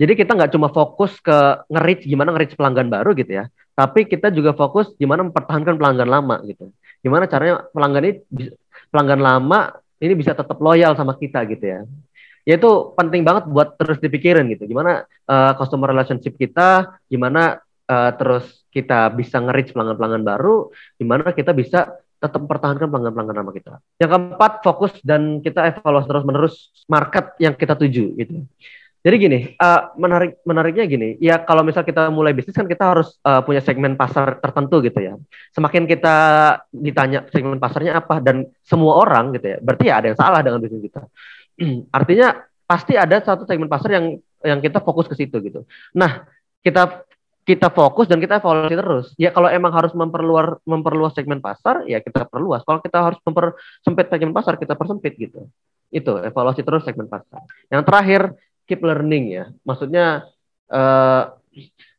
Jadi 0.00 0.16
kita 0.16 0.32
nggak 0.32 0.56
cuma 0.56 0.72
fokus 0.72 1.12
ke 1.20 1.36
nge 1.68 2.08
gimana 2.08 2.32
nge 2.32 2.56
pelanggan 2.56 2.88
baru 2.88 3.12
gitu 3.12 3.36
ya, 3.36 3.52
tapi 3.76 4.08
kita 4.08 4.32
juga 4.32 4.56
fokus 4.56 4.96
gimana 4.96 5.20
mempertahankan 5.28 5.76
pelanggan 5.76 6.08
lama 6.08 6.40
gitu. 6.48 6.72
Gimana 7.04 7.28
caranya 7.28 7.68
pelanggan 7.68 8.04
ini 8.08 8.12
pelanggan 8.88 9.20
lama 9.20 9.76
ini 10.00 10.16
bisa 10.16 10.32
tetap 10.32 10.56
loyal 10.56 10.96
sama 10.96 11.20
kita 11.20 11.44
gitu 11.52 11.60
ya. 11.60 11.80
Ya 12.48 12.56
itu 12.56 12.96
penting 12.96 13.28
banget 13.28 13.44
buat 13.52 13.76
terus 13.76 14.00
dipikirin 14.00 14.48
gitu. 14.48 14.64
Gimana 14.64 15.04
uh, 15.28 15.52
customer 15.60 15.92
relationship 15.92 16.32
kita 16.40 16.96
gimana 17.12 17.60
uh, 17.84 18.10
terus 18.16 18.64
kita 18.72 19.12
bisa 19.12 19.36
nge-reach 19.36 19.76
pelanggan-pelanggan 19.76 20.24
baru 20.24 20.72
gimana 20.96 21.36
kita 21.36 21.52
bisa 21.52 22.00
tetap 22.16 22.40
mempertahankan 22.40 22.88
pelanggan-pelanggan 22.88 23.36
lama 23.36 23.52
kita. 23.52 23.84
Yang 24.00 24.10
keempat 24.16 24.52
fokus 24.64 24.96
dan 25.04 25.44
kita 25.44 25.76
evaluasi 25.76 26.08
terus 26.08 26.24
menerus 26.24 26.56
market 26.88 27.36
yang 27.36 27.52
kita 27.52 27.76
tuju 27.76 28.16
gitu 28.16 28.48
jadi 29.00 29.16
gini, 29.16 29.38
uh, 29.56 29.96
menarik 29.96 30.44
menariknya 30.44 30.84
gini, 30.84 31.16
ya 31.24 31.40
kalau 31.40 31.64
misal 31.64 31.88
kita 31.88 32.12
mulai 32.12 32.36
bisnis 32.36 32.52
kan 32.52 32.68
kita 32.68 32.84
harus 32.84 33.16
uh, 33.24 33.40
punya 33.40 33.64
segmen 33.64 33.96
pasar 33.96 34.36
tertentu 34.44 34.84
gitu 34.84 35.00
ya. 35.00 35.16
Semakin 35.56 35.88
kita 35.88 36.16
ditanya 36.68 37.24
segmen 37.32 37.56
pasarnya 37.56 37.96
apa 37.96 38.20
dan 38.20 38.52
semua 38.60 39.00
orang 39.00 39.32
gitu 39.32 39.56
ya, 39.56 39.58
berarti 39.64 39.88
ya 39.88 39.94
ada 40.04 40.06
yang 40.12 40.18
salah 40.20 40.44
dengan 40.44 40.60
bisnis 40.60 40.84
kita. 40.84 41.08
Artinya 41.96 42.44
pasti 42.68 42.92
ada 43.00 43.16
satu 43.24 43.48
segmen 43.48 43.72
pasar 43.72 43.90
yang 43.96 44.06
yang 44.44 44.60
kita 44.60 44.84
fokus 44.84 45.08
ke 45.08 45.16
situ 45.16 45.40
gitu. 45.48 45.64
Nah, 45.96 46.28
kita 46.60 47.08
kita 47.48 47.72
fokus 47.72 48.04
dan 48.04 48.20
kita 48.20 48.36
evaluasi 48.36 48.76
terus. 48.76 49.06
Ya 49.16 49.32
kalau 49.32 49.48
emang 49.48 49.72
harus 49.72 49.96
memperluas 49.96 50.60
memperluas 50.68 51.16
segmen 51.16 51.40
pasar, 51.40 51.88
ya 51.88 52.04
kita 52.04 52.28
perluas. 52.28 52.60
Kalau 52.68 52.84
kita 52.84 53.00
harus 53.00 53.18
mempersempit 53.24 54.06
segmen 54.12 54.36
pasar, 54.36 54.60
kita 54.60 54.76
persempit 54.76 55.16
gitu. 55.16 55.48
Itu 55.88 56.20
evaluasi 56.20 56.60
terus 56.60 56.84
segmen 56.84 57.08
pasar. 57.08 57.48
Yang 57.72 57.82
terakhir 57.88 58.22
keep 58.70 58.86
learning 58.86 59.34
ya. 59.34 59.44
Maksudnya 59.66 60.30
uh, 60.70 61.34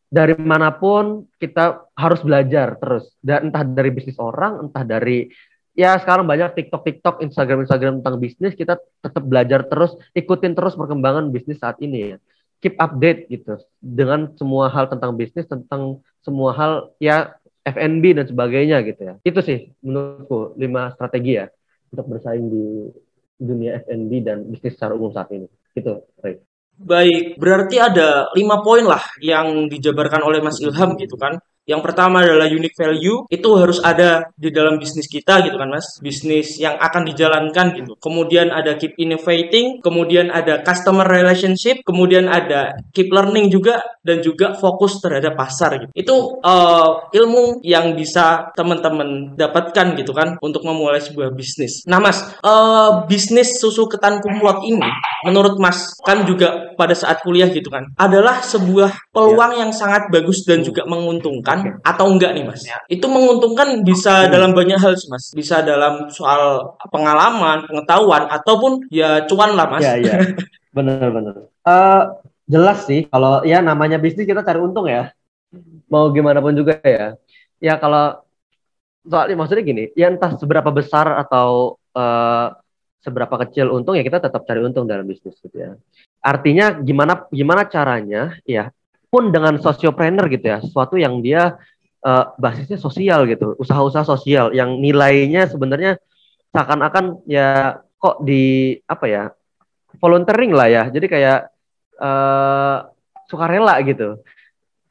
dari 0.08 0.36
mana 0.40 0.72
pun 0.72 1.28
kita 1.36 1.92
harus 2.00 2.24
belajar 2.24 2.80
terus. 2.80 3.12
Dan 3.20 3.52
entah 3.52 3.68
dari 3.68 3.92
bisnis 3.92 4.16
orang, 4.16 4.72
entah 4.72 4.88
dari 4.88 5.28
ya 5.76 6.00
sekarang 6.00 6.24
banyak 6.24 6.56
TikTok, 6.56 6.84
TikTok, 6.88 7.16
Instagram, 7.28 7.68
Instagram 7.68 7.94
tentang 8.00 8.16
bisnis. 8.24 8.56
Kita 8.56 8.80
tetap 8.80 9.24
belajar 9.28 9.68
terus, 9.68 10.00
ikutin 10.16 10.56
terus 10.56 10.80
perkembangan 10.80 11.28
bisnis 11.28 11.60
saat 11.60 11.76
ini 11.84 12.16
ya. 12.16 12.18
Keep 12.64 12.80
update 12.80 13.20
gitu 13.28 13.60
dengan 13.84 14.32
semua 14.40 14.72
hal 14.72 14.88
tentang 14.88 15.18
bisnis, 15.20 15.50
tentang 15.50 16.00
semua 16.24 16.56
hal 16.56 16.74
ya 17.02 17.36
FNB 17.68 18.22
dan 18.22 18.26
sebagainya 18.30 18.86
gitu 18.88 19.02
ya. 19.02 19.14
Itu 19.26 19.44
sih 19.44 19.76
menurutku 19.84 20.56
lima 20.56 20.94
strategi 20.96 21.42
ya 21.42 21.52
untuk 21.92 22.08
bersaing 22.08 22.48
di 22.48 22.66
dunia 23.42 23.82
FNB 23.82 24.12
dan 24.22 24.38
bisnis 24.46 24.78
secara 24.78 24.94
umum 24.94 25.10
saat 25.10 25.34
ini. 25.34 25.50
Gitu, 25.74 26.06
Ray. 26.22 26.51
Baik, 26.82 27.38
berarti 27.38 27.78
ada 27.78 28.26
lima 28.34 28.66
poin 28.66 28.82
lah 28.82 29.04
yang 29.22 29.70
dijabarkan 29.70 30.26
oleh 30.26 30.42
Mas 30.42 30.58
Ilham 30.66 30.98
gitu 30.98 31.14
kan. 31.14 31.38
Yang 31.72 31.82
pertama 31.88 32.20
adalah 32.20 32.52
unique 32.52 32.76
value, 32.76 33.24
itu 33.32 33.50
harus 33.56 33.80
ada 33.80 34.28
di 34.36 34.52
dalam 34.52 34.76
bisnis 34.76 35.08
kita 35.08 35.40
gitu 35.48 35.56
kan 35.56 35.72
mas. 35.72 36.04
Bisnis 36.04 36.60
yang 36.60 36.76
akan 36.76 37.08
dijalankan 37.08 37.80
gitu. 37.80 37.96
Kemudian 37.96 38.52
ada 38.52 38.76
keep 38.76 39.00
innovating, 39.00 39.80
kemudian 39.80 40.28
ada 40.28 40.60
customer 40.68 41.08
relationship, 41.08 41.80
kemudian 41.88 42.28
ada 42.28 42.76
keep 42.92 43.08
learning 43.08 43.48
juga, 43.48 43.80
dan 44.02 44.20
juga 44.20 44.58
fokus 44.58 44.98
terhadap 45.00 45.38
pasar 45.38 45.78
gitu. 45.78 45.92
Itu 45.94 46.42
uh, 46.42 47.08
ilmu 47.14 47.62
yang 47.62 47.94
bisa 47.94 48.50
teman-teman 48.58 49.38
dapatkan 49.38 49.94
gitu 49.96 50.12
kan 50.12 50.36
untuk 50.42 50.66
memulai 50.66 51.00
sebuah 51.00 51.32
bisnis. 51.32 51.86
Nah 51.86 52.02
mas, 52.02 52.26
uh, 52.42 53.06
bisnis 53.06 53.62
susu 53.62 53.86
ketan 53.86 54.20
kumlot 54.20 54.66
ini 54.66 54.90
menurut 55.26 55.62
mas 55.62 55.94
kan 56.02 56.26
juga 56.26 56.74
pada 56.74 56.98
saat 56.98 57.22
kuliah 57.22 57.46
gitu 57.54 57.70
kan 57.70 57.86
adalah 57.98 58.42
sebuah 58.42 59.14
peluang 59.14 59.54
ya. 59.54 59.60
yang 59.66 59.72
sangat 59.72 60.10
bagus 60.10 60.42
dan 60.44 60.66
juga 60.66 60.82
menguntungkan 60.90 61.61
menguntungkan 61.62 61.94
atau 61.94 62.06
enggak 62.10 62.32
nih 62.34 62.44
mas? 62.50 62.62
Ya. 62.66 62.78
Itu 62.90 63.06
menguntungkan 63.08 63.86
bisa 63.86 64.26
hmm. 64.26 64.32
dalam 64.34 64.52
banyak 64.58 64.80
hal 64.82 64.94
sih 64.98 65.08
mas. 65.08 65.30
Bisa 65.32 65.62
dalam 65.62 66.10
soal 66.10 66.74
pengalaman, 66.90 67.70
pengetahuan 67.70 68.26
ataupun 68.30 68.90
ya 68.90 69.26
cuan 69.30 69.54
lah 69.54 69.68
mas. 69.70 69.82
Iya 69.86 69.94
iya. 69.98 70.16
Benar-benar. 70.74 71.36
Uh, 71.38 71.70
eh, 71.70 72.02
jelas 72.50 72.86
sih 72.86 73.06
kalau 73.10 73.44
ya 73.46 73.60
namanya 73.62 74.02
bisnis 74.02 74.26
kita 74.26 74.42
cari 74.42 74.60
untung 74.60 74.90
ya. 74.90 75.14
Mau 75.92 76.10
gimana 76.10 76.42
pun 76.42 76.56
juga 76.58 76.80
ya. 76.82 77.16
Ya 77.62 77.78
kalau 77.78 78.22
soalnya 79.06 79.38
maksudnya 79.38 79.66
gini, 79.66 79.84
ya 79.94 80.10
entah 80.10 80.38
seberapa 80.38 80.70
besar 80.70 81.10
atau 81.26 81.78
uh, 81.94 82.48
seberapa 83.02 83.34
kecil 83.46 83.74
untung 83.74 83.98
ya 83.98 84.06
kita 84.06 84.22
tetap 84.22 84.46
cari 84.46 84.62
untung 84.62 84.86
dalam 84.86 85.06
bisnis 85.10 85.38
gitu 85.42 85.58
ya. 85.58 85.74
Artinya 86.22 86.78
gimana 86.78 87.26
gimana 87.34 87.66
caranya 87.66 88.38
ya 88.46 88.70
pun 89.12 89.28
dengan 89.36 89.60
sosiopreneur 89.60 90.32
gitu 90.32 90.46
ya, 90.48 90.64
sesuatu 90.64 90.96
yang 90.96 91.20
dia 91.20 91.60
uh, 92.08 92.32
basisnya 92.40 92.80
sosial 92.80 93.28
gitu, 93.28 93.60
usaha-usaha 93.60 94.08
sosial 94.08 94.56
yang 94.56 94.80
nilainya 94.80 95.52
sebenarnya 95.52 96.00
seakan-akan 96.56 97.28
ya 97.28 97.84
kok 98.00 98.24
di 98.24 98.80
apa 98.88 99.06
ya 99.12 99.24
volunteering 100.00 100.56
lah 100.56 100.72
ya, 100.72 100.84
jadi 100.88 101.06
kayak 101.12 101.40
uh, 102.00 102.88
sukarela 103.28 103.76
gitu. 103.84 104.24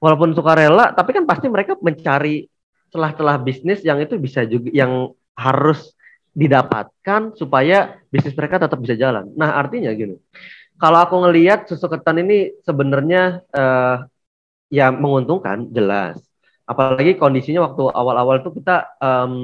Walaupun 0.01 0.33
sukarela, 0.33 0.97
tapi 0.97 1.13
kan 1.13 1.29
pasti 1.29 1.49
mereka 1.49 1.77
mencari 1.77 2.49
celah-celah 2.89 3.37
bisnis 3.41 3.81
yang 3.85 4.01
itu 4.01 4.17
bisa 4.17 4.45
juga 4.49 4.73
yang 4.73 5.13
harus 5.37 5.93
didapatkan 6.33 7.37
supaya 7.37 8.01
bisnis 8.09 8.33
mereka 8.33 8.65
tetap 8.65 8.81
bisa 8.81 8.97
jalan. 8.97 9.29
Nah 9.37 9.61
artinya 9.61 9.93
gini, 9.93 10.17
kalau 10.81 11.05
aku 11.05 11.21
ngelihat 11.21 11.69
susu 11.69 11.85
ketan 11.87 12.21
ini 12.25 12.55
sebenarnya 12.65 13.45
uh, 13.53 14.09
ya 14.71 14.95
menguntungkan 14.95 15.69
jelas. 15.75 16.23
Apalagi 16.65 17.19
kondisinya 17.19 17.67
waktu 17.67 17.91
awal-awal 17.91 18.41
itu 18.41 18.55
kita 18.55 18.87
um, 19.03 19.35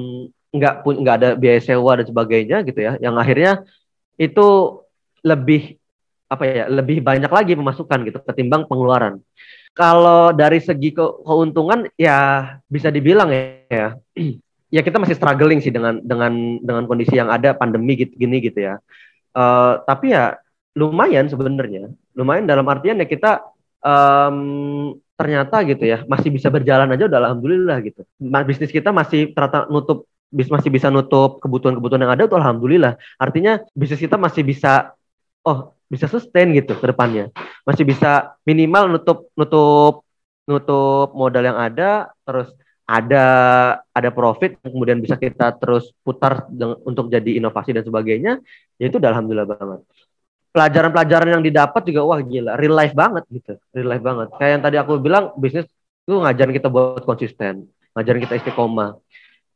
nggak 0.55 0.87
pun 0.87 1.03
nggak 1.03 1.15
ada 1.19 1.29
biaya 1.35 1.59
sewa 1.59 1.99
dan 1.99 2.07
sebagainya 2.07 2.63
gitu 2.63 2.79
ya. 2.79 2.95
Yang 3.03 3.15
akhirnya 3.19 3.51
itu 4.15 4.47
lebih 5.21 5.75
apa 6.27 6.43
ya 6.43 6.65
lebih 6.67 7.03
banyak 7.03 7.31
lagi 7.31 7.53
pemasukan 7.55 7.99
gitu 8.07 8.17
ketimbang 8.23 8.63
pengeluaran. 8.65 9.19
Kalau 9.75 10.33
dari 10.33 10.57
segi 10.57 10.95
ke 10.95 11.05
keuntungan 11.21 11.85
ya 11.99 12.49
bisa 12.65 12.89
dibilang 12.89 13.29
ya, 13.29 13.43
ya 13.69 13.87
ya 14.75 14.81
kita 14.81 14.97
masih 14.97 15.19
struggling 15.19 15.59
sih 15.59 15.69
dengan 15.69 15.99
dengan 16.01 16.59
dengan 16.63 16.83
kondisi 16.87 17.19
yang 17.19 17.27
ada 17.27 17.51
pandemi 17.53 17.99
gitu 17.99 18.15
gini 18.15 18.39
gitu 18.39 18.63
ya. 18.63 18.79
Uh, 19.35 19.83
tapi 19.85 20.15
ya 20.15 20.39
lumayan 20.73 21.29
sebenarnya, 21.29 21.93
lumayan 22.13 22.45
dalam 22.45 22.65
artian 22.69 23.01
ya 23.01 23.07
kita 23.09 23.45
um, 23.81 24.97
ternyata 25.17 25.65
gitu 25.65 25.83
ya 25.83 26.05
masih 26.05 26.29
bisa 26.29 26.47
berjalan 26.53 26.93
aja 26.93 27.09
udah 27.09 27.19
alhamdulillah 27.25 27.77
gitu. 27.81 28.05
Bisnis 28.21 28.69
kita 28.69 28.93
masih 28.93 29.33
ternyata 29.33 29.65
nutup 29.67 30.05
bis 30.29 30.47
masih 30.51 30.69
bisa 30.69 30.93
nutup 30.93 31.41
kebutuhan-kebutuhan 31.41 32.05
yang 32.05 32.13
ada 32.13 32.29
tuh 32.29 32.37
alhamdulillah. 32.37 33.01
Artinya 33.17 33.59
bisnis 33.73 33.97
kita 33.97 34.15
masih 34.15 34.45
bisa 34.45 34.93
oh 35.41 35.73
bisa 35.89 36.05
sustain 36.05 36.53
gitu 36.53 36.77
ke 36.77 36.85
depannya. 36.85 37.33
Masih 37.65 37.83
bisa 37.83 38.37
minimal 38.45 38.93
nutup 38.93 39.33
nutup 39.33 40.05
nutup 40.47 41.11
modal 41.17 41.43
yang 41.43 41.57
ada 41.57 42.13
terus 42.23 42.53
ada 42.87 43.25
ada 43.91 44.09
profit 44.15 44.63
kemudian 44.63 45.03
bisa 45.03 45.19
kita 45.19 45.51
terus 45.59 45.91
putar 46.07 46.47
untuk 46.87 47.11
jadi 47.11 47.35
inovasi 47.35 47.75
dan 47.75 47.83
sebagainya 47.83 48.39
ya 48.79 48.85
itu 48.87 48.95
udah 48.95 49.11
alhamdulillah 49.11 49.43
banget 49.43 49.83
pelajaran-pelajaran 50.57 51.37
yang 51.37 51.43
didapat 51.45 51.85
juga 51.85 52.01
wah 52.01 52.17
gila 52.17 52.57
real 52.57 52.73
life 52.73 52.97
banget 52.97 53.23
gitu 53.29 53.61
real 53.77 53.89
life 53.93 54.01
banget 54.01 54.33
kayak 54.41 54.51
yang 54.57 54.63
tadi 54.65 54.77
aku 54.81 54.97
bilang 54.97 55.37
bisnis 55.37 55.69
itu 56.09 56.17
ngajarin 56.17 56.53
kita 56.57 56.67
buat 56.73 57.05
konsisten 57.05 57.69
ngajarin 57.93 58.21
kita 58.25 58.41
istiqomah 58.41 58.97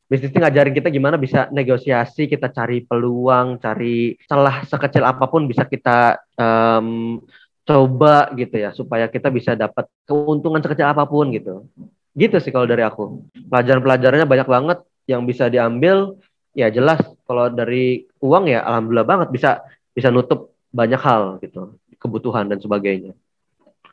bisnis 0.05 0.29
ini 0.29 0.39
ngajarin 0.45 0.73
kita 0.77 0.93
gimana 0.93 1.17
bisa 1.17 1.49
negosiasi 1.49 2.29
kita 2.29 2.53
cari 2.53 2.85
peluang 2.85 3.57
cari 3.57 4.13
celah 4.29 4.61
sekecil 4.69 5.01
apa 5.01 5.25
pun 5.25 5.49
bisa 5.49 5.65
kita 5.65 6.21
um, 6.37 7.17
coba 7.65 8.29
gitu 8.37 8.61
ya 8.61 8.69
supaya 8.77 9.09
kita 9.09 9.33
bisa 9.33 9.57
dapat 9.57 9.89
keuntungan 10.05 10.61
sekecil 10.61 10.85
apa 10.85 11.09
pun 11.09 11.33
gitu 11.33 11.65
Gitu 12.11 12.35
sih 12.43 12.51
kalau 12.51 12.67
dari 12.67 12.83
aku. 12.83 13.23
Pelajaran-pelajarannya 13.47 14.27
banyak 14.27 14.47
banget 14.47 14.79
yang 15.07 15.23
bisa 15.23 15.47
diambil. 15.47 16.19
Ya 16.51 16.67
jelas 16.67 16.99
kalau 17.23 17.47
dari 17.47 18.11
uang 18.19 18.51
ya 18.51 18.59
alhamdulillah 18.67 19.07
banget 19.07 19.27
bisa 19.31 19.63
bisa 19.95 20.11
nutup 20.11 20.50
banyak 20.71 21.01
hal 21.03 21.37
gitu, 21.43 21.75
kebutuhan 21.99 22.47
dan 22.47 22.59
sebagainya. 22.59 23.13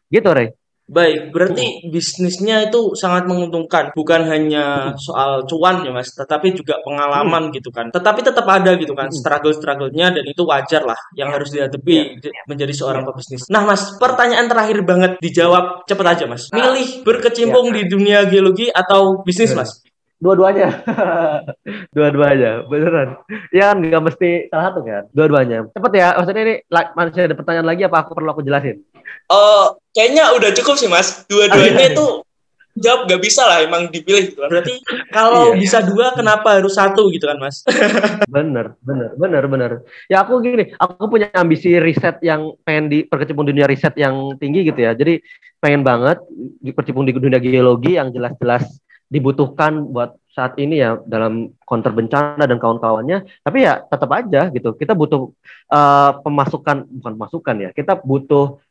Gitu, 0.08 0.30
Rey. 0.32 0.54
Baik, 0.88 1.36
berarti 1.36 1.84
bisnisnya 1.92 2.64
itu 2.64 2.96
sangat 2.96 3.28
menguntungkan, 3.28 3.92
bukan 3.92 4.24
hanya 4.24 4.96
soal 4.96 5.44
cuan 5.44 5.84
ya 5.84 5.92
mas, 5.92 6.16
tetapi 6.16 6.56
juga 6.56 6.80
pengalaman 6.80 7.52
hmm. 7.52 7.60
gitu 7.60 7.68
kan. 7.68 7.92
Tetapi 7.92 8.24
tetap 8.24 8.48
ada 8.48 8.72
gitu 8.72 8.96
kan 8.96 9.12
hmm. 9.12 9.20
struggle-strugglenya 9.20 10.16
dan 10.16 10.24
itu 10.24 10.48
wajar 10.48 10.88
lah 10.88 10.96
yang 11.12 11.28
harus 11.28 11.52
dihadapi 11.52 12.24
ya. 12.24 12.32
menjadi 12.48 12.72
seorang 12.72 13.04
ya. 13.04 13.12
pebisnis. 13.12 13.52
Nah 13.52 13.68
mas, 13.68 14.00
pertanyaan 14.00 14.48
terakhir 14.48 14.80
banget 14.80 15.12
dijawab 15.20 15.84
cepet 15.84 16.06
aja 16.08 16.24
mas. 16.24 16.48
Milih 16.56 17.04
berkecimpung 17.04 17.68
ya. 17.68 17.74
di 17.76 17.82
dunia 17.84 18.18
geologi 18.24 18.72
atau 18.72 19.20
bisnis 19.20 19.52
mas? 19.52 19.84
Dua-duanya, 20.18 20.82
dua-duanya, 21.94 22.66
beneran. 22.66 23.22
Ya 23.54 23.70
kan 23.70 23.86
nggak 23.86 24.02
mesti 24.02 24.50
salah 24.50 24.64
satu 24.74 24.82
kan, 24.82 25.06
dua-duanya. 25.14 25.70
Cepet 25.70 25.92
ya, 25.94 26.08
maksudnya 26.18 26.42
ini 26.42 26.54
masih 26.68 27.30
ada 27.30 27.38
pertanyaan 27.38 27.68
lagi 27.70 27.86
apa 27.86 28.02
aku 28.02 28.18
perlu 28.18 28.34
aku 28.34 28.42
jelasin? 28.42 28.82
uh, 29.28 29.76
kayaknya 29.92 30.34
udah 30.34 30.50
cukup 30.56 30.74
sih 30.80 30.88
mas. 30.90 31.24
Dua-duanya 31.28 31.92
itu 31.92 32.24
jawab 32.78 33.10
gak 33.10 33.22
bisa 33.22 33.42
lah 33.42 33.58
emang 33.62 33.90
dipilih 33.90 34.32
gitu 34.32 34.40
kan. 34.42 34.50
Berarti 34.50 34.74
kalau 35.16 35.54
iya. 35.54 35.60
bisa 35.60 35.78
dua 35.84 36.14
kenapa 36.14 36.58
harus 36.58 36.74
satu 36.74 37.10
gitu 37.12 37.28
kan 37.28 37.38
mas? 37.38 37.62
bener, 38.34 38.74
bener, 38.82 39.10
bener, 39.16 39.44
bener. 39.46 39.70
Ya 40.06 40.24
aku 40.24 40.40
gini, 40.40 40.72
aku 40.78 41.06
punya 41.10 41.28
ambisi 41.36 41.76
riset 41.78 42.20
yang 42.24 42.56
pengen 42.64 42.90
di 42.90 42.98
perkecimpung 43.04 43.46
dunia 43.46 43.68
riset 43.68 43.94
yang 43.98 44.34
tinggi 44.40 44.66
gitu 44.68 44.80
ya. 44.80 44.94
Jadi 44.96 45.20
pengen 45.58 45.82
banget 45.82 46.22
berkecimpung 46.62 47.06
di 47.06 47.12
dunia 47.14 47.42
geologi 47.42 47.98
yang 47.98 48.14
jelas-jelas 48.14 48.78
dibutuhkan 49.08 49.88
buat 49.88 50.16
saat 50.30 50.54
ini 50.60 50.78
ya 50.78 51.02
dalam 51.02 51.50
counter 51.66 51.90
bencana 51.90 52.44
dan 52.46 52.62
kawan-kawannya. 52.62 53.26
Tapi 53.42 53.58
ya 53.66 53.82
tetap 53.82 54.10
aja 54.14 54.52
gitu. 54.54 54.76
Kita 54.78 54.94
butuh 54.94 55.34
uh, 55.72 56.10
pemasukan 56.22 56.86
bukan 56.86 57.12
pemasukan 57.18 57.56
ya. 57.58 57.70
Kita 57.74 57.98
butuh 57.98 58.62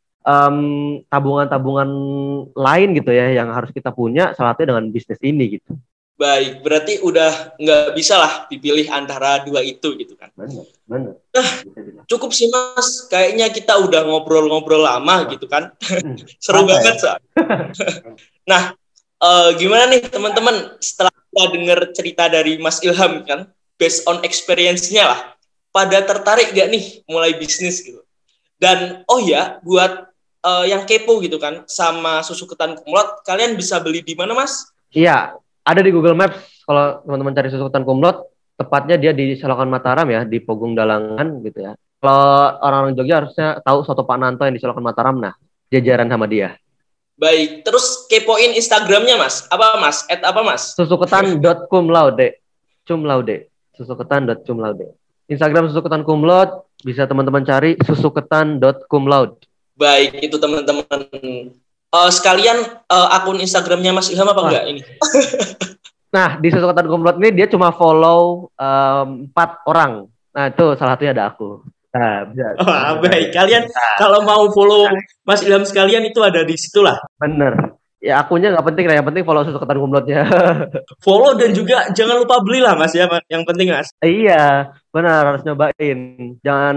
tabungan-tabungan 1.08 1.88
um, 1.88 2.52
lain 2.52 2.92
gitu 2.92 3.08
ya 3.16 3.32
yang 3.32 3.48
harus 3.48 3.72
kita 3.72 3.88
punya 3.96 4.36
salah 4.36 4.52
satunya 4.52 4.76
dengan 4.76 4.92
bisnis 4.92 5.20
ini 5.24 5.56
gitu. 5.56 5.72
Baik, 6.18 6.66
berarti 6.66 6.98
udah 6.98 7.54
nggak 7.62 7.94
bisa 7.94 8.18
lah 8.18 8.50
dipilih 8.50 8.90
antara 8.90 9.38
dua 9.46 9.62
itu 9.62 9.94
gitu 9.94 10.18
kan? 10.18 10.34
Benar, 10.34 10.66
benar. 10.90 11.14
Nah, 11.30 11.48
cukup 12.10 12.34
sih 12.34 12.50
mas, 12.50 13.06
kayaknya 13.06 13.46
kita 13.54 13.78
udah 13.78 14.02
ngobrol-ngobrol 14.02 14.82
lama 14.82 15.30
gitu 15.30 15.46
kan? 15.46 15.70
Hmm, 15.78 16.18
Seru 16.42 16.66
banget 16.66 16.98
ya? 16.98 17.14
nah, 18.50 18.74
uh, 19.22 19.50
gimana 19.58 19.90
nih 19.90 20.06
teman-teman 20.06 20.78
setelah 20.82 21.12
kita 21.12 21.44
dengar 21.54 21.78
cerita 21.94 22.24
dari 22.26 22.58
Mas 22.58 22.82
Ilham 22.82 23.22
kan, 23.22 23.50
based 23.78 24.06
on 24.10 24.22
experience-nya 24.26 25.04
lah, 25.06 25.20
pada 25.70 26.02
tertarik 26.02 26.50
gak 26.54 26.68
nih 26.70 27.06
mulai 27.06 27.36
bisnis 27.38 27.82
gitu? 27.84 28.02
Dan 28.58 29.06
oh 29.06 29.22
ya, 29.22 29.62
buat 29.62 30.10
uh, 30.42 30.64
yang 30.66 30.82
kepo 30.82 31.22
gitu 31.22 31.38
kan 31.38 31.62
sama 31.70 32.26
susu 32.26 32.46
ketan 32.50 32.74
kumlot, 32.74 33.22
kalian 33.22 33.54
bisa 33.54 33.78
beli 33.78 34.02
di 34.02 34.18
mana, 34.18 34.34
Mas? 34.34 34.66
Iya, 34.90 35.38
ada 35.62 35.80
di 35.84 35.94
Google 35.94 36.18
Maps. 36.18 36.66
Kalau 36.66 37.00
teman-teman 37.06 37.32
cari 37.38 37.48
susu 37.54 37.70
ketan 37.70 37.86
kumlot, 37.86 38.26
tepatnya 38.58 38.98
dia 38.98 39.12
di 39.14 39.38
Selokan 39.38 39.70
Mataram 39.70 40.10
ya, 40.10 40.26
di 40.26 40.42
Pogung 40.42 40.74
Dalangan 40.74 41.38
gitu 41.46 41.62
ya. 41.62 41.72
Kalau 41.98 42.58
orang-orang 42.62 42.94
Jogja 42.94 43.14
harusnya 43.22 43.48
tahu 43.62 43.82
soto 43.82 44.02
Pak 44.06 44.18
Nanto 44.18 44.42
yang 44.46 44.54
di 44.54 44.62
Selokan 44.62 44.82
Mataram, 44.82 45.18
nah 45.22 45.34
jajaran 45.70 46.10
sama 46.10 46.26
dia. 46.26 46.58
Baik, 47.18 47.66
terus 47.66 48.06
kepoin 48.06 48.54
Instagramnya 48.54 49.18
mas, 49.18 49.42
apa 49.50 49.74
mas? 49.82 50.06
At 50.06 50.22
apa 50.22 50.38
mas? 50.46 50.78
Susuketan.kumlaude, 50.78 52.38
cumlaude, 52.86 53.50
susuketan.cumlaude. 53.74 54.94
Instagram 55.26 55.66
susuketan 55.66 56.06
kumlot 56.06 56.64
bisa 56.86 57.10
teman-teman 57.10 57.42
cari 57.42 57.74
susuketan.kumlaud. 57.82 59.44
Baik, 59.74 60.14
itu 60.22 60.38
teman-teman. 60.38 61.10
Uh, 61.88 62.10
sekalian 62.12 62.62
uh, 62.86 63.08
akun 63.16 63.40
Instagramnya 63.40 63.96
Mas 63.96 64.12
Ilham 64.14 64.28
apa 64.28 64.40
enggak 64.44 64.64
ini? 64.70 64.80
nah, 66.16 66.38
di 66.38 66.52
Sesuatu 66.52 66.86
Komplot 66.86 67.16
ini 67.18 67.32
dia 67.32 67.48
cuma 67.50 67.74
follow 67.74 68.52
empat 69.26 69.50
um, 69.58 69.66
orang. 69.66 69.92
Nah, 70.36 70.54
itu 70.54 70.76
salah 70.78 70.94
satunya 70.94 71.16
ada 71.16 71.34
aku. 71.34 71.66
Nah. 71.94 72.28
Oh, 72.60 73.00
baik. 73.00 73.32
Kalian 73.32 73.64
nah. 73.64 73.96
kalau 73.96 74.20
mau 74.24 74.44
follow 74.52 74.88
Mas 75.24 75.40
Ilham 75.40 75.64
sekalian 75.64 76.04
itu 76.04 76.20
ada 76.20 76.44
di 76.44 76.56
situ 76.56 76.84
lah. 76.84 77.00
Bener. 77.16 77.78
Ya 77.98 78.22
akunnya 78.22 78.54
nggak 78.54 78.62
penting 78.62 78.86
lah 78.86 78.94
yang 79.02 79.08
penting 79.10 79.26
follow 79.26 79.42
susu 79.42 79.58
ketan 79.58 79.82
kumlotnya 79.82 80.22
follow 81.06 81.34
dan 81.34 81.50
juga 81.50 81.90
jangan 81.90 82.22
lupa 82.22 82.38
beli 82.46 82.62
lah 82.62 82.78
mas 82.78 82.94
ya 82.94 83.10
yang 83.26 83.42
penting 83.42 83.74
mas. 83.74 83.90
Iya 83.98 84.70
benar 84.94 85.34
harus 85.34 85.42
nyobain. 85.42 85.98
Jangan 86.38 86.76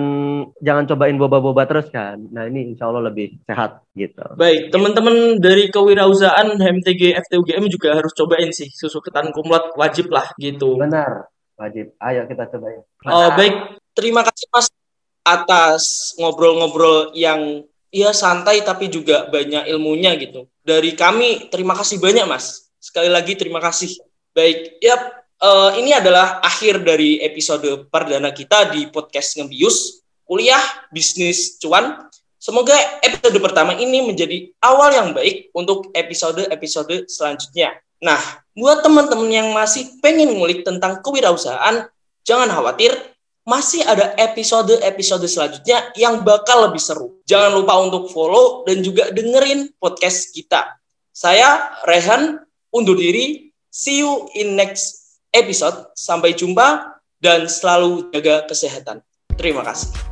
jangan 0.66 0.89
cobain 0.89 1.22
boba-boba 1.22 1.70
terus 1.70 1.93
kan. 1.93 2.18
Nah 2.34 2.49
ini 2.49 2.74
insya 2.74 2.89
Allah 2.89 3.14
lebih 3.14 3.38
sehat 3.45 3.86
gitu. 3.93 4.34
Baik 4.34 4.74
teman-teman 4.74 5.38
dari 5.38 5.70
kewirausahaan 5.70 6.57
HMTG 6.57 7.14
FTUGM 7.30 7.70
juga 7.70 7.93
harus 7.93 8.18
cobain 8.18 8.49
sih 8.49 8.74
susu 8.74 8.97
ketan 9.05 9.30
kumlot 9.30 9.78
wajib 9.78 10.09
lah 10.09 10.26
gitu. 10.41 10.74
Benar 10.74 11.30
wajib. 11.53 11.93
Ayo 12.01 12.26
kita 12.26 12.49
cobain. 12.49 12.82
Oh 13.05 13.30
baik. 13.38 13.78
Terima 13.93 14.26
kasih 14.26 14.49
mas 14.49 14.74
atas 15.22 16.13
ngobrol-ngobrol 16.17 17.13
yang 17.13 17.65
ya 17.91 18.15
santai 18.15 18.63
tapi 18.63 18.88
juga 18.88 19.28
banyak 19.28 19.67
ilmunya 19.69 20.15
gitu 20.17 20.47
dari 20.61 20.93
kami 20.93 21.49
terima 21.49 21.74
kasih 21.74 21.97
banyak 21.97 22.26
Mas. 22.30 22.69
Sekali 22.78 23.09
lagi 23.09 23.34
terima 23.38 23.61
kasih. 23.61 23.97
Baik, 24.32 24.78
ya 24.82 24.95
uh, 25.41 25.76
ini 25.76 25.91
adalah 25.91 26.39
akhir 26.41 26.86
dari 26.86 27.19
episode 27.22 27.89
perdana 27.91 28.32
kita 28.32 28.72
di 28.72 28.88
podcast 28.89 29.38
Ngebius, 29.38 30.05
kuliah 30.24 30.61
bisnis 30.93 31.57
cuan. 31.59 32.07
Semoga 32.41 32.74
episode 33.05 33.38
pertama 33.38 33.78
ini 33.78 34.01
menjadi 34.01 34.49
awal 34.65 34.97
yang 34.97 35.13
baik 35.13 35.53
untuk 35.53 35.93
episode-episode 35.93 37.05
selanjutnya. 37.05 37.78
Nah, 38.01 38.17
buat 38.57 38.82
teman-teman 38.82 39.30
yang 39.30 39.53
masih 39.53 40.01
pengen 40.01 40.34
ngulik 40.34 40.65
tentang 40.65 41.05
kewirausahaan, 41.05 41.86
jangan 42.26 42.49
khawatir, 42.49 42.97
masih 43.41 43.81
ada 43.85 44.13
episode-episode 44.17 45.25
selanjutnya 45.25 45.89
yang 45.97 46.21
bakal 46.21 46.69
lebih 46.69 46.81
seru. 46.81 47.21
Jangan 47.25 47.57
lupa 47.57 47.73
untuk 47.81 48.09
follow 48.13 48.61
dan 48.69 48.85
juga 48.85 49.09
dengerin 49.09 49.73
podcast 49.81 50.29
kita. 50.33 50.77
Saya 51.11 51.75
Rehan 51.85 52.39
undur 52.71 52.95
diri. 52.95 53.49
See 53.71 54.03
you 54.03 54.29
in 54.35 54.59
next 54.59 55.17
episode. 55.31 55.91
Sampai 55.95 56.35
jumpa 56.35 56.99
dan 57.23 57.47
selalu 57.47 58.11
jaga 58.11 58.45
kesehatan. 58.45 59.01
Terima 59.39 59.63
kasih. 59.63 60.11